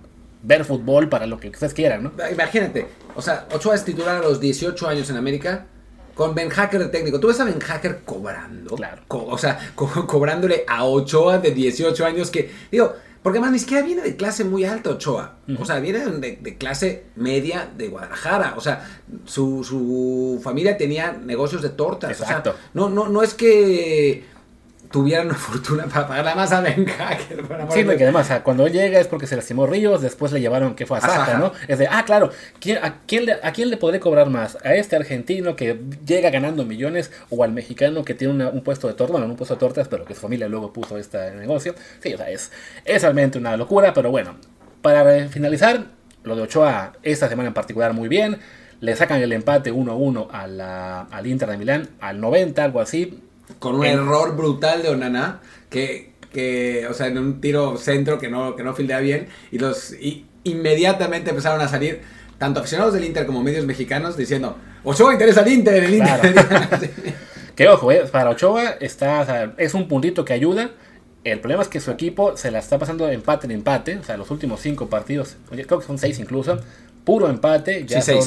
ver 0.43 0.65
fútbol, 0.65 1.09
para 1.09 1.25
lo 1.25 1.39
que 1.39 1.49
ustedes 1.49 1.73
quieran, 1.73 2.03
¿no? 2.03 2.11
Imagínate, 2.31 2.85
o 3.15 3.21
sea, 3.21 3.47
Ochoa 3.53 3.75
es 3.75 3.85
titular 3.85 4.17
a 4.17 4.21
los 4.21 4.39
18 4.39 4.87
años 4.87 5.09
en 5.09 5.15
América 5.15 5.67
con 6.13 6.35
Ben 6.35 6.49
Hacker 6.49 6.79
de 6.79 6.87
técnico. 6.87 7.19
Tú 7.19 7.27
ves 7.27 7.39
a 7.39 7.45
Ben 7.45 7.59
Hacker 7.59 8.01
cobrando. 8.05 8.75
Claro. 8.75 9.01
o 9.07 9.37
sea, 9.37 9.59
cobrándole 9.75 10.63
a 10.67 10.85
Ochoa 10.85 11.39
de 11.39 11.51
18 11.51 12.05
años 12.05 12.29
que, 12.29 12.51
digo, 12.71 12.93
porque 13.23 13.39
además 13.39 13.53
ni 13.53 13.59
siquiera 13.59 13.85
viene 13.85 14.01
de 14.01 14.17
clase 14.17 14.43
muy 14.43 14.65
alta 14.65 14.89
Ochoa. 14.91 15.37
O 15.57 15.65
sea, 15.65 15.79
viene 15.79 15.99
de, 15.99 16.57
clase 16.57 17.05
media 17.15 17.69
de 17.75 17.87
Guadalajara. 17.87 18.55
O 18.57 18.61
sea, 18.61 18.85
su, 19.23 19.63
su 19.63 20.41
familia 20.43 20.77
tenía 20.77 21.13
negocios 21.13 21.61
de 21.61 21.69
tortas. 21.69 22.11
Exacto. 22.11 22.49
O 22.49 22.53
sea, 22.53 22.61
no, 22.73 22.89
no, 22.89 23.07
no 23.07 23.23
es 23.23 23.33
que 23.33 24.25
tuvieran 24.93 25.25
una 25.25 25.35
fortuna 25.49 25.87
para 25.87 26.07
pagar 26.07 26.35
más 26.35 26.51
a 26.51 26.61
Ben 26.61 26.85
Hacker. 26.85 27.43
sí, 27.71 27.83
porque 27.83 28.03
además, 28.03 28.31
cuando 28.43 28.67
él 28.67 28.71
llega 28.71 28.99
es 28.99 29.07
porque 29.07 29.25
se 29.25 29.35
lastimó 29.35 29.65
Ríos, 29.65 30.01
después 30.01 30.31
le 30.31 30.39
llevaron 30.39 30.75
que 30.75 30.85
fue 30.85 30.99
a 30.99 31.01
Saja, 31.01 31.37
¿no? 31.39 31.51
Es 31.67 31.79
de, 31.79 31.87
ah, 31.87 32.03
claro, 32.05 32.29
a, 32.29 32.93
quién 33.07 33.25
le, 33.25 33.33
¿a 33.41 33.51
quién 33.51 33.71
le 33.71 33.77
podré 33.77 33.99
cobrar 33.99 34.29
más? 34.29 34.57
¿A 34.63 34.75
este 34.75 34.95
argentino 34.95 35.55
que 35.55 35.81
llega 36.05 36.29
ganando 36.29 36.63
millones 36.63 37.11
o 37.31 37.43
al 37.43 37.51
mexicano 37.51 38.05
que 38.05 38.13
tiene 38.13 38.45
un 38.45 38.61
puesto 38.61 38.87
de 38.87 38.93
tortas? 38.93 39.13
Bueno, 39.13 39.25
un 39.25 39.35
puesto 39.35 39.55
de 39.55 39.59
tortas, 39.59 39.87
pero 39.87 40.05
que 40.05 40.13
su 40.13 40.21
familia 40.21 40.47
luego 40.47 40.71
puso 40.71 40.97
este 40.99 41.31
negocio. 41.31 41.73
Sí, 41.99 42.13
o 42.13 42.17
sea, 42.17 42.29
es, 42.29 42.51
es 42.85 43.01
realmente 43.01 43.39
una 43.39 43.57
locura, 43.57 43.95
pero 43.95 44.11
bueno, 44.11 44.35
para 44.83 45.27
finalizar, 45.27 45.85
lo 46.23 46.35
de 46.35 46.43
Ochoa 46.43 46.93
esta 47.01 47.27
semana 47.27 47.47
en 47.47 47.55
particular 47.55 47.93
muy 47.93 48.09
bien. 48.09 48.37
Le 48.79 48.95
sacan 48.95 49.21
el 49.21 49.31
empate 49.31 49.73
1-1 49.73 50.27
al 51.09 51.27
Inter 51.27 51.49
de 51.49 51.57
Milán 51.57 51.89
al 51.99 52.21
90, 52.21 52.63
algo 52.63 52.79
así 52.79 53.23
con 53.59 53.75
un 53.75 53.85
error 53.85 54.35
brutal 54.35 54.81
de 54.81 54.89
Onana, 54.89 55.41
que, 55.69 56.13
que, 56.31 56.87
o 56.89 56.93
sea, 56.93 57.07
en 57.07 57.17
un 57.17 57.41
tiro 57.41 57.77
centro 57.77 58.19
que 58.19 58.29
no, 58.29 58.55
que 58.55 58.63
no 58.63 58.73
fildea 58.73 58.99
bien, 58.99 59.27
y 59.51 59.59
los 59.59 59.93
y 59.93 60.25
inmediatamente 60.43 61.29
empezaron 61.29 61.61
a 61.61 61.67
salir 61.67 62.01
tanto 62.37 62.59
aficionados 62.59 62.93
del 62.93 63.05
Inter 63.05 63.25
como 63.25 63.41
medios 63.41 63.65
mexicanos 63.65 64.17
diciendo, 64.17 64.57
Ochoa 64.83 65.13
interesa 65.13 65.41
al 65.41 65.47
Inter, 65.47 65.83
el 65.83 65.93
Inter. 65.93 66.91
que 67.55 67.67
ojo, 67.69 67.91
eh, 67.91 68.03
para 68.11 68.31
Ochoa 68.31 68.71
está, 68.79 69.53
es 69.57 69.73
un 69.73 69.87
puntito 69.87 70.25
que 70.25 70.33
ayuda. 70.33 70.71
El 71.23 71.39
problema 71.39 71.63
es 71.63 71.69
que 71.69 71.79
su 71.79 71.89
equipo 71.89 72.35
se 72.35 72.51
la 72.51 72.59
está 72.59 72.77
pasando 72.77 73.05
de 73.05 73.13
empate 73.13 73.45
en 73.45 73.51
empate, 73.51 73.97
o 73.97 74.03
sea, 74.03 74.17
los 74.17 74.29
últimos 74.29 74.59
cinco 74.59 74.89
partidos, 74.89 75.37
creo 75.49 75.79
que 75.79 75.85
son 75.85 75.97
seis 75.97 76.19
incluso, 76.19 76.59
puro 77.05 77.29
empate, 77.29 77.85
ya 77.85 78.01
son... 78.01 78.19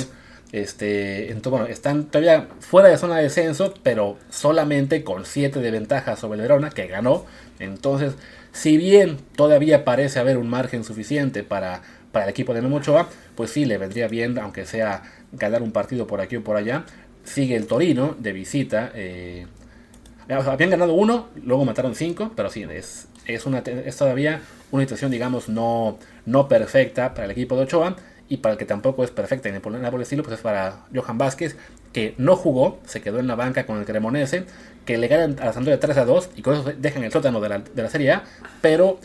Este, 0.56 1.32
entonces, 1.32 1.68
están 1.68 2.06
todavía 2.06 2.48
fuera 2.60 2.88
de 2.88 2.96
zona 2.96 3.18
de 3.18 3.24
descenso, 3.24 3.74
pero 3.82 4.16
solamente 4.30 5.04
con 5.04 5.26
7 5.26 5.60
de 5.60 5.70
ventaja 5.70 6.16
sobre 6.16 6.36
el 6.36 6.48
Verona, 6.48 6.70
que 6.70 6.86
ganó. 6.86 7.26
Entonces, 7.58 8.14
si 8.52 8.78
bien 8.78 9.18
todavía 9.36 9.84
parece 9.84 10.18
haber 10.18 10.38
un 10.38 10.48
margen 10.48 10.82
suficiente 10.82 11.42
para, 11.42 11.82
para 12.10 12.24
el 12.24 12.30
equipo 12.30 12.54
de 12.54 12.62
Memochoa, 12.62 13.10
pues 13.34 13.50
sí, 13.50 13.66
le 13.66 13.76
vendría 13.76 14.08
bien, 14.08 14.38
aunque 14.38 14.64
sea 14.64 15.02
ganar 15.30 15.60
un 15.60 15.72
partido 15.72 16.06
por 16.06 16.22
aquí 16.22 16.36
o 16.36 16.42
por 16.42 16.56
allá. 16.56 16.86
Sigue 17.24 17.54
el 17.54 17.66
Torino 17.66 18.16
de 18.18 18.32
visita. 18.32 18.92
Eh, 18.94 19.46
habían 20.26 20.70
ganado 20.70 20.94
uno, 20.94 21.28
luego 21.44 21.66
mataron 21.66 21.94
cinco, 21.94 22.32
pero 22.34 22.48
sí, 22.48 22.64
es, 22.70 23.08
es 23.26 23.96
todavía 23.98 24.40
una 24.70 24.84
situación, 24.84 25.10
digamos, 25.10 25.50
no, 25.50 25.98
no 26.24 26.48
perfecta 26.48 27.12
para 27.12 27.26
el 27.26 27.32
equipo 27.32 27.56
de 27.56 27.64
Ochoa 27.64 27.96
y 28.28 28.38
para 28.38 28.54
el 28.54 28.58
que 28.58 28.64
tampoco 28.64 29.04
es 29.04 29.10
perfecta 29.10 29.48
en 29.48 29.60
por 29.60 29.74
el 29.74 30.00
estilo, 30.02 30.22
pues 30.22 30.36
es 30.36 30.42
para 30.42 30.86
Johan 30.94 31.18
Vázquez, 31.18 31.56
que 31.92 32.14
no 32.18 32.36
jugó, 32.36 32.80
se 32.84 33.00
quedó 33.00 33.18
en 33.18 33.26
la 33.26 33.36
banca 33.36 33.66
con 33.66 33.78
el 33.78 33.84
Cremonese, 33.84 34.44
que 34.84 34.98
le 34.98 35.08
ganan 35.08 35.38
a 35.40 35.52
Sampdoria 35.52 35.80
3 35.80 35.96
a 35.98 36.04
2 36.04 36.30
y 36.36 36.42
con 36.42 36.54
eso 36.54 36.72
dejan 36.76 37.04
el 37.04 37.12
sótano 37.12 37.40
de 37.40 37.48
la, 37.48 37.58
de 37.58 37.82
la 37.82 37.88
Serie 37.88 38.12
A, 38.12 38.24
pero 38.60 38.98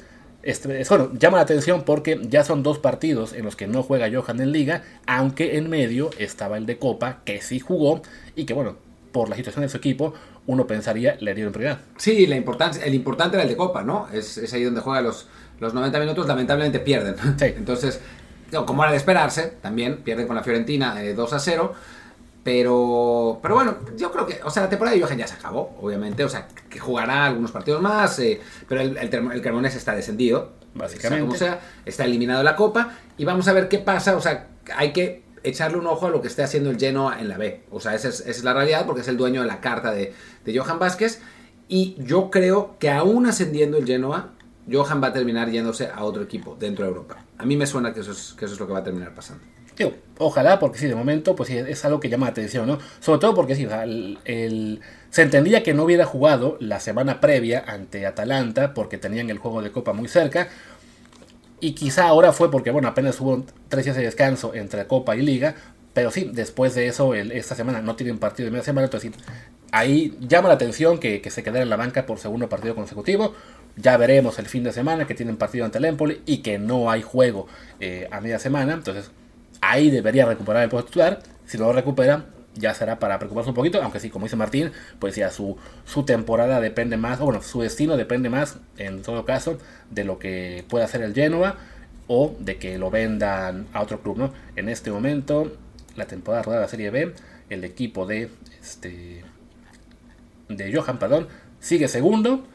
este, 0.44 0.84
bueno, 0.90 1.12
llama 1.18 1.38
la 1.38 1.44
atención 1.44 1.84
porque 1.84 2.20
ya 2.24 2.44
son 2.44 2.64
dos 2.64 2.80
partidos 2.80 3.34
en 3.34 3.46
los 3.46 3.56
que 3.56 3.68
no 3.68 3.84
juega 3.84 4.10
Johan 4.12 4.42
en 4.42 4.52
liga, 4.52 4.84
aunque 5.06 5.58
en 5.58 5.70
medio 5.70 6.10
estaba 6.18 6.58
el 6.58 6.66
de 6.66 6.80
Copa, 6.80 7.20
que 7.26 7.42
sí 7.42 7.60
jugó 7.60 8.02
y 8.36 8.46
que 8.46 8.54
bueno, 8.54 8.76
por 9.12 9.30
la 9.30 9.36
situación 9.36 9.64
de 9.64 9.70
su 9.70 9.78
equipo, 9.78 10.14
uno 10.48 10.66
pensaría 10.66 11.16
le 11.20 11.36
dieron 11.36 11.54
prioridad. 11.54 11.80
Sí, 11.98 12.26
la 12.26 12.36
importancia, 12.36 12.84
el 12.84 12.96
importante 12.96 13.36
era 13.36 13.44
el 13.44 13.50
de 13.50 13.58
Copa, 13.58 13.84
¿no? 13.84 14.08
Es, 14.12 14.38
es 14.38 14.52
ahí 14.54 14.64
donde 14.64 14.82
juega 14.82 15.02
los, 15.02 15.28
los 15.60 15.74
90 15.74 16.00
minutos, 16.00 16.28
lamentablemente 16.28 16.80
pierden. 16.80 17.16
Sí. 17.38 17.46
Entonces, 17.58 18.02
como 18.66 18.84
era 18.84 18.92
de 18.92 18.98
esperarse, 18.98 19.54
también 19.62 19.98
pierden 19.98 20.28
con 20.28 20.36
la 20.36 20.44
Fiorentina 20.44 20.96
2 21.02 21.32
eh, 21.32 21.36
a 21.36 21.40
0. 21.40 21.74
Pero, 22.44 23.40
pero 23.42 23.54
bueno, 23.54 23.78
yo 23.98 24.12
creo 24.12 24.26
que, 24.26 24.40
o 24.44 24.50
sea, 24.50 24.64
la 24.64 24.70
temporada 24.70 24.96
de 24.96 25.04
Johan 25.04 25.18
ya 25.18 25.28
se 25.28 25.36
acabó, 25.36 25.78
obviamente. 25.80 26.24
O 26.24 26.30
sea, 26.30 26.48
que 26.70 26.80
jugará 26.80 27.26
algunos 27.26 27.52
partidos 27.52 27.82
más, 27.82 28.18
eh, 28.20 28.42
pero 28.68 28.82
el, 28.82 28.98
el, 28.98 29.42
Cremonese 29.42 29.78
está 29.78 29.96
descendido. 29.96 30.54
Básicamente. 30.74 31.36
O 31.36 31.38
sea, 31.38 31.60
está 31.86 32.06
eliminado 32.06 32.40
de 32.40 32.46
la 32.46 32.56
Copa. 32.56 32.94
Y 33.18 33.26
vamos 33.26 33.48
a 33.48 33.54
ver 33.54 33.68
qué 33.68 33.78
pasa. 33.78 34.16
O 34.16 34.22
sea, 34.22 34.48
hay 34.76 34.92
que 34.92 35.24
echarle 35.44 35.78
un 35.78 35.86
ojo 35.88 36.08
a 36.08 36.10
lo 36.10 36.22
que 36.22 36.28
esté 36.28 36.44
haciendo 36.44 36.72
el 36.72 36.80
Genoa 36.80 37.20
en 37.20 37.30
la 37.30 37.38
B. 37.38 37.64
O 37.70 37.80
sea, 37.80 37.94
esa 37.94 38.10
es, 38.10 38.44
la 38.44 38.54
realidad 38.54 38.86
porque 38.86 39.02
es 39.02 39.08
el 39.08 39.18
dueño 39.18 39.42
de 39.42 39.48
la 39.48 39.60
carta 39.60 39.92
de, 39.92 40.14
de 40.44 40.58
Johan 40.58 40.80
Vázquez. 40.80 41.22
Y 41.68 41.96
yo 42.00 42.32
creo 42.32 42.76
que 42.80 42.90
aún 42.90 43.28
ascendiendo 43.28 43.78
el 43.78 43.86
Genoa, 43.86 44.32
Johan 44.72 45.02
va 45.02 45.08
a 45.08 45.14
terminar 45.14 45.50
yéndose 45.50 45.90
a 45.94 46.04
otro 46.04 46.24
equipo 46.24 46.56
dentro 46.60 46.86
de 46.86 46.92
Europa. 46.92 47.24
A 47.38 47.46
mí 47.46 47.56
me 47.56 47.66
suena 47.66 47.94
que 47.94 48.02
eso 48.02 48.12
es, 48.12 48.34
que 48.38 48.46
eso 48.46 48.54
es 48.54 48.60
lo 48.60 48.68
que 48.68 48.74
va 48.74 48.80
a 48.80 48.84
terminar 48.84 49.14
pasando. 49.14 49.44
ojalá, 50.18 50.60
porque 50.60 50.78
sí, 50.78 50.88
de 50.88 50.96
momento, 50.96 51.36
pues 51.36 51.50
sí, 51.50 51.58
es 51.58 51.84
algo 51.86 52.00
que 52.00 52.10
llama 52.10 52.28
la 52.28 52.32
atención, 52.32 52.68
¿no? 52.68 52.78
Sobre 53.00 53.20
todo 53.20 53.34
porque 53.34 53.56
sí, 53.56 53.68
el, 54.26 54.82
se 55.10 55.22
entendía 55.22 55.64
que 55.64 55.74
no 55.74 55.84
hubiera 55.84 56.06
jugado 56.06 56.58
la 56.60 56.80
semana 56.80 57.20
previa 57.20 57.64
ante 57.68 58.06
Atalanta 58.06 58.74
porque 58.74 58.98
tenían 58.98 59.30
el 59.30 59.40
juego 59.40 59.62
de 59.62 59.72
Copa 59.72 59.94
muy 59.94 60.08
cerca. 60.08 60.50
Y 61.60 61.74
quizá 61.74 62.08
ahora 62.08 62.32
fue 62.32 62.50
porque, 62.50 62.72
bueno, 62.72 62.88
apenas 62.88 63.20
hubo 63.22 63.46
tres 63.70 63.86
días 63.86 63.96
de 63.96 64.04
descanso 64.04 64.54
entre 64.56 64.88
Copa 64.88 65.16
y 65.16 65.22
Liga. 65.22 65.56
Pero 65.94 66.10
sí, 66.10 66.30
después 66.34 66.74
de 66.74 66.88
eso, 66.88 67.14
esta 67.14 67.56
semana 67.56 67.82
no 67.82 67.96
tienen 67.96 68.18
partido 68.18 68.46
de 68.46 68.52
media 68.52 68.64
semana. 68.64 68.86
Entonces, 68.86 69.12
ahí 69.72 70.18
llama 70.22 70.48
la 70.48 70.56
atención 70.56 71.00
que, 71.00 71.22
que 71.22 71.30
se 71.30 71.44
quedara 71.44 71.64
en 71.64 71.70
la 71.70 71.76
banca 71.76 72.06
por 72.06 72.18
segundo 72.20 72.48
partido 72.50 72.76
consecutivo. 72.76 73.34
Ya 73.78 73.98
veremos 73.98 74.38
el 74.40 74.48
fin 74.48 74.64
de 74.64 74.72
semana 74.72 75.08
que 75.08 75.16
tienen 75.16 75.38
partido 75.38 75.66
ante 75.66 75.78
el 75.78 75.86
Empoli 75.86 76.22
y 76.26 76.40
que 76.40 76.60
no 76.60 76.92
hay 76.92 77.02
juego 77.02 77.48
eh, 77.80 78.08
a 78.12 78.22
media 78.22 78.40
semana. 78.40 78.74
Entonces 78.74 79.12
ahí 79.62 79.90
debería 79.90 80.26
recuperar 80.26 80.64
el 80.64 80.70
puesto 80.70 80.88
titular. 80.88 81.20
Si 81.46 81.58
no 81.58 81.66
lo 81.66 81.74
recupera, 81.74 82.26
ya 82.56 82.74
será 82.74 83.00
para 83.00 83.18
preocuparse 83.18 83.50
un 83.50 83.56
poquito. 83.56 83.82
Aunque 83.82 84.00
sí, 84.00 84.10
como 84.10 84.26
dice 84.26 84.36
Martín, 84.36 84.72
pues 85.00 85.16
ya 85.16 85.30
su, 85.32 85.58
su 85.86 86.04
temporada 86.04 86.60
depende 86.60 86.98
más, 86.98 87.22
o 87.22 87.26
bueno, 87.26 87.42
su 87.42 87.62
destino 87.62 87.98
depende 87.98 88.30
más, 88.30 88.58
en 88.78 89.02
todo 89.02 89.26
caso, 89.26 89.58
de 89.90 90.04
lo 90.04 90.20
que 90.20 90.66
pueda 90.68 90.86
hacer 90.86 91.02
el 91.02 91.14
Genoa 91.14 91.58
o 92.08 92.36
de 92.40 92.58
que 92.58 92.78
lo 92.78 92.90
vendan 92.90 93.68
a 93.74 93.82
otro 93.82 94.02
club. 94.02 94.18
¿no? 94.18 94.34
En 94.56 94.70
este 94.70 94.92
momento, 94.92 95.56
la 95.96 96.06
temporada 96.06 96.44
de 96.44 96.60
la 96.60 96.68
Serie 96.68 96.90
B, 96.90 97.14
el 97.50 97.64
equipo 97.64 98.06
de, 98.06 98.30
este, 98.62 99.24
de 100.50 100.74
Johan 100.74 101.00
Padón 101.00 101.28
sigue 101.60 101.88
segundo 101.88 102.46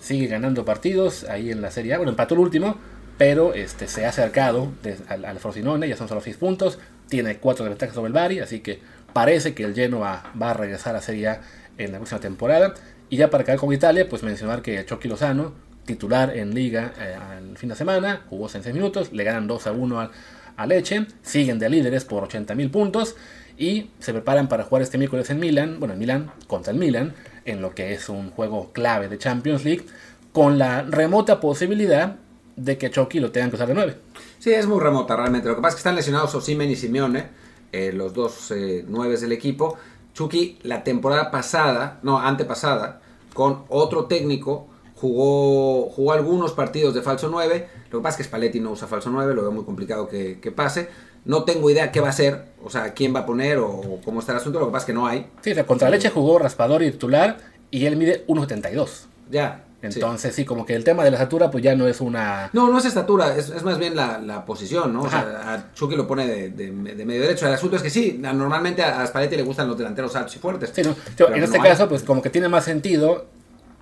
sigue 0.00 0.26
ganando 0.26 0.64
partidos 0.64 1.24
ahí 1.24 1.50
en 1.50 1.60
la 1.60 1.70
Serie 1.70 1.94
A. 1.94 1.98
Bueno, 1.98 2.10
empató 2.10 2.34
el 2.34 2.40
último, 2.40 2.76
pero 3.18 3.54
este, 3.54 3.86
se 3.86 4.06
ha 4.06 4.08
acercado 4.08 4.72
al, 5.08 5.24
al, 5.24 5.38
Frosinone, 5.38 5.88
ya 5.88 5.96
son 5.96 6.08
solo 6.08 6.20
6 6.20 6.36
puntos. 6.36 6.78
Tiene 7.08 7.36
4 7.38 7.64
de 7.64 7.68
ventaja 7.70 7.92
sobre 7.92 8.08
el 8.08 8.12
Bari, 8.12 8.40
así 8.40 8.60
que 8.60 8.80
parece 9.12 9.54
que 9.54 9.64
el 9.64 9.74
Genoa 9.74 10.32
va 10.40 10.50
a 10.50 10.54
regresar 10.54 10.96
a 10.96 11.00
Serie 11.00 11.28
A 11.28 11.40
en 11.78 11.92
la 11.92 11.98
próxima 11.98 12.20
temporada. 12.20 12.74
Y 13.08 13.16
ya 13.16 13.30
para 13.30 13.42
acabar 13.42 13.58
con 13.58 13.72
Italia, 13.72 14.08
pues 14.08 14.22
mencionar 14.22 14.62
que 14.62 14.84
Chucky 14.84 15.08
Lozano, 15.08 15.52
titular 15.84 16.36
en 16.36 16.54
Liga 16.54 16.92
eh, 16.98 17.14
al 17.14 17.58
fin 17.58 17.68
de 17.68 17.74
semana, 17.74 18.22
jugó 18.30 18.46
en 18.54 18.62
6 18.62 18.74
minutos, 18.74 19.12
le 19.12 19.24
ganan 19.24 19.46
2 19.46 19.66
a 19.66 19.72
1 19.72 20.00
a, 20.00 20.10
a 20.56 20.66
Leche, 20.66 21.06
siguen 21.22 21.58
de 21.58 21.68
líderes 21.68 22.04
por 22.04 22.22
80 22.24 22.54
mil 22.54 22.70
puntos 22.70 23.16
y 23.58 23.90
se 23.98 24.12
preparan 24.12 24.48
para 24.48 24.64
jugar 24.64 24.82
este 24.82 24.98
miércoles 24.98 25.28
en 25.30 25.40
Milán, 25.40 25.80
bueno, 25.80 25.94
en 25.94 26.00
Milán 26.00 26.32
contra 26.46 26.72
el 26.72 26.78
Milán, 26.78 27.14
en 27.44 27.62
lo 27.62 27.74
que 27.74 27.92
es 27.92 28.08
un 28.08 28.30
juego 28.30 28.72
clave 28.72 29.08
de 29.08 29.18
Champions 29.18 29.64
League, 29.64 29.86
con 30.32 30.58
la 30.58 30.82
remota 30.82 31.40
posibilidad 31.40 32.16
de 32.56 32.78
que 32.78 32.90
Chucky 32.90 33.20
lo 33.20 33.32
tengan 33.32 33.50
que 33.50 33.56
usar 33.56 33.68
de 33.68 33.74
9. 33.74 33.96
Sí, 34.38 34.52
es 34.52 34.66
muy 34.66 34.80
remota 34.80 35.16
realmente. 35.16 35.48
Lo 35.48 35.56
que 35.56 35.62
pasa 35.62 35.70
es 35.70 35.74
que 35.76 35.80
están 35.80 35.96
lesionados 35.96 36.34
Osimen 36.34 36.70
y 36.70 36.76
Simeone, 36.76 37.28
eh, 37.72 37.92
los 37.92 38.12
dos 38.14 38.50
eh, 38.50 38.84
nueves 38.86 39.20
del 39.20 39.32
equipo. 39.32 39.76
Chucky 40.14 40.58
la 40.62 40.84
temporada 40.84 41.30
pasada, 41.30 42.00
no, 42.02 42.18
antepasada, 42.18 43.00
con 43.32 43.64
otro 43.68 44.06
técnico, 44.06 44.68
jugó, 44.94 45.88
jugó 45.88 46.12
algunos 46.12 46.52
partidos 46.52 46.94
de 46.94 47.02
falso 47.02 47.28
9. 47.30 47.68
Lo 47.90 47.98
que 47.98 48.02
pasa 48.02 48.14
es 48.14 48.16
que 48.18 48.24
Spalletti 48.24 48.60
no 48.60 48.72
usa 48.72 48.86
falso 48.86 49.10
9, 49.10 49.34
lo 49.34 49.42
veo 49.42 49.52
muy 49.52 49.64
complicado 49.64 50.08
que, 50.08 50.40
que 50.40 50.52
pase. 50.52 50.88
No 51.24 51.44
tengo 51.44 51.70
idea 51.70 51.92
qué 51.92 52.00
va 52.00 52.08
a 52.08 52.10
hacer, 52.10 52.44
o 52.64 52.70
sea, 52.70 52.94
quién 52.94 53.14
va 53.14 53.20
a 53.20 53.26
poner 53.26 53.58
o, 53.58 54.00
cómo 54.04 54.20
está 54.20 54.32
el 54.32 54.38
asunto. 54.38 54.58
Lo 54.58 54.66
que 54.66 54.72
pasa 54.72 54.84
es 54.84 54.86
que 54.86 54.92
no 54.92 55.06
hay. 55.06 55.26
Sí, 55.42 55.52
o 55.52 55.66
contra 55.66 55.90
Leche 55.90 56.10
jugó 56.10 56.38
raspador 56.38 56.82
y 56.82 56.90
titular 56.90 57.38
y 57.70 57.86
él 57.86 57.96
mide 57.96 58.26
1,72. 58.26 59.06
Ya. 59.30 59.64
Entonces, 59.82 60.34
sí. 60.34 60.44
como 60.44 60.66
que 60.66 60.74
el 60.74 60.84
tema 60.84 61.04
de 61.04 61.10
la 61.10 61.16
estatura, 61.16 61.50
pues 61.50 61.64
ya 61.64 61.74
no 61.74 61.88
es 61.88 62.02
una. 62.02 62.50
No, 62.52 62.70
no 62.70 62.78
es 62.78 62.84
estatura, 62.84 63.34
es, 63.36 63.62
más 63.62 63.78
bien 63.78 63.96
la, 63.96 64.44
posición, 64.44 64.92
¿no? 64.92 65.02
O 65.02 65.10
sea, 65.10 65.54
a 65.54 65.72
Chucky 65.74 65.96
lo 65.96 66.06
pone 66.06 66.26
de, 66.26 66.70
medio 66.70 67.22
derecho. 67.22 67.46
El 67.46 67.54
asunto 67.54 67.76
es 67.76 67.82
que 67.82 67.88
sí, 67.88 68.18
normalmente 68.20 68.82
a 68.82 69.06
Spalletti 69.06 69.36
le 69.36 69.42
gustan 69.42 69.68
los 69.68 69.78
delanteros 69.78 70.14
altos 70.16 70.36
y 70.36 70.38
fuertes. 70.38 70.70
Sí, 70.74 70.82
no. 70.82 70.94
en 71.34 71.42
este 71.42 71.58
caso, 71.58 71.88
pues 71.88 72.02
como 72.02 72.20
que 72.20 72.28
tiene 72.28 72.48
más 72.48 72.64
sentido 72.64 73.26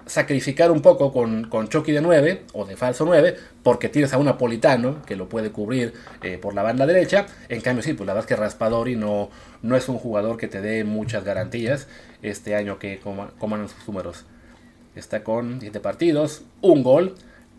sacrificar 0.09 0.71
un 0.71 0.83
poco 0.83 1.13
con, 1.13 1.45
con 1.45 1.69
Chucky 1.69 1.93
de 1.93 2.01
9 2.01 2.43
o 2.55 2.65
de 2.65 2.77
falso 2.77 3.05
9, 3.05 3.37
porque 3.63 3.89
tienes 3.89 4.13
a 4.13 4.19
un 4.19 4.25
Napolitano 4.25 5.03
que 5.07 5.17
lo 5.17 5.29
puede 5.29 5.53
cubrir 5.53 5.93
eh, 6.23 6.39
por 6.39 6.55
la 6.55 6.63
banda 6.63 6.87
derecha. 6.87 7.27
En 7.49 7.61
cambio, 7.61 7.83
sí, 7.83 7.93
pues 7.93 8.07
la 8.07 8.15
verdad 8.15 8.29
es 8.31 8.35
que 8.35 8.41
Raspadori 8.41 8.97
no, 8.97 9.31
no 9.63 9.77
es 9.77 9.89
un 9.89 9.99
jugador 9.99 10.37
que 10.37 10.49
te 10.49 10.61
dé 10.61 10.85
muchas 10.85 11.25
garantías 11.25 11.87
este 12.23 12.57
año 12.57 12.79
que 12.79 13.01
coman 13.01 13.69
sus 13.69 13.87
números. 13.87 14.25
Está 14.97 15.23
con 15.23 15.61
7 15.61 15.79
partidos, 15.81 16.43
un 16.61 16.83
gol. 16.83 17.15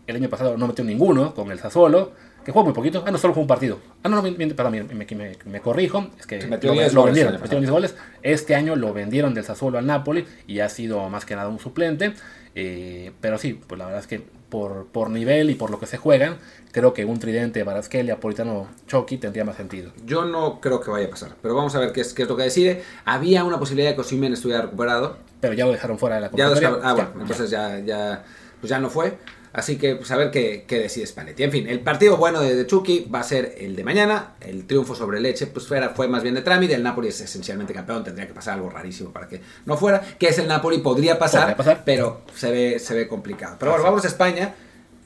El 0.06 0.16
año 0.16 0.28
pasado 0.28 0.56
no 0.56 0.66
metió 0.66 0.84
ninguno 0.84 1.34
con 1.34 1.50
el 1.50 1.58
Sassuolo 1.60 2.12
que 2.44 2.52
jugó 2.52 2.64
muy 2.64 2.74
poquito. 2.74 3.04
Ah, 3.06 3.10
no, 3.10 3.18
solo 3.18 3.34
jugó 3.34 3.42
un 3.42 3.48
partido. 3.48 3.78
Ah, 4.02 4.08
no, 4.08 4.22
no, 4.22 4.22
perdón, 4.56 4.72
me, 4.72 5.36
me, 5.44 5.60
corrijo. 5.60 6.10
Es 6.18 6.26
que 6.26 6.46
metió 6.46 6.74
lo, 6.92 7.04
vendieron, 7.04 7.40
metió 7.40 7.58
10 7.58 7.70
goles. 7.70 7.94
Este 8.22 8.54
año 8.54 8.76
lo 8.76 8.92
vendieron 8.92 9.34
del 9.34 9.44
Sassuolo 9.44 9.78
al 9.78 9.86
Napoli 9.86 10.24
y 10.46 10.60
ha 10.60 10.68
sido 10.68 11.08
más 11.08 11.24
que 11.24 11.36
nada 11.36 11.48
un 11.48 11.58
suplente. 11.58 12.14
Eh, 12.54 13.12
pero 13.20 13.38
sí, 13.38 13.60
pues 13.66 13.78
la 13.78 13.86
verdad 13.86 14.00
es 14.00 14.06
que 14.06 14.22
por, 14.48 14.86
por 14.86 15.10
nivel 15.10 15.50
y 15.50 15.54
por 15.54 15.70
lo 15.70 15.78
que 15.78 15.86
se 15.86 15.96
juegan, 15.96 16.38
creo 16.72 16.92
que 16.92 17.04
un 17.04 17.18
tridente 17.18 17.62
Barasqueli, 17.62 18.10
Apolitano, 18.10 18.68
Chucky 18.86 19.18
tendría 19.18 19.44
más 19.44 19.56
sentido. 19.56 19.92
Yo 20.04 20.24
no 20.24 20.60
creo 20.60 20.80
que 20.80 20.90
vaya 20.90 21.06
a 21.06 21.10
pasar, 21.10 21.36
pero 21.40 21.54
vamos 21.54 21.74
a 21.74 21.78
ver 21.78 21.92
qué 21.92 22.00
es, 22.00 22.12
qué 22.12 22.22
es 22.22 22.28
lo 22.28 22.36
que 22.36 22.42
decide. 22.44 22.82
Había 23.04 23.44
una 23.44 23.58
posibilidad 23.58 23.90
de 23.90 23.94
que 23.94 24.00
Osimhen 24.00 24.32
estuviera 24.32 24.62
recuperado. 24.62 25.18
Pero 25.40 25.54
ya 25.54 25.64
lo 25.64 25.72
dejaron 25.72 25.98
fuera 25.98 26.16
de 26.16 26.22
la 26.22 26.30
competición. 26.30 26.80
ah, 26.82 26.92
bueno, 26.94 27.10
entonces 27.20 27.50
ya, 27.50 27.78
ya, 27.78 28.24
pues 28.60 28.70
ya 28.70 28.78
no 28.78 28.90
fue. 28.90 29.16
Así 29.52 29.78
que 29.78 29.96
pues 29.96 30.10
a 30.12 30.16
ver 30.16 30.30
qué, 30.30 30.64
qué 30.66 30.78
decide 30.78 31.06
Spalletti. 31.06 31.42
En 31.42 31.50
fin, 31.50 31.68
el 31.68 31.80
partido 31.80 32.16
bueno 32.16 32.40
de, 32.40 32.66
Chucky 32.66 33.08
va 33.12 33.20
a 33.20 33.24
ser 33.24 33.56
el 33.58 33.74
de 33.74 33.82
mañana. 33.82 34.34
El 34.40 34.66
triunfo 34.66 34.94
sobre 34.94 35.20
Leche 35.20 35.46
pues 35.48 35.66
fue, 35.66 35.80
fue 35.90 36.06
más 36.06 36.22
bien 36.22 36.36
de 36.36 36.42
trámite. 36.42 36.74
El 36.74 36.84
Napoli 36.84 37.08
es 37.08 37.20
esencialmente 37.20 37.74
campeón. 37.74 38.04
Tendría 38.04 38.28
que 38.28 38.34
pasar 38.34 38.54
algo 38.54 38.70
rarísimo 38.70 39.10
para 39.10 39.26
que 39.26 39.40
no 39.66 39.76
fuera. 39.76 40.00
Que 40.18 40.28
es 40.28 40.38
el 40.38 40.46
Napoli, 40.46 40.78
podría 40.78 41.18
pasar, 41.18 41.82
pero 41.84 42.22
se 42.34 42.50
ve, 42.52 42.78
se 42.78 42.94
ve 42.94 43.08
complicado. 43.08 43.56
Pero 43.58 43.72
bueno, 43.72 43.84
vamos 43.84 44.04
a 44.04 44.08
España 44.08 44.54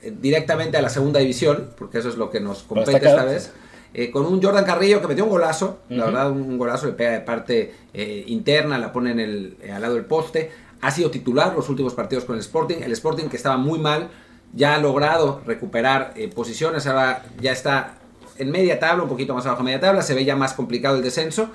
eh, 0.03 0.13
directamente 0.21 0.77
a 0.77 0.83
la 0.83 0.91
segunda 0.91 1.21
división, 1.21 1.71
porque 1.79 1.99
eso 1.99 2.11
es 2.11 2.17
lo 2.17 2.31
que 2.31 2.41
nos 2.41 2.65
compete 2.65 2.97
esta 2.97 3.25
vez. 3.25 3.51
Eh, 3.97 4.11
con 4.11 4.27
un 4.27 4.43
Jordan 4.43 4.65
Carrillo 4.65 5.01
que 5.01 5.07
metió 5.07 5.25
un 5.25 5.31
golazo, 5.31 5.79
la 5.89 6.07
verdad, 6.07 6.31
un 6.31 6.59
golazo, 6.59 6.87
le 6.87 6.93
pega 6.95 7.13
de 7.13 7.21
parte 7.21 7.73
eh, 7.95 8.25
interna, 8.27 8.77
la 8.77 8.93
pone 8.93 9.13
en 9.13 9.21
el, 9.21 9.57
al 9.73 9.81
lado 9.81 9.95
del 9.95 10.05
poste. 10.05 10.51
Ha 10.81 10.91
sido 10.91 11.11
titular 11.11 11.55
los 11.55 11.69
últimos 11.69 11.95
partidos 11.95 12.25
con 12.25 12.35
el 12.35 12.41
Sporting. 12.41 12.79
El 12.83 12.93
Sporting 12.93 13.29
que 13.29 13.37
estaba 13.37 13.57
muy 13.57 13.79
mal, 13.79 14.11
ya 14.55 14.75
ha 14.75 14.79
logrado 14.79 15.43
recuperar 15.47 16.13
eh, 16.17 16.29
posiciones, 16.29 16.87
ahora 16.87 17.23
ya 17.41 17.53
está 17.53 17.99
en 18.39 18.51
media 18.51 18.79
tabla, 18.79 19.03
un 19.05 19.09
poquito 19.09 19.35
más 19.35 19.47
abajo 19.47 19.63
de 19.63 19.67
media 19.67 19.81
tabla, 19.81 20.03
se 20.03 20.15
ve 20.15 20.25
ya 20.25 20.37
más 20.37 20.55
complicado 20.55 20.97
el 20.97 21.03
descenso 21.03 21.51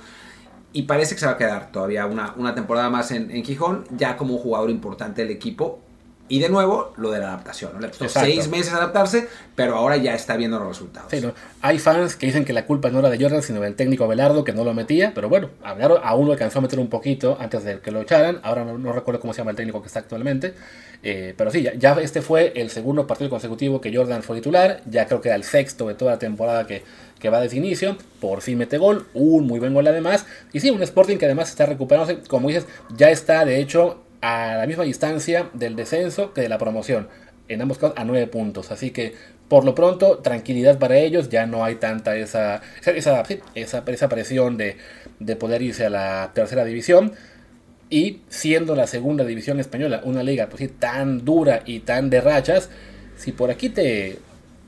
y 0.72 0.82
parece 0.82 1.14
que 1.14 1.20
se 1.20 1.26
va 1.26 1.32
a 1.32 1.38
quedar 1.38 1.72
todavía 1.72 2.06
una, 2.06 2.34
una 2.36 2.54
temporada 2.54 2.90
más 2.90 3.10
en, 3.10 3.30
en 3.30 3.44
Gijón, 3.44 3.84
ya 3.96 4.16
como 4.16 4.38
jugador 4.38 4.70
importante 4.70 5.22
del 5.22 5.30
equipo 5.30 5.80
y 6.30 6.38
de 6.38 6.48
nuevo, 6.48 6.92
lo 6.96 7.10
de 7.10 7.18
la 7.18 7.26
adaptación. 7.26 7.72
¿no? 7.74 7.80
Le 7.80 7.88
costó 7.88 8.08
seis 8.08 8.46
meses 8.46 8.72
adaptarse, 8.72 9.26
pero 9.56 9.74
ahora 9.74 9.96
ya 9.96 10.14
está 10.14 10.36
viendo 10.36 10.60
los 10.60 10.68
resultados. 10.68 11.10
Sí, 11.10 11.20
¿no? 11.20 11.34
Hay 11.60 11.80
fans 11.80 12.14
que 12.14 12.26
dicen 12.26 12.44
que 12.44 12.52
la 12.52 12.66
culpa 12.66 12.88
no 12.88 13.00
era 13.00 13.10
de 13.10 13.20
Jordan, 13.20 13.42
sino 13.42 13.60
del 13.60 13.74
técnico 13.74 14.06
Belardo, 14.06 14.44
que 14.44 14.52
no 14.52 14.62
lo 14.62 14.72
metía. 14.72 15.10
Pero 15.12 15.28
bueno, 15.28 15.50
aún 15.64 16.26
lo 16.26 16.32
alcanzó 16.32 16.60
a 16.60 16.62
meter 16.62 16.78
un 16.78 16.88
poquito 16.88 17.36
antes 17.40 17.64
de 17.64 17.80
que 17.80 17.90
lo 17.90 18.02
echaran. 18.02 18.38
Ahora 18.44 18.64
no, 18.64 18.92
recuerdo 18.92 19.20
cómo 19.20 19.34
se 19.34 19.38
llama 19.38 19.50
el 19.50 19.56
técnico 19.56 19.82
que 19.82 19.88
está 19.88 19.98
actualmente. 19.98 20.54
Eh, 21.02 21.34
pero 21.36 21.50
sí, 21.50 21.66
ya, 21.76 21.94
este 21.94 22.22
fue 22.22 22.52
el 22.54 22.70
segundo 22.70 23.08
partido 23.08 23.28
consecutivo 23.28 23.80
que 23.80 23.92
Jordan 23.92 24.22
fue 24.22 24.36
titular. 24.36 24.82
Ya 24.88 25.06
creo 25.06 25.20
que 25.20 25.30
era 25.30 25.36
el 25.36 25.42
sexto 25.42 25.88
de 25.88 25.94
toda 25.94 26.12
la 26.12 26.18
temporada 26.20 26.64
que, 26.64 26.84
que 27.18 27.28
va 27.28 27.40
desde 27.40 27.56
inicio. 27.56 27.96
Por 28.20 28.40
fin 28.40 28.56
mete 28.56 28.78
gol. 28.78 29.08
Un 29.14 29.48
muy 29.48 29.58
buen 29.58 29.74
gol 29.74 29.88
además. 29.88 30.26
Y 30.52 30.60
sí, 30.60 30.70
un 30.70 30.80
Sporting 30.80 31.16
que 31.16 31.24
además 31.24 31.48
está 31.48 31.66
recuperándose. 31.66 32.20
Como 32.28 32.46
dices, 32.46 32.66
ya 32.96 33.10
está 33.10 33.44
de 33.44 33.60
hecho 33.60 34.04
a 34.20 34.56
la 34.56 34.66
misma 34.66 34.84
distancia 34.84 35.50
del 35.52 35.76
descenso 35.76 36.32
que 36.32 36.42
de 36.42 36.48
la 36.48 36.58
promoción. 36.58 37.08
En 37.48 37.62
ambos 37.62 37.78
casos 37.78 37.96
a 37.96 38.04
9 38.04 38.26
puntos. 38.28 38.70
Así 38.70 38.90
que 38.90 39.14
por 39.50 39.64
lo 39.64 39.74
pronto, 39.74 40.18
tranquilidad 40.18 40.78
para 40.78 40.96
ellos. 40.96 41.28
Ya 41.28 41.44
no 41.46 41.64
hay 41.64 41.74
tanta 41.74 42.16
esa, 42.16 42.62
esa, 42.86 43.24
esa, 43.54 44.08
presión 44.08 44.56
de, 44.56 44.76
de 45.18 45.36
poder 45.36 45.60
irse 45.60 45.86
a 45.86 45.90
la 45.90 46.30
tercera 46.34 46.64
división. 46.64 47.14
Y 47.88 48.20
siendo 48.28 48.76
la 48.76 48.86
segunda 48.86 49.24
división 49.24 49.58
española 49.58 50.02
una 50.04 50.22
liga 50.22 50.48
pues, 50.48 50.70
tan 50.78 51.24
dura 51.24 51.62
y 51.66 51.80
tan 51.80 52.10
de 52.10 52.20
rachas, 52.20 52.70
si 53.16 53.32
por 53.32 53.50
aquí 53.50 53.70
te 53.70 54.18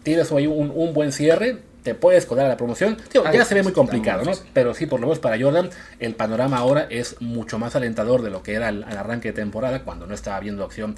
tienes 0.02 0.32
un, 0.32 0.72
un 0.74 0.92
buen 0.92 1.12
cierre, 1.12 1.58
te 1.82 1.94
puedes 1.94 2.26
colar 2.26 2.46
a 2.46 2.48
la 2.48 2.56
promoción. 2.56 2.96
ya 3.12 3.44
se 3.44 3.54
ve 3.54 3.62
muy 3.62 3.72
complicado, 3.72 4.24
¿no? 4.24 4.32
Pero 4.52 4.74
sí, 4.74 4.86
por 4.86 5.00
lo 5.00 5.06
menos 5.06 5.18
para 5.18 5.40
Jordan, 5.40 5.70
el 5.98 6.14
panorama 6.14 6.58
ahora 6.58 6.86
es 6.90 7.20
mucho 7.20 7.58
más 7.58 7.74
alentador 7.76 8.22
de 8.22 8.30
lo 8.30 8.42
que 8.42 8.54
era 8.54 8.68
al, 8.68 8.84
arranque 8.84 9.28
de 9.28 9.34
temporada, 9.34 9.82
cuando 9.82 10.06
no 10.06 10.14
estaba 10.14 10.38
viendo 10.40 10.64
acción, 10.64 10.94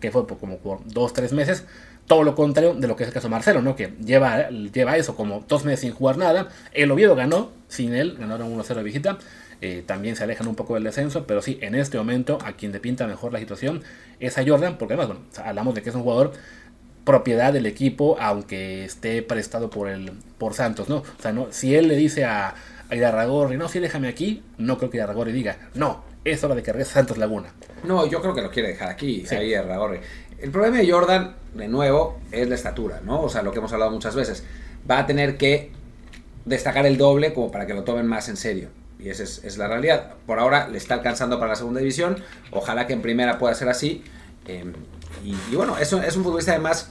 que 0.00 0.10
fue 0.10 0.26
como 0.26 0.58
por 0.58 0.80
dos, 0.84 1.12
tres 1.12 1.32
meses. 1.32 1.64
Todo 2.06 2.22
lo 2.22 2.34
contrario 2.34 2.74
de 2.74 2.88
lo 2.88 2.96
que 2.96 3.02
es 3.02 3.08
el 3.08 3.14
caso 3.14 3.26
de 3.26 3.32
Marcelo, 3.32 3.60
¿no? 3.60 3.76
Que 3.76 3.92
lleva, 4.02 4.48
lleva 4.48 4.96
eso 4.96 5.14
como 5.14 5.44
dos 5.46 5.64
meses 5.64 5.80
sin 5.80 5.92
jugar 5.92 6.16
nada. 6.16 6.48
El 6.72 6.90
Oviedo 6.90 7.14
ganó, 7.14 7.50
sin 7.68 7.94
él, 7.94 8.16
ganaron 8.18 8.56
1-0 8.56 8.74
de 8.74 8.82
visita. 8.82 9.18
Eh, 9.60 9.82
también 9.84 10.14
se 10.14 10.24
alejan 10.24 10.46
un 10.46 10.54
poco 10.54 10.74
del 10.74 10.84
descenso, 10.84 11.26
pero 11.26 11.42
sí, 11.42 11.58
en 11.60 11.74
este 11.74 11.98
momento 11.98 12.38
a 12.44 12.52
quien 12.52 12.70
le 12.72 12.78
pinta 12.78 13.06
mejor 13.06 13.32
la 13.32 13.40
situación 13.40 13.82
es 14.20 14.38
a 14.38 14.46
Jordan, 14.46 14.78
porque 14.78 14.94
además, 14.94 15.08
bueno, 15.08 15.22
hablamos 15.44 15.74
de 15.74 15.82
que 15.82 15.90
es 15.90 15.94
un 15.96 16.02
jugador 16.02 16.32
propiedad 17.08 17.54
del 17.54 17.64
equipo, 17.64 18.18
aunque 18.20 18.84
esté 18.84 19.22
prestado 19.22 19.70
por 19.70 19.88
el 19.88 20.12
por 20.36 20.52
Santos, 20.52 20.90
¿no? 20.90 20.96
O 20.96 21.22
sea, 21.22 21.32
no, 21.32 21.46
si 21.50 21.74
él 21.74 21.88
le 21.88 21.96
dice 21.96 22.26
a, 22.26 22.54
a 22.90 22.94
Irarragorri, 22.94 23.56
no, 23.56 23.66
sí, 23.66 23.78
déjame 23.78 24.08
aquí, 24.08 24.42
no 24.58 24.76
creo 24.76 24.90
que 24.90 24.98
Irarragorri 24.98 25.32
diga, 25.32 25.56
no, 25.72 26.04
es 26.26 26.44
hora 26.44 26.54
de 26.54 26.62
que 26.62 26.70
regrese 26.70 26.92
Santos 26.92 27.16
Laguna. 27.16 27.48
No, 27.82 28.06
yo 28.06 28.20
creo 28.20 28.34
que 28.34 28.42
lo 28.42 28.50
quiere 28.50 28.68
dejar 28.68 28.90
aquí, 28.90 29.24
sí. 29.26 29.34
ahí 29.34 29.52
Irarragorri. 29.52 30.00
El 30.38 30.50
problema 30.50 30.76
de 30.76 30.92
Jordan, 30.92 31.34
de 31.54 31.66
nuevo, 31.66 32.20
es 32.30 32.46
la 32.46 32.56
estatura, 32.56 33.00
¿no? 33.02 33.22
O 33.22 33.30
sea, 33.30 33.40
lo 33.40 33.52
que 33.52 33.58
hemos 33.58 33.72
hablado 33.72 33.90
muchas 33.90 34.14
veces. 34.14 34.44
Va 34.88 34.98
a 34.98 35.06
tener 35.06 35.38
que 35.38 35.72
destacar 36.44 36.84
el 36.84 36.98
doble 36.98 37.32
como 37.32 37.50
para 37.50 37.66
que 37.66 37.72
lo 37.72 37.84
tomen 37.84 38.06
más 38.06 38.28
en 38.28 38.36
serio. 38.36 38.68
Y 38.98 39.08
esa 39.08 39.22
es, 39.22 39.56
la 39.56 39.66
realidad. 39.66 40.12
Por 40.26 40.40
ahora 40.40 40.68
le 40.68 40.76
está 40.76 40.92
alcanzando 40.92 41.38
para 41.38 41.52
la 41.52 41.56
segunda 41.56 41.80
división. 41.80 42.22
Ojalá 42.50 42.86
que 42.86 42.92
en 42.92 43.00
primera 43.00 43.38
pueda 43.38 43.54
ser 43.54 43.70
así. 43.70 44.04
Eh, 44.46 44.70
y, 45.24 45.36
y, 45.50 45.56
bueno, 45.56 45.78
es 45.78 45.90
es 45.90 46.16
un 46.16 46.22
futbolista 46.22 46.52
además 46.52 46.90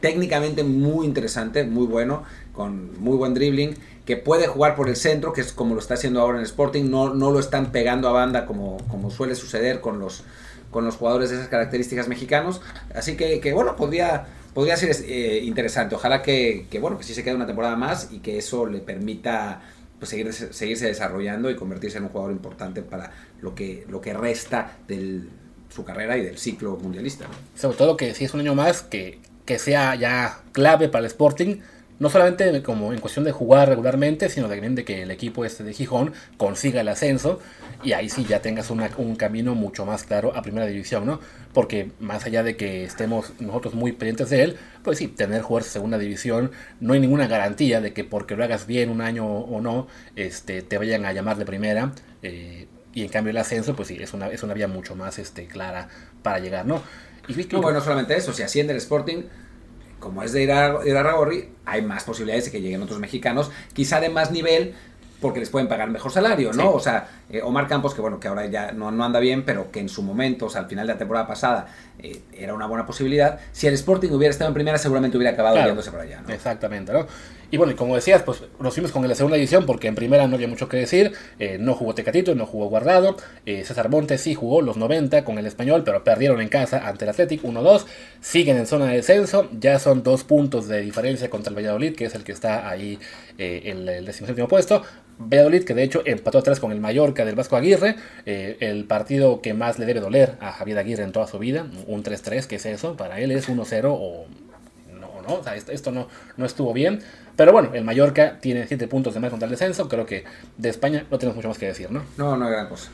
técnicamente 0.00 0.64
muy 0.64 1.06
interesante, 1.06 1.64
muy 1.64 1.86
bueno, 1.86 2.24
con 2.52 3.00
muy 3.00 3.16
buen 3.16 3.34
dribbling, 3.34 3.74
que 4.04 4.16
puede 4.16 4.46
jugar 4.46 4.74
por 4.74 4.88
el 4.88 4.96
centro, 4.96 5.32
que 5.32 5.40
es 5.40 5.52
como 5.52 5.74
lo 5.74 5.80
está 5.80 5.94
haciendo 5.94 6.20
ahora 6.20 6.38
en 6.38 6.44
Sporting, 6.44 6.90
no, 6.90 7.14
no 7.14 7.30
lo 7.30 7.40
están 7.40 7.72
pegando 7.72 8.08
a 8.08 8.12
banda 8.12 8.46
como, 8.46 8.78
como 8.88 9.10
suele 9.10 9.34
suceder 9.34 9.80
con 9.80 9.98
los, 9.98 10.24
con 10.70 10.84
los 10.84 10.96
jugadores 10.96 11.30
de 11.30 11.36
esas 11.36 11.48
características 11.48 12.08
mexicanos, 12.08 12.60
así 12.94 13.16
que, 13.16 13.40
que 13.40 13.52
bueno, 13.52 13.76
podría, 13.76 14.26
podría 14.54 14.76
ser 14.76 14.96
eh, 15.04 15.40
interesante, 15.44 15.94
ojalá 15.94 16.22
que, 16.22 16.66
que, 16.70 16.78
bueno, 16.78 16.96
que 16.98 17.04
sí 17.04 17.14
se 17.14 17.22
quede 17.22 17.34
una 17.34 17.46
temporada 17.46 17.76
más 17.76 18.08
y 18.10 18.20
que 18.20 18.38
eso 18.38 18.66
le 18.66 18.80
permita 18.80 19.60
pues, 19.98 20.10
seguir, 20.10 20.32
seguirse 20.32 20.86
desarrollando 20.86 21.50
y 21.50 21.56
convertirse 21.56 21.98
en 21.98 22.04
un 22.04 22.10
jugador 22.10 22.32
importante 22.32 22.82
para 22.82 23.12
lo 23.40 23.54
que, 23.54 23.84
lo 23.88 24.00
que 24.00 24.14
resta 24.14 24.78
de 24.86 25.22
su 25.68 25.84
carrera 25.84 26.16
y 26.16 26.24
del 26.24 26.38
ciclo 26.38 26.76
mundialista. 26.76 27.26
Sobre 27.54 27.76
todo 27.76 27.96
que 27.96 28.14
si 28.14 28.24
es 28.24 28.34
un 28.34 28.40
año 28.40 28.54
más 28.54 28.82
que 28.82 29.20
que 29.48 29.58
sea 29.58 29.94
ya 29.94 30.42
clave 30.52 30.90
para 30.90 31.00
el 31.00 31.06
Sporting, 31.06 31.60
no 31.98 32.10
solamente 32.10 32.62
como 32.62 32.92
en 32.92 33.00
cuestión 33.00 33.24
de 33.24 33.32
jugar 33.32 33.66
regularmente, 33.70 34.28
sino 34.28 34.46
también 34.46 34.74
de 34.74 34.84
que 34.84 35.04
el 35.04 35.10
equipo 35.10 35.42
este 35.42 35.64
de 35.64 35.72
Gijón 35.72 36.12
consiga 36.36 36.82
el 36.82 36.88
ascenso 36.88 37.40
y 37.82 37.92
ahí 37.92 38.10
sí 38.10 38.26
ya 38.28 38.42
tengas 38.42 38.70
un 38.70 39.16
camino 39.16 39.54
mucho 39.54 39.86
más 39.86 40.04
claro 40.04 40.36
a 40.36 40.42
primera 40.42 40.66
división, 40.66 41.06
¿no? 41.06 41.18
Porque 41.54 41.92
más 41.98 42.26
allá 42.26 42.42
de 42.42 42.58
que 42.58 42.84
estemos 42.84 43.32
nosotros 43.40 43.72
muy 43.72 43.92
pendientes 43.92 44.28
de 44.28 44.42
él, 44.42 44.56
pues 44.82 44.98
sí, 44.98 45.08
tener 45.08 45.42
de 45.42 45.62
segunda 45.62 45.96
división, 45.96 46.50
no 46.80 46.92
hay 46.92 47.00
ninguna 47.00 47.26
garantía 47.26 47.80
de 47.80 47.94
que 47.94 48.04
porque 48.04 48.36
lo 48.36 48.44
hagas 48.44 48.66
bien 48.66 48.90
un 48.90 49.00
año 49.00 49.26
o 49.26 49.62
no, 49.62 49.86
este, 50.14 50.60
te 50.60 50.76
vayan 50.76 51.06
a 51.06 51.14
llamar 51.14 51.38
de 51.38 51.46
primera. 51.46 51.92
Eh, 52.22 52.68
y 52.98 53.02
en 53.02 53.08
cambio 53.08 53.30
el 53.30 53.36
ascenso, 53.36 53.76
pues 53.76 53.88
sí, 53.88 53.96
es 54.00 54.12
una, 54.12 54.28
es 54.28 54.42
una 54.42 54.54
vía 54.54 54.66
mucho 54.66 54.96
más 54.96 55.18
este, 55.18 55.46
clara 55.46 55.88
para 56.22 56.40
llegar, 56.40 56.66
¿no? 56.66 56.82
no, 57.52 57.60
bueno, 57.60 57.78
no 57.78 57.84
solamente 57.84 58.16
eso, 58.16 58.32
si 58.32 58.42
asciende 58.42 58.72
el 58.72 58.78
Sporting, 58.78 59.22
como 60.00 60.22
es 60.22 60.32
de 60.32 60.42
ir 60.42 60.52
a, 60.52 60.78
ir 60.84 60.96
a 60.96 61.28
hay 61.64 61.82
más 61.82 62.04
posibilidades 62.04 62.46
de 62.46 62.50
que 62.50 62.60
lleguen 62.60 62.82
otros 62.82 62.98
mexicanos, 62.98 63.50
quizá 63.72 64.00
de 64.00 64.08
más 64.08 64.30
nivel, 64.30 64.74
porque 65.20 65.38
les 65.40 65.50
pueden 65.50 65.68
pagar 65.68 65.90
mejor 65.90 66.10
salario, 66.10 66.52
¿no? 66.52 66.72
O 66.72 66.80
sea, 66.80 67.08
eh, 67.30 67.42
Omar 67.42 67.68
Campos, 67.68 67.94
que 67.94 68.00
bueno, 68.00 68.18
que 68.18 68.28
ahora 68.28 68.46
ya 68.46 68.72
no, 68.72 68.90
no, 68.90 69.04
anda 69.04 69.20
bien, 69.20 69.44
pero 69.44 69.70
que 69.70 69.80
en 69.80 69.88
su 69.88 70.02
momento, 70.02 70.46
o 70.46 70.50
sea, 70.50 70.62
al 70.62 70.68
final 70.68 70.86
de 70.86 70.94
la 70.94 70.98
temporada 70.98 71.26
pasada, 71.26 71.66
eh, 71.98 72.22
era 72.32 72.54
una 72.54 72.66
buena 72.66 72.86
posibilidad. 72.86 73.38
Si 73.52 73.66
el 73.66 73.74
Sporting 73.74 74.10
hubiera 74.10 74.30
estado 74.30 74.48
en 74.48 74.54
primera, 74.54 74.78
seguramente 74.78 75.16
hubiera 75.18 75.34
acabado 75.34 75.56
yéndose 75.56 75.90
para 75.90 76.04
allá, 76.04 76.22
¿no? 76.26 76.32
Exactamente, 76.32 76.92
¿no? 76.92 77.06
Y 77.50 77.56
bueno, 77.56 77.72
y 77.72 77.76
como 77.76 77.94
decías, 77.94 78.22
pues 78.22 78.42
nos 78.60 78.74
fuimos 78.74 78.92
con 78.92 79.06
la 79.06 79.14
segunda 79.14 79.38
edición 79.38 79.64
porque 79.64 79.88
en 79.88 79.94
primera 79.94 80.26
no 80.26 80.36
había 80.36 80.48
mucho 80.48 80.68
que 80.68 80.76
decir. 80.76 81.12
Eh, 81.38 81.56
no 81.58 81.74
jugó 81.74 81.94
Tecatito, 81.94 82.34
no 82.34 82.44
jugó 82.44 82.68
Guardado. 82.68 83.16
César 83.46 83.88
Montes 83.88 84.20
sí 84.20 84.34
jugó 84.34 84.60
los 84.60 84.76
90 84.76 85.24
con 85.24 85.38
el 85.38 85.46
español, 85.46 85.82
pero 85.82 86.04
perdieron 86.04 86.42
en 86.42 86.48
casa 86.48 86.86
ante 86.86 87.06
el 87.06 87.10
Athletic 87.10 87.42
1-2. 87.42 87.86
Siguen 88.20 88.58
en 88.58 88.66
zona 88.66 88.86
de 88.86 88.96
descenso. 88.96 89.48
Ya 89.58 89.78
son 89.78 90.02
dos 90.02 90.24
puntos 90.24 90.68
de 90.68 90.82
diferencia 90.82 91.30
contra 91.30 91.48
el 91.48 91.56
Valladolid, 91.56 91.96
que 91.96 92.04
es 92.04 92.14
el 92.14 92.22
que 92.22 92.32
está 92.32 92.68
ahí 92.68 92.98
en 93.38 93.88
el 93.88 94.04
decimoséptimo 94.04 94.46
puesto 94.46 94.82
Valladolid, 95.18 95.64
que 95.64 95.74
de 95.74 95.82
hecho 95.82 96.02
empató 96.04 96.38
atrás 96.38 96.60
con 96.60 96.72
el 96.72 96.80
Mallorca 96.80 97.24
del 97.24 97.34
Vasco 97.34 97.56
Aguirre, 97.56 97.96
eh, 98.24 98.56
el 98.60 98.84
partido 98.84 99.40
que 99.40 99.54
más 99.54 99.78
le 99.78 99.86
debe 99.86 100.00
doler 100.00 100.36
a 100.40 100.52
Javier 100.52 100.78
Aguirre 100.78 101.02
en 101.02 101.12
toda 101.12 101.26
su 101.26 101.38
vida, 101.38 101.66
un 101.86 102.02
3-3, 102.02 102.46
¿qué 102.46 102.56
es 102.56 102.66
eso? 102.66 102.96
Para 102.96 103.20
él 103.20 103.32
es 103.32 103.48
1-0 103.48 103.82
o 103.86 104.26
no, 104.98 105.22
no, 105.26 105.34
o 105.34 105.44
sea, 105.44 105.54
esto, 105.54 105.90
no, 105.90 106.08
no 106.36 106.46
estuvo 106.46 106.72
bien. 106.72 107.00
Pero 107.36 107.52
bueno, 107.52 107.70
el 107.74 107.84
Mallorca 107.84 108.38
tiene 108.40 108.66
7 108.66 108.88
puntos 108.88 109.14
de 109.14 109.20
más 109.20 109.30
contra 109.30 109.46
el 109.46 109.50
descenso, 109.50 109.88
creo 109.88 110.06
que 110.06 110.24
de 110.56 110.68
España 110.68 111.06
no 111.10 111.18
tenemos 111.18 111.36
mucho 111.36 111.48
más 111.48 111.58
que 111.58 111.66
decir, 111.66 111.90
¿no? 111.90 112.02
No, 112.16 112.36
no 112.36 112.46
hay 112.46 112.52
gran 112.52 112.68
cosa. 112.68 112.90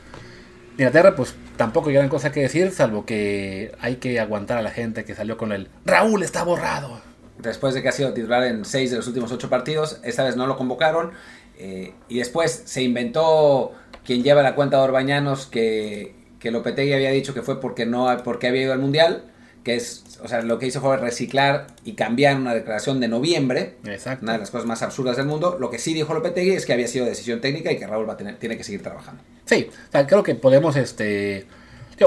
Inglaterra, 0.77 1.15
pues 1.15 1.35
tampoco 1.55 1.89
hay 1.89 1.95
gran 1.95 2.09
cosa 2.09 2.31
que 2.31 2.41
decir, 2.41 2.71
salvo 2.71 3.05
que 3.05 3.73
hay 3.79 3.95
que 3.95 4.19
aguantar 4.19 4.57
a 4.57 4.61
la 4.61 4.71
gente 4.71 5.05
que 5.05 5.15
salió 5.15 5.37
con 5.37 5.51
el 5.51 5.69
Raúl 5.85 6.21
está 6.21 6.43
borrado. 6.43 6.99
Después 7.37 7.73
de 7.73 7.81
que 7.81 7.89
ha 7.89 7.91
sido 7.91 8.13
titular 8.13 8.43
en 8.43 8.65
6 8.65 8.91
de 8.91 8.97
los 8.97 9.07
últimos 9.07 9.31
8 9.31 9.49
partidos, 9.49 9.99
esta 10.03 10.23
vez 10.23 10.35
no 10.35 10.47
lo 10.47 10.57
convocaron 10.57 11.11
eh, 11.57 11.93
y 12.09 12.19
después 12.19 12.63
se 12.65 12.83
inventó 12.83 13.73
quien 14.03 14.23
lleva 14.23 14.43
la 14.43 14.55
cuenta 14.55 14.77
de 14.77 14.83
Orbañanos 14.83 15.45
que, 15.45 16.15
que 16.39 16.51
Lopetegui 16.51 16.93
había 16.93 17.11
dicho 17.11 17.33
que 17.33 17.41
fue 17.41 17.59
porque, 17.59 17.85
no, 17.85 18.07
porque 18.23 18.47
había 18.47 18.63
ido 18.63 18.73
al 18.73 18.79
Mundial, 18.79 19.23
que 19.63 19.75
es, 19.75 20.03
o 20.23 20.27
sea, 20.27 20.43
lo 20.43 20.59
que 20.59 20.67
hizo 20.67 20.79
fue 20.79 20.95
reciclar 20.97 21.67
y 21.83 21.93
cambiar 21.93 22.37
una 22.37 22.53
declaración 22.53 22.99
de 22.99 23.07
noviembre, 23.07 23.77
Exacto. 23.85 24.23
una 24.23 24.33
de 24.33 24.39
las 24.39 24.51
cosas 24.51 24.67
más 24.67 24.83
absurdas 24.83 25.17
del 25.17 25.25
mundo. 25.25 25.57
Lo 25.59 25.71
que 25.71 25.79
sí 25.79 25.93
dijo 25.93 26.13
Lopetegui 26.13 26.51
es 26.51 26.67
que 26.67 26.73
había 26.73 26.87
sido 26.87 27.05
decisión 27.05 27.41
técnica 27.41 27.71
y 27.71 27.77
que 27.77 27.87
Raúl 27.87 28.07
va 28.07 28.13
a 28.13 28.17
tener, 28.17 28.37
tiene 28.37 28.57
que 28.57 28.63
seguir 28.63 28.83
trabajando. 28.83 29.23
Sí, 29.45 29.69
o 29.71 29.91
sea, 29.91 30.05
creo 30.05 30.21
que 30.23 30.35
podemos, 30.35 30.75
este... 30.75 31.47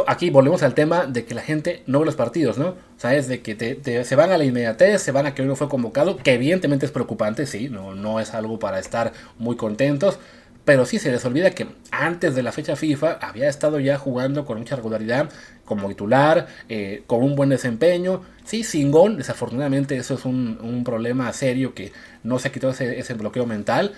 Aquí 0.06 0.28
volvemos 0.30 0.62
al 0.62 0.74
tema 0.74 1.06
de 1.06 1.24
que 1.24 1.34
la 1.34 1.40
gente 1.40 1.82
no 1.86 2.00
ve 2.00 2.06
los 2.06 2.16
partidos, 2.16 2.58
¿no? 2.58 2.68
O 2.68 2.76
sea, 3.00 3.14
es 3.14 3.26
de 3.26 3.40
que 3.40 3.54
te, 3.54 4.04
se 4.04 4.16
van 4.16 4.30
a 4.30 4.38
la 4.38 4.44
inmediatez, 4.44 5.00
se 5.00 5.12
van 5.12 5.26
a 5.26 5.34
que 5.34 5.42
uno 5.42 5.56
fue 5.56 5.68
convocado, 5.68 6.16
que 6.18 6.34
evidentemente 6.34 6.84
es 6.84 6.92
preocupante, 6.92 7.46
sí, 7.46 7.68
no, 7.70 7.94
no 7.94 8.20
es 8.20 8.34
algo 8.34 8.58
para 8.58 8.78
estar 8.78 9.12
muy 9.38 9.56
contentos, 9.56 10.18
pero 10.66 10.84
sí 10.84 10.98
se 10.98 11.10
les 11.10 11.24
olvida 11.24 11.52
que 11.52 11.66
antes 11.90 12.34
de 12.34 12.42
la 12.42 12.52
fecha 12.52 12.76
FIFA 12.76 13.12
había 13.22 13.48
estado 13.48 13.80
ya 13.80 13.96
jugando 13.96 14.44
con 14.44 14.58
mucha 14.58 14.76
regularidad 14.76 15.30
como 15.64 15.88
titular, 15.88 16.46
eh, 16.68 17.04
con 17.06 17.22
un 17.22 17.34
buen 17.34 17.48
desempeño, 17.48 18.20
sí, 18.44 18.64
sin 18.64 18.90
gol, 18.90 19.16
desafortunadamente 19.16 19.96
eso 19.96 20.14
es 20.14 20.26
un, 20.26 20.58
un 20.62 20.84
problema 20.84 21.32
serio 21.32 21.72
que 21.72 21.92
no 22.22 22.38
se 22.38 22.48
ha 22.48 22.52
quitado 22.52 22.74
ese, 22.74 22.98
ese 22.98 23.14
bloqueo 23.14 23.46
mental, 23.46 23.94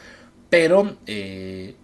pero... 0.49 0.97
Eh, 1.07 1.74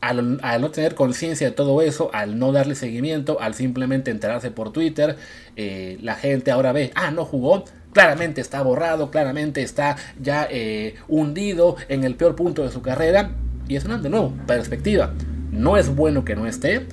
al, 0.00 0.40
no 0.60 0.70
tener 0.70 0.94
conciencia 0.94 1.48
de 1.48 1.52
todo 1.52 1.82
eso, 1.82 2.10
al 2.12 2.38
no 2.38 2.52
darle 2.52 2.74
seguimiento, 2.74 3.40
al 3.40 3.54
simplemente 3.54 4.10
enterarse 4.10 4.50
por 4.50 4.72
Twitter, 4.72 5.16
eh, 5.56 5.98
la 6.00 6.14
gente 6.14 6.50
ahora 6.50 6.72
ve, 6.72 6.90
ah, 6.94 7.10
no 7.10 7.24
jugó, 7.24 7.64
claramente 7.92 8.40
está 8.40 8.62
borrado, 8.62 9.10
claramente 9.10 9.62
está 9.62 9.96
ya 10.20 10.46
eh, 10.50 10.94
hundido 11.08 11.76
en 11.88 12.04
el 12.04 12.14
peor 12.14 12.36
punto 12.36 12.62
de 12.62 12.70
su 12.70 12.82
carrera. 12.82 13.32
Y 13.68 13.76
es 13.76 13.84
una, 13.84 13.98
de 13.98 14.08
nuevo, 14.08 14.34
perspectiva. 14.46 15.12
No 15.52 15.76
es 15.76 15.94
bueno 15.94 16.24
que 16.24 16.34
no 16.34 16.46
esté, 16.46 16.86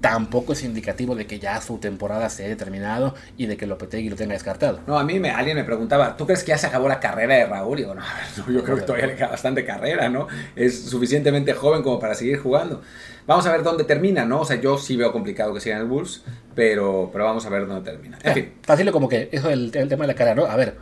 tampoco 0.00 0.54
es 0.54 0.62
indicativo 0.62 1.14
de 1.14 1.26
que 1.26 1.38
ya 1.38 1.60
su 1.60 1.78
temporada 1.78 2.28
se 2.30 2.46
haya 2.46 2.56
terminado 2.56 3.14
y 3.36 3.46
de 3.46 3.56
que 3.56 3.66
Lopetegui 3.66 4.08
lo 4.08 4.16
tenga 4.16 4.32
descartado. 4.32 4.80
No, 4.86 4.98
a 4.98 5.04
mí 5.04 5.20
me, 5.20 5.30
alguien 5.30 5.56
me 5.56 5.64
preguntaba, 5.64 6.16
¿tú 6.16 6.24
crees 6.26 6.42
que 6.42 6.50
ya 6.50 6.58
se 6.58 6.66
acabó 6.66 6.88
la 6.88 7.00
carrera 7.00 7.34
de 7.34 7.46
Raúl? 7.46 7.78
Y 7.78 7.82
digo, 7.82 7.94
no, 7.94 8.02
yo 8.52 8.64
creo 8.64 8.76
que 8.76 8.82
todavía 8.82 9.08
le 9.08 9.16
queda 9.16 9.28
bastante 9.28 9.64
carrera, 9.64 10.08
¿no? 10.08 10.26
Es 10.56 10.84
suficientemente 10.84 11.52
joven 11.52 11.82
como 11.82 11.98
para 11.98 12.14
seguir 12.14 12.38
jugando. 12.38 12.82
Vamos 13.26 13.46
a 13.46 13.52
ver 13.52 13.62
dónde 13.62 13.84
termina, 13.84 14.24
¿no? 14.24 14.40
O 14.40 14.44
sea, 14.44 14.60
yo 14.60 14.78
sí 14.78 14.96
veo 14.96 15.12
complicado 15.12 15.52
que 15.52 15.60
siga 15.60 15.76
en 15.76 15.82
el 15.82 15.88
Bulls, 15.88 16.22
pero, 16.54 17.10
pero 17.12 17.24
vamos 17.24 17.44
a 17.44 17.50
ver 17.50 17.66
dónde 17.66 17.90
termina. 17.90 18.18
En 18.22 18.34
fin. 18.34 18.52
Fácil 18.62 18.90
como 18.92 19.08
que 19.08 19.28
eso 19.32 19.48
es 19.48 19.54
el, 19.54 19.70
el 19.74 19.88
tema 19.88 20.04
de 20.04 20.08
la 20.08 20.14
cara, 20.14 20.34
¿no? 20.34 20.46
A 20.46 20.56
ver, 20.56 20.76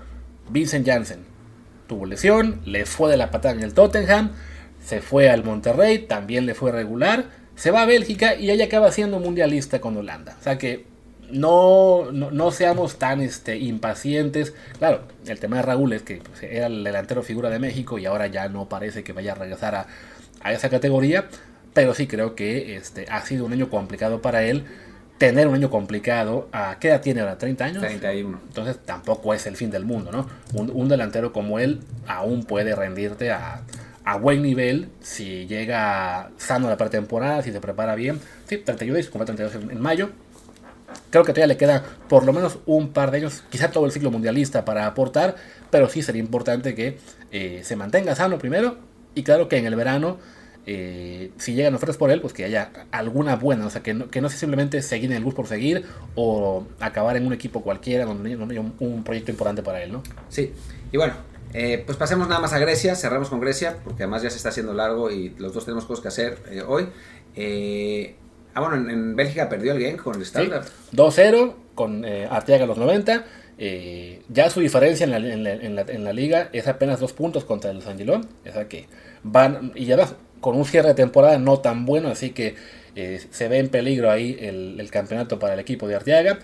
Vincent 0.49 0.87
Janssen 0.87 1.25
tuvo 1.89 2.07
lesión, 2.07 2.61
le 2.64 2.87
fue 2.87 3.11
de 3.11 3.16
la 3.16 3.31
patada 3.31 3.55
en 3.55 3.62
el 3.62 3.75
Tottenham, 3.75 4.31
se 4.85 5.01
fue 5.01 5.29
al 5.29 5.43
Monterrey, 5.43 5.99
también 5.99 6.47
le 6.47 6.55
fue 6.55 6.71
regular 6.71 7.38
se 7.59 7.73
va 7.73 7.83
a 7.83 7.87
Bélgica 7.87 8.37
y 8.37 8.51
ella 8.51 8.67
acaba 8.67 8.93
siendo 8.93 9.19
mundialista 9.19 9.81
con 9.81 9.97
Holanda. 9.97 10.37
O 10.41 10.45
sea 10.45 10.59
que 10.59 10.87
no, 11.29 12.13
no, 12.13 12.51
seamos 12.53 13.01
tan 13.01 13.21
este, 13.21 13.59
impacientes. 13.59 14.55
Claro, 14.79 15.03
el 15.27 15.41
tema 15.41 15.57
de 15.57 15.63
Raúl 15.63 15.93
es 15.93 16.03
que 16.03 16.23
pues, 16.25 16.45
era 16.45 16.69
el 16.69 16.85
delantero 16.85 17.23
figura 17.25 17.51
de 17.51 17.59
México 17.59 17.99
y 17.99 18.07
ahora 18.07 18.29
ya 18.29 18.49
no 18.49 18.69
parece 18.69 19.03
que 19.03 19.13
vaya 19.13 19.33
a 19.33 19.35
regresar 19.35 19.75
a, 19.75 19.87
a 20.41 20.53
esa 20.53 20.71
categoría. 20.71 21.27
Pero 21.75 21.95
sí 21.95 22.07
creo 22.07 22.37
que 22.37 22.77
este, 22.77 23.07
ha 23.11 23.23
sido 23.23 23.45
un 23.45 23.53
año 23.53 23.69
complicado 23.69 24.23
para 24.23 24.45
él. 24.45 24.65
Tener 25.19 25.49
un 25.49 25.57
año 25.57 25.69
complicado, 25.69 26.49
¿a 26.53 26.77
qué 26.79 26.91
edad 26.91 27.01
tiene 27.01 27.23
ahora? 27.23 27.39
¿30 27.39 27.61
años? 27.63 27.81
31. 27.81 28.41
Entonces 28.47 28.79
tampoco 28.85 29.35
es 29.35 29.47
el 29.49 29.57
fin 29.57 29.73
del 29.73 29.85
mundo, 29.85 30.13
¿no? 30.13 30.29
Un, 30.55 30.71
un 30.73 30.89
delantero 30.89 31.33
como 31.33 31.59
él 31.59 31.81
aún 32.07 32.45
puede 32.45 32.77
rendirte 32.77 33.33
a, 33.33 33.63
a 34.09 34.17
buen 34.17 34.41
nivel 34.41 34.89
si 35.01 35.47
llega 35.47 36.31
sano 36.39 36.71
la 36.71 36.79
pretemporada, 36.79 37.43
si 37.43 37.53
se 37.53 37.61
prepara 37.61 37.95
bien. 37.95 38.19
Sí, 38.47 38.57
31 38.57 38.99
y 39.01 39.03
32 39.03 39.55
en, 39.57 39.81
mayo. 39.83 40.09
Creo 41.11 41.25
que 41.25 41.35
todavía 41.35 41.49
le 41.49 41.59
queda 41.59 41.85
por 42.09 42.25
lo 42.25 42.33
menos 42.33 42.59
un 42.65 42.89
par 42.95 43.11
de 43.11 43.19
años, 43.19 43.45
quizá 43.51 43.71
todo 43.71 43.85
el 43.85 43.93
ciclo 43.93 44.11
mundialista 44.11 44.65
para 44.65 44.87
aportar, 44.87 45.37
pero 45.71 45.91
sí 45.91 46.01
sería 46.01 46.23
importante 46.23 46.75
que 46.75 46.97
eh, 47.31 47.61
se 47.65 47.77
mantenga 47.77 48.15
sano 48.15 48.39
primero 48.39 48.79
y 49.15 49.25
claro 49.25 49.47
que 49.47 49.59
en 49.59 49.67
el 49.67 49.77
verano, 49.77 50.17
eh, 50.65 51.31
si 51.37 51.53
llegan 51.53 51.75
ofertas 51.75 51.99
por 51.99 52.11
él, 52.11 52.23
pues 52.23 52.33
que 52.33 52.47
haya 52.47 52.71
alguna 52.91 53.37
buena, 53.37 53.67
o 53.67 53.71
sea, 53.71 53.83
que 53.83 53.93
no, 53.93 54.09
que 54.09 54.23
no 54.23 54.31
sea 54.31 54.39
simplemente 54.39 54.81
seguir 54.81 55.11
en 55.11 55.19
el 55.19 55.25
bus 55.25 55.35
por 55.35 55.49
seguir 55.49 55.85
o 56.15 56.67
acabar 56.81 57.19
en 57.19 57.27
un 57.27 57.35
equipo 57.35 57.61
cualquiera 57.61 58.07
donde 58.07 58.33
haya 58.33 58.61
un, 58.63 58.75
un 58.79 59.05
proyecto 59.05 59.33
importante 59.33 59.63
para 59.63 59.83
él, 59.83 59.93
¿no? 59.93 60.03
Sí, 60.31 60.51
y 60.93 60.97
bueno, 60.97 61.13
eh, 61.55 61.83
pues 61.85 61.97
pasemos 61.97 62.29
nada 62.29 62.41
más 62.41 62.53
a 62.53 62.59
Grecia, 62.59 62.95
cerramos 62.95 63.29
con 63.29 63.41
Grecia, 63.41 63.79
porque 63.83 64.03
además 64.03 64.23
ya 64.23 64.31
se 64.31 64.37
está 64.37 64.51
haciendo 64.51 64.75
largo 64.75 65.11
y 65.11 65.31
los 65.39 65.55
dos 65.55 65.65
tenemos 65.65 65.87
cosas 65.87 66.03
que 66.03 66.09
hacer 66.09 66.39
eh, 66.51 66.63
hoy. 66.67 66.89
Eh, 67.37 68.17
ah, 68.55 68.61
bueno, 68.61 68.91
en, 68.91 69.17
Bélgica 69.17 69.49
perdió 69.49 69.73
el 69.73 69.83
game 69.83 69.97
con 69.97 70.17
el 70.17 70.23
Standard. 70.23 70.67
2-0 70.93 71.55
con 71.75 72.05
Arteaga 72.05 72.65
a 72.65 72.67
los 72.67 72.77
90. 72.77 73.25
ya 74.29 74.51
su 74.51 74.61
diferencia 74.61 75.05
en 75.05 75.11
la, 75.11 75.17
en, 75.17 75.75
la, 75.75 75.83
en 75.83 76.05
la, 76.05 76.13
liga 76.13 76.51
es 76.53 76.67
apenas 76.69 77.01
dos 77.01 77.13
puntos 77.13 77.45
contra 77.45 77.71
el 77.71 77.83
San 77.83 77.99
O 78.09 78.53
sea 78.53 78.69
que 78.69 78.87
van, 79.23 79.73
y 79.75 79.87
ya 79.87 79.97
con 80.41 80.57
un 80.57 80.65
cierre 80.65 80.89
de 80.89 80.95
temporada 80.95 81.39
no 81.39 81.61
tan 81.61 81.87
bueno, 81.87 82.09
así 82.09 82.31
que 82.31 82.57
se 82.95 83.49
ve 83.49 83.59
en 83.59 83.69
peligro 83.69 84.11
ahí 84.11 84.37
el, 84.41 84.81
el 84.81 84.91
campeonato 84.91 85.39
para 85.39 85.55
el 85.55 85.61
equipo 85.61 85.87
de 85.87 85.95
Arteaga. 85.95 86.41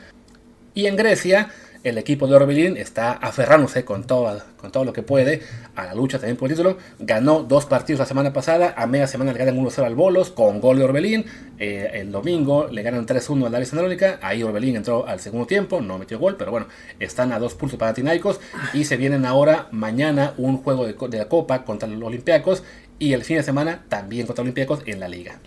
Y 0.73 0.87
en 0.87 0.97
Grecia 0.97 1.51
el 1.85 1.99
equipo 1.99 2.27
de 2.27 2.35
Orbelín 2.35 2.79
está 2.79 3.13
aferrándose 3.13 3.85
con 3.85 4.05
todo, 4.05 4.43
con 4.57 4.73
todo 4.73 4.85
lo 4.85 4.93
que 4.95 5.03
puede 5.03 5.43
a 5.77 5.85
la 5.85 5.95
lucha 5.95 6.19
también 6.19 6.37
por 6.39 6.51
el 6.51 6.57
título. 6.57 6.79
Ganó 6.99 7.43
dos 7.43 7.67
partidos 7.67 8.01
la 8.01 8.07
semana 8.07 8.33
pasada, 8.33 8.75
a 8.77 8.87
media 8.87 9.07
semana 9.07 9.33
le 9.33 9.39
ganan 9.39 9.63
1-0 9.63 9.85
al 9.85 9.95
Bolos 9.95 10.31
con 10.31 10.61
gol 10.61 10.79
de 10.79 10.85
Orbelín. 10.85 11.27
Eh, 11.59 11.91
el 11.95 12.11
domingo 12.11 12.69
le 12.69 12.83
ganan 12.83 13.07
3-1 13.07 13.47
al 13.47 13.53
Davis 13.53 13.75
Anónica. 13.75 14.19
Ahí 14.23 14.43
Orbelín 14.43 14.77
entró 14.77 15.07
al 15.07 15.21
segundo 15.21 15.47
tiempo, 15.47 15.83
no 15.83 15.99
metió 15.99 16.19
gol, 16.19 16.37
pero 16.39 16.51
bueno, 16.51 16.67
están 16.99 17.33
a 17.33 17.39
dos 17.39 17.55
pulsos 17.55 17.79
para 17.79 17.93
Tinaicos 17.93 18.41
y 18.73 18.85
se 18.85 18.97
vienen 18.97 19.27
ahora 19.27 19.69
mañana 19.71 20.33
un 20.39 20.57
juego 20.57 20.87
de, 20.87 21.19
la 21.19 21.29
Copa 21.29 21.65
contra 21.65 21.87
los 21.87 22.03
Olympiacos 22.03 22.63
y 22.99 23.13
el 23.13 23.25
fin 23.25 23.37
de 23.37 23.43
semana 23.43 23.85
también 23.89 24.27
contra 24.27 24.43
Olympiacos 24.43 24.81
en 24.87 25.01
la 25.01 25.09
Liga. 25.09 25.39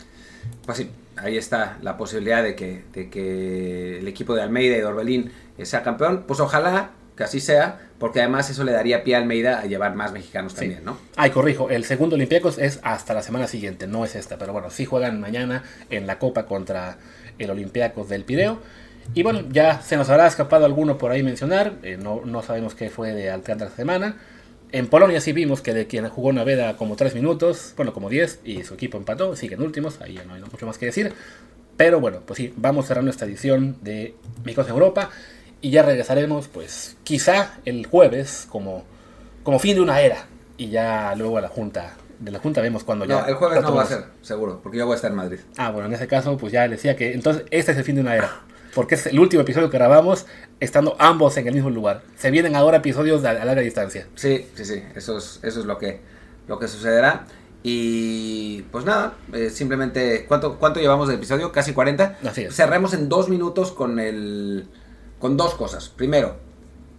Pues 0.66 0.86
ahí 1.18 1.38
está 1.38 1.78
la 1.82 1.98
posibilidad 1.98 2.44
de 2.44 2.56
que, 2.56 2.84
de 2.94 3.10
que 3.10 4.00
el 4.00 4.08
equipo 4.08 4.36
de 4.36 4.42
Almeida 4.42 4.76
y 4.76 4.80
de 4.80 4.86
Orbelín 4.86 5.32
sea 5.64 5.84
campeón. 5.84 6.24
Pues 6.28 6.40
ojalá 6.40 6.92
que 7.18 7.24
así 7.24 7.40
sea, 7.40 7.80
porque 7.98 8.22
además 8.22 8.50
eso 8.50 8.64
le 8.64 8.72
daría 8.72 9.04
pie 9.04 9.16
a 9.16 9.18
Almeida 9.18 9.60
a 9.60 9.66
llevar 9.66 9.96
más 9.96 10.14
mexicanos 10.14 10.54
también, 10.54 10.86
¿no? 10.86 10.98
Ay, 11.16 11.32
corrijo, 11.32 11.70
el 11.70 11.84
segundo 11.84 12.16
Olympiacos 12.16 12.60
es 12.60 12.80
hasta 12.84 13.14
la 13.14 13.24
semana 13.24 13.48
siguiente, 13.48 13.88
no 13.88 14.06
es 14.06 14.16
esta, 14.16 14.38
pero 14.38 14.54
bueno, 14.54 14.70
sí 14.70 14.86
juegan 14.86 15.20
mañana 15.20 15.64
en 15.90 16.06
la 16.08 16.20
Copa 16.20 16.46
contra 16.46 17.00
el 17.40 17.50
Olympiacos 17.50 18.08
del 18.08 18.24
Pireo. 18.24 18.60
Y 19.14 19.24
bueno, 19.24 19.42
ya 19.50 19.82
se 19.82 19.98
nos 19.98 20.10
habrá 20.10 20.28
escapado 20.28 20.66
alguno 20.66 20.98
por 20.98 21.12
ahí 21.12 21.24
mencionar, 21.24 21.74
eh, 21.82 21.98
no, 22.02 22.22
no, 22.24 22.44
sabemos 22.44 22.76
qué 22.76 22.90
fue 22.90 23.14
de 23.14 23.32
Alcántara 23.32 23.72
semana. 23.72 24.18
En 24.72 24.88
Polonia 24.88 25.22
sí 25.22 25.32
vimos 25.32 25.62
que 25.62 25.74
de 25.74 25.88
quien 25.88 26.08
jugó 26.10 26.34
Naveda 26.34 26.76
como 26.76 26.96
3 26.96 27.16
minutos, 27.16 27.74
bueno, 27.78 27.94
como 27.94 28.10
10, 28.10 28.42
y 28.44 28.64
su 28.64 28.74
equipo 28.74 28.98
empató, 28.98 29.36
siguen 29.36 29.62
últimos, 29.62 30.02
ahí 30.02 30.16
ya 30.16 30.26
no 30.26 30.34
hay 30.34 30.42
mucho 30.42 30.66
más 30.66 30.78
que 30.78 30.88
decir. 30.88 31.14
Pero 31.78 32.00
bueno, 32.02 32.22
pues 32.26 32.38
sí, 32.38 32.54
vamos 32.58 32.88
cerrando 32.88 33.10
esta 33.10 33.26
edición 33.26 33.78
de 33.82 34.16
México 34.44 34.62
en 34.64 34.70
Europa 34.70 35.10
y 35.62 35.70
ya 35.70 35.84
regresaremos, 35.84 36.48
pues 36.48 36.98
quizá 37.04 37.60
el 37.66 37.86
jueves 37.86 38.48
como, 38.50 38.84
como 39.44 39.60
fin 39.60 39.76
de 39.76 39.82
una 39.82 40.02
era 40.02 40.28
y 40.58 40.70
ya 40.70 41.14
luego 41.16 41.38
a 41.38 41.42
la 41.42 41.50
Junta. 41.50 41.96
De 42.20 42.32
la 42.32 42.40
Junta 42.40 42.62
vemos 42.62 42.84
cuando 42.84 43.06
ya... 43.06 43.22
No, 43.22 43.28
el 43.28 43.36
jueves 43.36 43.62
no 43.62 43.76
va 43.76 43.84
a 43.84 43.86
ser, 43.86 44.06
seguro, 44.22 44.60
porque 44.62 44.80
yo 44.80 44.86
voy 44.86 44.94
a 44.94 44.96
estar 44.96 45.12
en 45.12 45.18
Madrid. 45.18 45.40
Ah, 45.56 45.72
bueno, 45.72 45.88
en 45.88 45.94
ese 45.94 46.08
caso, 46.08 46.36
pues 46.36 46.52
ya 46.52 46.68
decía 46.68 46.96
que 46.96 47.14
entonces 47.14 47.44
este 47.52 47.72
es 47.72 47.78
el 47.78 47.84
fin 47.84 47.96
de 47.96 48.02
una 48.02 48.16
era 48.16 48.42
porque 48.78 48.94
es 48.94 49.08
el 49.08 49.20
último 49.20 49.42
episodio 49.42 49.72
que 49.72 49.78
grabamos 49.80 50.28
estando 50.60 50.96
ambos 51.00 51.36
en 51.38 51.48
el 51.48 51.56
mismo 51.56 51.72
lugar. 51.72 52.04
Se 52.16 52.30
vienen 52.30 52.56
ahora 52.56 52.78
episodios 52.78 53.26
a, 53.26 53.34
larga 53.34 53.64
distancia. 53.64 54.08
Sí, 54.14 54.46
sí, 54.54 54.66
sí, 54.66 54.84
eso 54.94 55.18
es, 55.18 55.40
eso 55.42 55.62
es 55.62 55.66
lo, 55.66 55.80
que, 55.80 56.00
lo 56.48 56.60
que 56.60 56.68
sucederá. 56.68 57.26
Y 57.64 58.62
pues 58.72 58.86
nada, 58.86 59.16
eh, 59.34 59.50
simplemente, 59.50 60.26
¿cuánto, 60.28 60.60
¿cuánto 60.60 60.80
llevamos 60.80 61.08
de 61.08 61.16
episodio? 61.16 61.52
Casi 61.52 61.74
40. 61.74 62.20
Así 62.24 62.44
es. 62.44 62.56
Cerremos 62.56 62.94
en 62.94 63.10
dos 63.10 63.30
minutos 63.30 63.72
con 63.72 64.00
el 64.00 64.68
con 65.18 65.38
dos 65.38 65.56
cosas. 65.56 65.90
Primero, 65.90 66.36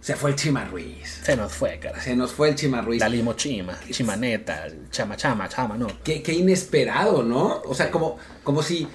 se 0.01 0.17
fue 0.17 0.31
el 0.31 0.35
Chima 0.35 0.65
Ruiz. 0.65 1.21
Se 1.23 1.37
nos 1.37 1.53
fue, 1.53 1.79
cara. 1.79 2.01
Se 2.01 2.13
nos 2.13 2.33
fue 2.33 2.49
el 2.49 2.55
Chima 2.55 2.81
Ruiz. 2.81 2.99
La 2.99 3.07
limochima, 3.07 3.79
chimaneta, 3.89 4.67
chama, 4.91 5.15
chama, 5.15 5.47
chama, 5.47 5.77
¿no? 5.77 5.87
Qué, 6.03 6.21
qué 6.21 6.33
inesperado, 6.33 7.23
¿no? 7.23 7.61
O 7.63 7.73
sea, 7.73 7.89
como, 7.89 8.17
como 8.43 8.61
si 8.61 8.85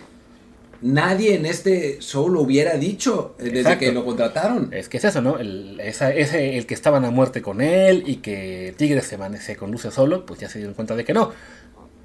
nadie 0.84 1.34
en 1.34 1.46
este 1.46 1.98
show 2.00 2.28
lo 2.28 2.42
hubiera 2.42 2.74
dicho 2.74 3.34
desde 3.38 3.78
que 3.78 3.90
lo 3.90 4.04
contrataron. 4.04 4.68
Es 4.72 4.90
que 4.90 4.98
es 4.98 5.04
eso, 5.04 5.22
¿no? 5.22 5.38
El, 5.38 5.80
ese, 5.80 6.58
el 6.58 6.66
que 6.66 6.74
estaban 6.74 7.04
a 7.06 7.10
muerte 7.10 7.40
con 7.40 7.62
él 7.62 8.04
y 8.06 8.16
que 8.16 8.74
Tigres 8.76 9.06
se, 9.06 9.18
se 9.40 9.56
conduce 9.56 9.90
solo, 9.90 10.26
pues 10.26 10.40
ya 10.40 10.48
se 10.48 10.58
dieron 10.58 10.74
cuenta 10.74 10.94
de 10.94 11.04
que 11.04 11.14
no. 11.14 11.32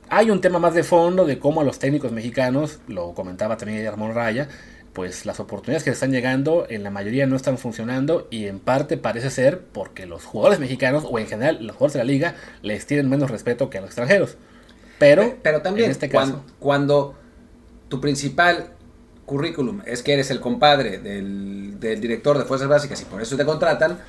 Hay 0.07 0.32
un 0.32 0.39
tema 0.41 0.59
más 0.59 0.73
de 0.73 0.84
fondo 0.84 1.25
de 1.25 1.38
cómo 1.39 1.61
a 1.61 1.63
los 1.65 1.77
técnicos 1.77 2.11
mexicanos, 2.13 2.80
lo 2.88 3.13
comentaba 3.13 3.57
también 3.57 3.86
Ramón 3.86 4.15
Raya, 4.15 4.47
pues 4.93 5.25
las 5.25 5.39
oportunidades 5.41 5.84
que 5.84 5.91
están 5.91 6.11
llegando 6.11 6.65
en 6.69 6.84
la 6.84 6.89
mayoría 6.89 7.27
no 7.27 7.36
están 7.36 7.57
funcionando 7.57 8.27
y 8.32 8.45
en 8.45 8.59
parte 8.59 8.97
parece 8.97 9.30
ser 9.30 9.59
porque 9.59 10.05
los 10.05 10.23
jugadores 10.23 10.59
mexicanos 10.59 11.03
o 11.07 11.19
en 11.19 11.27
general 11.27 11.57
los 11.61 11.75
jugadores 11.75 11.93
de 11.93 11.99
la 11.99 12.05
liga 12.05 12.36
les 12.61 12.88
tienen 12.88 13.09
menos 13.09 13.30
respeto 13.30 13.69
que 13.69 13.77
a 13.77 13.82
los 13.82 13.89
extranjeros. 13.89 14.38
Pero, 14.97 15.38
pero 15.43 15.61
también 15.61 15.86
en 15.86 15.91
este 15.91 16.09
caso, 16.09 16.43
cuando 16.59 17.18
tu 17.89 17.99
principal 17.99 18.69
currículum 19.25 19.81
es 19.85 20.01
que 20.01 20.13
eres 20.13 20.31
el 20.31 20.39
compadre 20.39 20.97
del, 20.97 21.79
director 21.79 22.37
de 22.37 22.45
Fuerzas 22.45 22.67
Básicas 22.67 23.01
y 23.01 23.05
por 23.05 23.21
eso 23.21 23.37
te 23.37 23.45
contratan, 23.45 23.99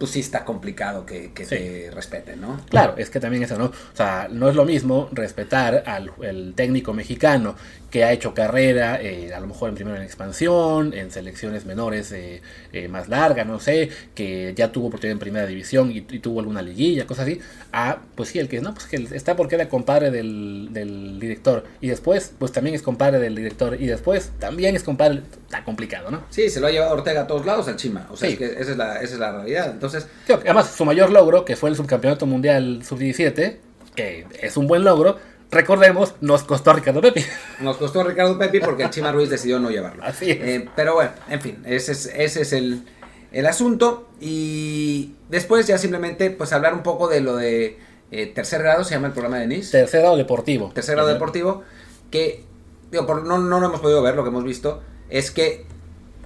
pues 0.00 0.12
sí 0.12 0.20
está 0.20 0.46
complicado 0.46 1.04
que, 1.04 1.28
te 1.28 1.90
respeten, 1.92 2.40
¿no? 2.40 2.58
Claro, 2.70 2.94
es 2.96 3.10
que 3.10 3.20
también 3.20 3.42
eso, 3.42 3.58
¿no? 3.58 3.66
O 3.66 3.72
sea, 3.96 4.28
no 4.30 4.48
es 4.48 4.56
lo 4.56 4.64
mismo 4.64 5.10
respetar 5.12 5.84
al 5.86 6.54
técnico 6.56 6.94
mexicano 6.94 7.54
que 7.90 8.04
ha 8.04 8.12
hecho 8.12 8.34
carrera, 8.34 9.00
eh, 9.02 9.34
a 9.34 9.40
lo 9.40 9.48
mejor 9.48 9.68
en 9.68 9.74
primero 9.74 9.96
en 9.96 10.02
expansión, 10.02 10.94
en 10.94 11.10
selecciones 11.10 11.66
menores 11.66 12.12
eh, 12.12 12.40
eh, 12.72 12.88
más 12.88 13.08
largas, 13.08 13.46
no 13.46 13.58
sé, 13.58 13.90
que 14.14 14.54
ya 14.56 14.70
tuvo 14.70 14.86
oportunidad 14.86 15.12
en 15.12 15.18
primera 15.18 15.46
división 15.46 15.90
y, 15.90 16.00
tuvo 16.00 16.40
alguna 16.40 16.62
liguilla, 16.62 17.06
cosas 17.06 17.24
así, 17.24 17.40
a, 17.72 17.98
pues 18.14 18.28
sí, 18.28 18.38
el 18.38 18.48
que 18.48 18.60
no, 18.60 18.74
pues 18.74 18.86
que 18.86 18.96
está 19.16 19.34
porque 19.36 19.56
era 19.56 19.68
compadre 19.68 20.10
del, 20.10 21.18
director, 21.20 21.64
y 21.80 21.88
después, 21.88 22.32
pues 22.38 22.52
también 22.52 22.76
es 22.76 22.82
compadre 22.82 23.18
del 23.18 23.34
director, 23.34 23.76
y 23.80 23.86
después 23.86 24.30
también 24.38 24.76
es 24.76 24.84
compadre, 24.84 25.22
está 25.42 25.64
complicado, 25.64 26.10
¿no? 26.10 26.24
Sí, 26.30 26.48
se 26.48 26.60
lo 26.60 26.68
ha 26.68 26.70
llevado 26.70 26.92
Ortega 26.92 27.22
a 27.22 27.26
todos 27.26 27.44
lados 27.44 27.66
al 27.68 27.76
Chima, 27.76 28.06
o 28.10 28.16
sea, 28.16 28.28
es 28.28 28.38
que 28.38 28.44
esa 28.44 28.70
es, 28.70 28.76
la, 28.76 29.00
esa 29.00 29.14
es 29.14 29.20
la 29.20 29.32
realidad, 29.32 29.70
entonces... 29.70 29.89
además, 30.28 30.70
su 30.70 30.84
mayor 30.84 31.10
logro, 31.10 31.44
que 31.44 31.56
fue 31.56 31.70
el 31.70 31.76
subcampeonato 31.76 32.26
mundial 32.26 32.82
sub-17, 32.84 33.56
que 33.94 34.26
es 34.40 34.56
un 34.56 34.66
buen 34.66 34.84
logro, 34.84 35.18
recordemos, 35.50 36.14
nos 36.20 36.44
costó 36.44 36.70
a 36.70 36.74
Ricardo 36.74 37.00
Pepi. 37.00 37.24
Nos 37.60 37.76
costó 37.76 38.00
a 38.00 38.04
Ricardo 38.04 38.38
Pepi 38.38 38.60
porque 38.60 38.84
el 38.84 38.90
Chima 38.90 39.12
Ruiz 39.12 39.28
decidió 39.28 39.58
no 39.58 39.70
llevarlo. 39.70 40.02
Así 40.04 40.30
es. 40.30 40.38
Eh, 40.40 40.68
pero 40.76 40.94
bueno, 40.94 41.10
en 41.28 41.40
fin, 41.40 41.62
ese 41.66 41.92
es, 41.92 42.06
ese 42.06 42.42
es 42.42 42.52
el, 42.52 43.46
asunto. 43.46 44.08
Y 44.20 45.14
después 45.28 45.66
ya 45.66 45.78
simplemente 45.78 46.30
pues 46.30 46.52
hablar 46.52 46.74
un 46.74 46.82
poco 46.82 47.08
de 47.08 47.20
lo 47.20 47.36
de 47.36 47.78
eh, 48.10 48.26
tercer 48.26 48.62
grado, 48.62 48.84
se 48.84 48.94
llama 48.94 49.08
el 49.08 49.12
programa 49.12 49.38
de 49.38 49.46
NIS. 49.46 49.70
Tercer 49.72 50.00
grado 50.00 50.16
deportivo. 50.16 50.70
Tercer 50.72 50.94
grado 50.94 51.08
deportivo, 51.08 51.62
que 52.10 52.44
digo, 52.90 53.06
no, 53.14 53.38
no 53.38 53.60
lo 53.60 53.66
hemos 53.66 53.80
podido 53.80 54.02
ver, 54.02 54.14
lo 54.14 54.22
que 54.22 54.30
hemos 54.30 54.44
visto 54.44 54.82
es 55.10 55.30
que 55.30 55.66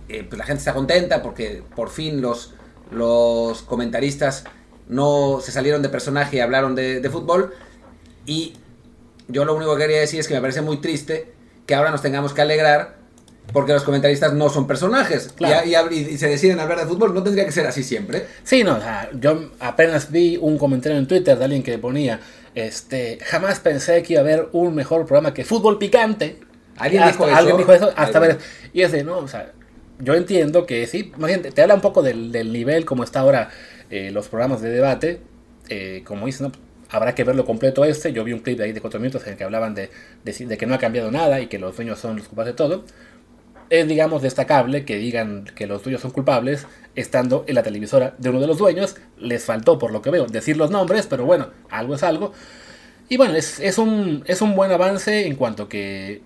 eh, 0.08 0.24
pues 0.28 0.38
la 0.38 0.44
gente 0.44 0.58
está 0.58 0.74
contenta 0.74 1.22
porque 1.22 1.62
por 1.74 1.88
fin 1.88 2.20
los, 2.20 2.54
los 2.91 3.62
comentaristas 3.62 4.45
no 4.89 5.41
se 5.41 5.53
salieron 5.53 5.82
de 5.82 5.89
personaje 5.89 6.37
y 6.37 6.41
hablaron 6.41 6.74
de, 6.74 7.01
de 7.01 7.11
fútbol. 7.11 7.55
Y 8.26 8.55
yo 9.28 9.45
lo 9.45 9.55
único 9.55 9.74
que 9.76 9.82
quería 9.82 10.01
decir 10.01 10.20
es 10.20 10.28
que 10.28 10.35
me 10.35 10.41
parece 10.41 10.61
muy 10.61 10.78
triste 10.78 11.32
que 11.66 11.74
ahora 11.74 11.91
nos 11.91 12.03
tengamos 12.03 12.32
que 12.32 12.43
alegrar 12.43 13.05
porque 13.53 13.72
los 13.72 13.82
comentaristas 13.82 14.32
no 14.32 14.49
son 14.49 14.66
personajes 14.66 15.35
y, 15.39 16.16
se 16.16 16.28
deciden 16.28 16.61
hablar 16.61 16.80
de 16.80 16.87
fútbol. 16.87 17.14
No 17.14 17.22
tendría 17.22 17.45
que 17.45 17.53
ser 17.53 17.66
así 17.66 17.82
siempre. 17.82 18.26
Sí, 18.43 18.64
no, 18.64 18.78
yo 19.20 19.51
apenas 19.61 20.11
vi 20.11 20.37
un 20.37 20.59
comentario 20.59 20.99
en 20.99 21.07
Twitter 21.07 21.37
de 21.37 21.45
alguien 21.45 21.62
que 21.62 21.78
ponía, 21.78 22.20
este, 22.55 23.18
jamás 23.22 23.61
pensé 23.61 24.03
que 24.03 24.14
iba 24.14 24.22
a 24.22 24.24
haber 24.24 24.49
un 24.53 24.74
mejor 24.74 25.05
programa 25.07 25.35
que 25.35 25.45
Fútbol 25.45 25.78
Picante. 25.78 26.41
¿Alguien 26.76 27.07
dijo 27.07 27.26
eso? 27.26 27.37
Alguien 27.37 27.57
dijo 27.57 27.72
eso, 27.72 27.93
hasta 27.95 28.18
ver. 28.18 28.39
Y 28.72 28.82
es 28.82 28.93
de, 28.93 29.05
no, 29.05 29.18
o 29.18 29.28
sea, 29.28 29.53
yo 29.99 30.14
entiendo 30.14 30.66
que 30.66 30.86
sí, 30.86 31.12
te 31.55 31.62
habla 31.62 31.74
un 31.74 31.80
poco 31.80 32.03
del, 32.03 32.53
nivel 32.53 32.84
como 32.84 33.05
está 33.05 33.20
ahora 33.20 33.51
eh, 33.90 34.11
los 34.11 34.28
programas 34.28 34.61
de 34.61 34.70
debate. 34.70 35.20
Eh, 35.68 36.03
como 36.05 36.26
dicen, 36.26 36.49
¿no? 36.49 36.53
Habrá 36.90 37.14
que 37.14 37.24
verlo 37.24 37.45
completo 37.45 37.84
este. 37.84 38.12
Yo 38.12 38.24
vi 38.24 38.32
un 38.32 38.40
clip 38.40 38.59
de 38.59 38.64
ahí 38.64 38.72
de 38.72 38.80
cuatro 38.80 39.01
minutos 39.01 39.22
en 39.24 39.32
el 39.32 39.38
que 39.38 39.45
hablaban 39.45 39.74
de, 39.74 39.90
de, 40.24 40.59
que 40.59 40.66
no 40.66 40.74
ha 40.74 40.78
cambiado 40.78 41.11
nada 41.11 41.40
y 41.40 41.47
que 41.47 41.59
los 41.59 41.76
dueños 41.76 41.99
son 41.99 42.16
los 42.16 42.28
culpables 42.28 42.55
de 42.55 42.57
todo. 42.57 42.84
Es, 43.70 43.88
digamos, 43.88 44.22
destacable 44.22 44.84
que 44.84 44.97
digan 44.97 45.45
que 45.57 45.66
los 45.66 45.82
dueños 45.82 46.03
son 46.03 46.11
culpables 46.11 46.66
estando 46.95 47.45
en 47.49 47.55
la 47.55 47.62
televisora 47.62 48.14
de 48.18 48.30
uno 48.30 48.40
de 48.40 48.47
los 48.47 48.59
dueños. 48.59 48.97
Les 49.18 49.45
faltó, 49.45 49.78
por 49.78 49.90
lo 49.90 50.03
que 50.03 50.11
veo, 50.11 50.26
decir 50.26 50.57
los 50.57 50.70
nombres, 50.70 51.07
pero 51.07 51.24
bueno, 51.24 51.51
algo 51.70 51.95
es 51.95 52.03
algo. 52.03 52.32
Y 53.09 53.16
bueno, 53.16 53.34
es, 53.34 53.59
es, 53.61 53.78
un, 53.78 54.22
es 54.26 54.42
un 54.42 54.55
buen 54.55 54.70
avance 54.70 55.26
en 55.26 55.36
cuanto 55.36 55.68
que... 55.68 56.22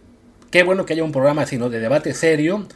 Qué 0.51 0.63
bueno 0.63 0.87
que 0.87 0.95
haya 0.95 1.05
un 1.05 1.13
programa 1.13 1.43
así, 1.43 1.59
¿no? 1.59 1.69
De 1.71 1.79
debate 1.79 2.15
serio. 2.15 2.67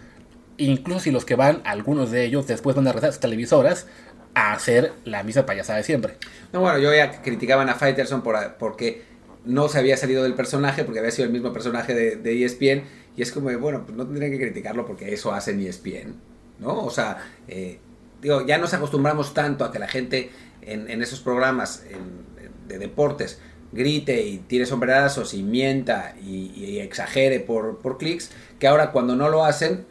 Incluso 0.59 1.01
si 1.01 1.11
los 1.11 1.25
que 1.25 1.35
van, 1.35 1.63
algunos 1.65 2.11
de 2.11 2.25
ellos, 2.25 2.47
después 2.47 2.77
van 2.77 2.87
a 2.87 2.93
rezar 2.93 3.13
sus 3.13 3.21
televisoras 3.21 3.87
a 4.35 4.53
hacer 4.53 4.93
la 5.05 5.23
misma 5.23 5.47
payasada 5.47 5.79
de 5.79 5.85
siempre. 5.85 6.15
No, 6.53 6.61
bueno, 6.61 6.79
yo 6.79 6.95
ya 6.95 7.23
criticaban 7.23 7.69
a 7.69 7.75
Fighterson 7.75 8.23
por, 8.23 8.55
porque 8.59 9.03
no 9.45 9.69
se 9.69 9.79
había 9.79 9.97
salido 9.97 10.23
del 10.23 10.35
personaje, 10.35 10.85
porque 10.85 11.01
había 11.01 11.11
sido 11.11 11.27
el 11.27 11.33
mismo 11.33 11.53
personaje 11.53 11.95
de, 11.95 12.17
de 12.17 12.45
ESPN, 12.45 12.85
y 13.17 13.23
es 13.23 13.33
como, 13.33 13.57
bueno, 13.59 13.85
pues 13.85 13.97
no 13.97 14.05
tendría 14.05 14.31
que 14.31 14.39
criticarlo 14.39 14.87
porque 14.87 15.13
eso 15.13 15.33
hace 15.33 15.53
ESPN, 15.53 16.15
¿no? 16.61 16.85
O 16.85 16.91
sea, 16.91 17.19
eh, 17.49 17.79
digo, 18.23 18.47
ya 18.47 18.59
nos 18.59 18.73
acostumbramos 18.73 19.35
tanto 19.35 19.65
a 19.65 19.73
que 19.73 19.79
la 19.79 19.89
gente 19.89 20.31
en, 20.63 20.89
en 20.89 21.03
esos 21.03 21.21
programas 21.21 21.85
de 22.69 22.79
deportes 22.79 23.39
grite 23.73 24.23
y 24.23 24.39
tire 24.39 24.67
sombrerazos 24.67 25.35
y 25.35 25.43
mienta 25.43 26.15
y, 26.23 26.79
exagere 26.79 27.41
por, 27.41 27.79
por 27.79 27.99
clics, 27.99 28.31
que 28.59 28.67
ahora 28.67 28.93
cuando 28.93 29.17
no 29.17 29.29
lo 29.29 29.45
hacen 29.45 29.87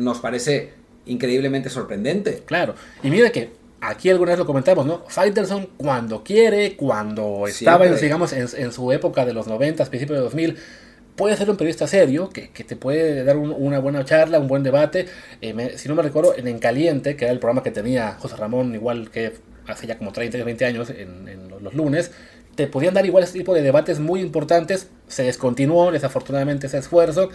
nos 0.00 0.18
parece 0.18 0.72
increíblemente 1.06 1.70
sorprendente. 1.70 2.42
Claro, 2.46 2.74
y 3.02 3.10
mira 3.10 3.30
que 3.30 3.50
aquí 3.80 4.10
alguna 4.10 4.32
vez 4.32 4.38
lo 4.38 4.46
comentamos, 4.46 4.86
¿no? 4.86 5.04
Fighterson 5.08 5.68
cuando 5.76 6.22
quiere, 6.22 6.76
cuando 6.76 7.46
estaba, 7.46 7.86
digamos, 7.86 8.32
en, 8.32 8.72
su 8.72 8.92
época 8.92 9.24
de 9.24 9.32
los 9.32 9.46
90, 9.46 9.84
principios 9.86 10.18
de 10.18 10.24
2000, 10.24 10.56
puede 11.16 11.36
ser 11.36 11.50
un 11.50 11.56
periodista 11.56 11.86
serio, 11.86 12.30
que, 12.30 12.48
te 12.48 12.76
puede 12.76 13.24
dar 13.24 13.36
una 13.36 13.78
buena 13.78 14.04
charla, 14.04 14.38
un 14.38 14.48
buen 14.48 14.62
debate. 14.62 15.06
Eh, 15.40 15.74
si 15.76 15.88
no 15.88 15.94
me 15.94 16.02
recuerdo, 16.02 16.34
en 16.36 16.48
En 16.48 16.58
Caliente, 16.58 17.16
que 17.16 17.24
era 17.24 17.32
el 17.32 17.38
programa 17.38 17.62
que 17.62 17.70
tenía 17.70 18.12
José 18.18 18.36
Ramón, 18.36 18.74
igual 18.74 19.10
que 19.10 19.34
hace 19.66 19.86
ya 19.86 19.98
como 19.98 20.12
30 20.12 20.38
o 20.38 20.44
20 20.44 20.64
años, 20.64 20.90
en, 20.90 21.48
los, 21.62 21.74
lunes, 21.74 22.10
te 22.54 22.66
podían 22.66 22.94
dar 22.94 23.06
igual 23.06 23.24
ese 23.24 23.34
tipo 23.34 23.54
de 23.54 23.62
debates 23.62 24.00
muy 24.00 24.20
importantes. 24.20 24.88
Se 25.08 25.22
descontinuó, 25.22 25.92
desafortunadamente, 25.92 26.66
ese 26.66 26.78
esfuerzo 26.78 27.30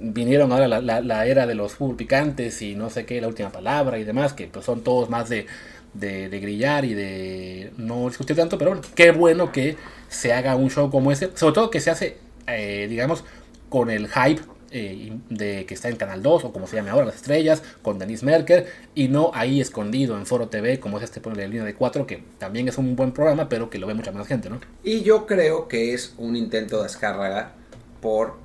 vinieron 0.00 0.52
ahora 0.52 0.68
la, 0.80 1.26
era 1.26 1.46
de 1.46 1.54
los 1.54 1.74
fútbol 1.74 1.96
picantes 1.96 2.62
y 2.62 2.74
no 2.74 2.90
sé 2.90 3.04
qué, 3.04 3.20
la 3.20 3.28
última 3.28 3.52
palabra 3.52 3.98
y 3.98 4.04
demás, 4.04 4.32
que 4.32 4.46
pues 4.46 4.64
son 4.64 4.82
todos 4.82 5.10
más 5.10 5.28
de, 5.28 5.46
de, 5.94 6.40
grillar 6.40 6.84
y 6.84 6.94
de 6.94 7.72
no 7.76 8.08
discutir 8.08 8.36
tanto, 8.36 8.58
pero 8.58 8.72
bueno, 8.72 8.86
qué 8.94 9.10
bueno 9.10 9.52
que 9.52 9.76
se 10.08 10.32
haga 10.32 10.56
un 10.56 10.70
show 10.70 10.90
como 10.90 11.12
ese, 11.12 11.30
sobre 11.34 11.54
todo 11.54 11.70
que 11.70 11.80
se 11.80 11.90
hace, 11.90 12.16
eh, 12.46 12.86
digamos, 12.88 13.24
con 13.68 13.90
el 13.90 14.08
hype 14.08 14.42
eh, 14.72 15.12
de 15.28 15.66
que 15.66 15.74
está 15.74 15.88
en 15.88 15.96
Canal 15.96 16.22
2 16.22 16.44
o 16.44 16.52
como 16.52 16.66
se 16.66 16.76
llame 16.76 16.90
ahora, 16.90 17.06
Las 17.06 17.16
Estrellas, 17.16 17.62
con 17.82 17.98
Denise 17.98 18.24
Merker 18.24 18.66
y 18.94 19.08
no 19.08 19.32
ahí 19.34 19.60
escondido 19.60 20.16
en 20.16 20.26
Foro 20.26 20.48
TV 20.48 20.78
como 20.78 20.98
es 20.98 21.04
este 21.04 21.20
de 21.20 21.48
línea 21.48 21.64
de 21.64 21.74
4 21.74 22.06
que 22.06 22.22
también 22.38 22.68
es 22.68 22.78
un 22.78 22.94
buen 22.94 23.10
programa 23.10 23.48
pero 23.48 23.68
que 23.68 23.78
lo 23.78 23.88
ve 23.88 23.94
mucha 23.94 24.12
más 24.12 24.28
gente, 24.28 24.48
¿no? 24.48 24.60
Y 24.84 25.02
yo 25.02 25.26
creo 25.26 25.66
que 25.66 25.92
es 25.92 26.14
un 26.18 26.36
intento 26.36 26.82
de 26.82 26.86
escárraga 26.86 27.52
por 28.00 28.36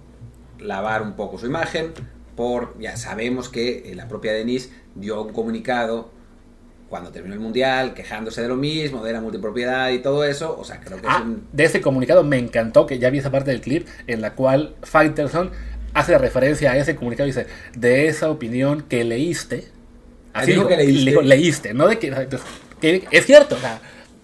lavar 0.60 1.02
un 1.02 1.14
poco 1.14 1.38
su 1.38 1.46
imagen, 1.46 1.92
por, 2.36 2.78
ya 2.80 2.98
sabemos 2.98 3.50
que 3.50 3.92
la 3.96 4.08
propia 4.08 4.34
Denise 4.34 4.70
dio 4.96 5.22
un 5.22 5.34
comunicado 5.34 6.12
cuando 6.90 7.12
terminó 7.12 7.34
el 7.34 7.40
mundial, 7.40 7.94
quejándose 7.94 8.42
de 8.42 8.48
lo 8.48 8.56
mismo, 8.56 9.04
de 9.04 9.14
la 9.14 9.22
multipropiedad 9.22 9.90
y 9.90 10.00
todo 10.00 10.24
eso. 10.24 10.56
O 10.58 10.64
sea, 10.64 10.80
creo 10.80 11.02
que 11.02 11.08
ah, 11.10 11.26
De 11.52 11.64
ese 11.64 11.82
comunicado 11.82 12.24
me 12.24 12.38
encantó 12.38 12.86
que 12.86 13.00
ya 13.00 13.10
vi 13.10 13.20
esa 13.20 13.32
parte 13.32 13.52
del 13.52 13.62
clip 13.62 13.88
en 14.08 14.22
la 14.22 14.34
cual 14.34 14.76
Fighterson 14.84 15.52
hace 15.94 16.18
referencia 16.18 16.72
a 16.72 16.78
ese 16.78 16.96
comunicado 16.96 17.28
y 17.28 17.32
dice, 17.32 17.48
de 17.76 18.08
esa 18.08 18.30
opinión 18.30 18.84
que 18.84 19.04
leíste. 19.04 19.66
Así 20.34 20.52
dijo, 20.52 20.68
que 20.68 20.78
leíste. 20.78 21.24
leíste, 21.24 21.74
no 21.74 21.88
de 21.88 21.98
que, 21.98 23.08
es 23.10 23.26
cierto, 23.26 23.56
o 23.56 23.60
sea, 23.60 23.80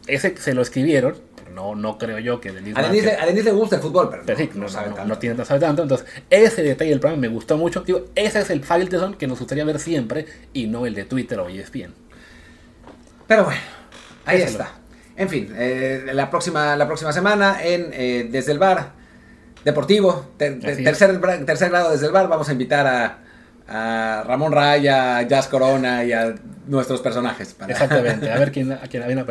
ese 0.08 0.36
se 0.38 0.54
lo 0.54 0.62
escribieron 0.62 1.16
no, 1.54 1.76
no 1.76 1.98
creo 1.98 2.20
yo 2.20 2.40
que 2.42 2.52
Denise. 2.52 2.80
A 2.80 3.26
Denise, 3.26 3.44
le 3.44 3.52
gusta 3.52 3.78
el 3.78 3.82
fútbol, 3.82 4.10
pero, 4.26 4.40
no, 4.56 4.70
sabe 4.70 4.88
tanto. 4.88 5.06
no, 5.06 5.18
tiene, 5.18 5.46
sabe 5.46 5.60
tanto. 5.60 5.84
Entonces, 5.84 6.08
ese 6.30 6.64
detalle 6.64 6.92
del 6.92 7.00
programa 7.00 7.22
me 7.22 7.28
gustó 7.28 7.58
mucho. 7.58 7.82
Digo, 7.82 8.06
ese 8.16 8.40
es 8.40 8.50
el 8.50 8.64
Fagelson 8.64 9.16
que 9.16 9.28
nos 9.28 9.40
gustaría 9.40 9.64
ver 9.66 9.80
siempre 9.80 10.26
y 10.54 10.68
no 10.68 10.86
el 10.86 10.94
de 10.96 11.06
Twitter 11.06 11.40
o 11.40 11.50
ESPN. 11.50 11.94
Pero 13.28 13.46
bueno, 13.46 13.62
ahí 14.26 14.42
está. 14.42 14.74
En 15.16 15.30
fin, 15.30 15.54
eh, 15.56 16.10
la, 16.14 16.30
próxima, 16.30 16.76
la 16.76 16.88
próxima 16.88 17.14
semana 17.14 17.64
en 17.64 17.92
eh, 17.94 18.28
Desde 18.32 18.54
el 18.54 18.60
Bar 18.60 18.94
Deportivo, 19.64 20.32
tercer, 20.38 21.22
tercer 21.46 21.70
grado 21.70 21.92
desde 21.92 22.08
el 22.08 22.12
bar, 22.12 22.28
vamos 22.28 22.50
a 22.50 22.52
invitar 22.52 22.88
a, 22.88 23.20
a 23.72 24.24
Ramón 24.24 24.52
Raya, 24.52 25.18
a 25.18 25.22
Jazz 25.22 25.48
Corona 25.48 26.04
y 26.04 26.12
a 26.12 26.36
nuestros 26.68 27.00
personajes. 27.00 27.56
Exactamente, 27.68 28.30
a 28.30 28.38
ver 28.38 28.52
quién, 28.52 28.74
a 28.74 28.82
quién, 28.82 29.04
a 29.04 29.08
quién 29.08 29.26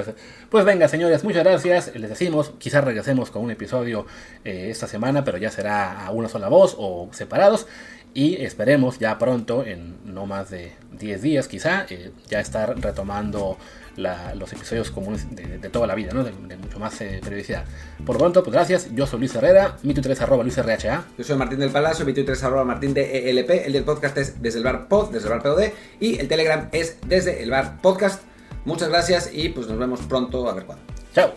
Pues 0.48 0.64
venga, 0.64 0.88
señores, 0.88 1.22
muchas 1.24 1.44
gracias. 1.44 1.94
Les 1.94 2.08
decimos, 2.08 2.52
quizás 2.58 2.82
regresemos 2.82 3.30
con 3.30 3.42
un 3.42 3.50
episodio 3.50 4.06
eh, 4.44 4.68
esta 4.70 4.86
semana, 4.86 5.24
pero 5.24 5.36
ya 5.36 5.50
será 5.50 6.06
a 6.06 6.10
una 6.10 6.28
sola 6.28 6.48
voz 6.48 6.74
o 6.78 7.10
separados. 7.12 7.66
Y 8.14 8.42
esperemos 8.42 8.98
ya 8.98 9.18
pronto, 9.18 9.64
en 9.64 9.98
no 10.04 10.26
más 10.26 10.50
de 10.50 10.72
10 10.98 11.22
días 11.22 11.46
quizá, 11.46 11.84
eh, 11.90 12.10
ya 12.28 12.40
estar 12.40 12.80
retomando 12.80 13.58
los 14.00 14.52
episodios 14.52 14.90
comunes 14.90 15.26
de, 15.34 15.68
toda 15.68 15.86
la 15.86 15.94
vida, 15.94 16.12
¿no? 16.12 16.24
de, 16.24 16.32
mucho 16.56 16.78
más 16.78 17.00
eh, 17.00 17.20
periodicidad. 17.22 17.64
Por 18.04 18.16
lo 18.16 18.20
pronto, 18.20 18.42
pues 18.42 18.52
gracias. 18.52 18.88
Yo 18.94 19.06
soy 19.06 19.20
Luis 19.20 19.34
Herrera, 19.34 19.76
mi 19.82 19.94
Twitter 19.94 20.12
es 20.12 20.20
arroba 20.20 20.42
Luis 20.42 20.56
RHA. 20.56 21.04
Yo 21.16 21.24
soy 21.24 21.36
Martín 21.36 21.60
del 21.60 21.70
Palacio, 21.70 22.04
mi 22.04 22.12
Twitter 22.12 22.34
es 22.34 22.42
arroba 22.42 22.64
Martín 22.64 22.94
de 22.94 23.30
ELP. 23.30 23.50
El 23.66 23.72
del 23.72 23.84
podcast 23.84 24.16
es 24.18 24.42
desde 24.42 24.58
el 24.58 24.64
bar 24.64 24.88
pod, 24.88 25.10
desde 25.10 25.28
el 25.28 25.34
bar 25.34 25.42
POD. 25.42 25.72
Y 26.00 26.18
el 26.18 26.28
Telegram 26.28 26.68
es 26.72 26.96
desde 27.06 27.42
el 27.42 27.50
bar 27.50 27.80
podcast. 27.80 28.22
Muchas 28.64 28.88
gracias 28.88 29.30
y 29.32 29.48
pues 29.50 29.68
nos 29.68 29.78
vemos 29.78 30.00
pronto 30.02 30.48
a 30.48 30.54
ver 30.54 30.64
cuándo. 30.64 30.84
Chao. 31.14 31.34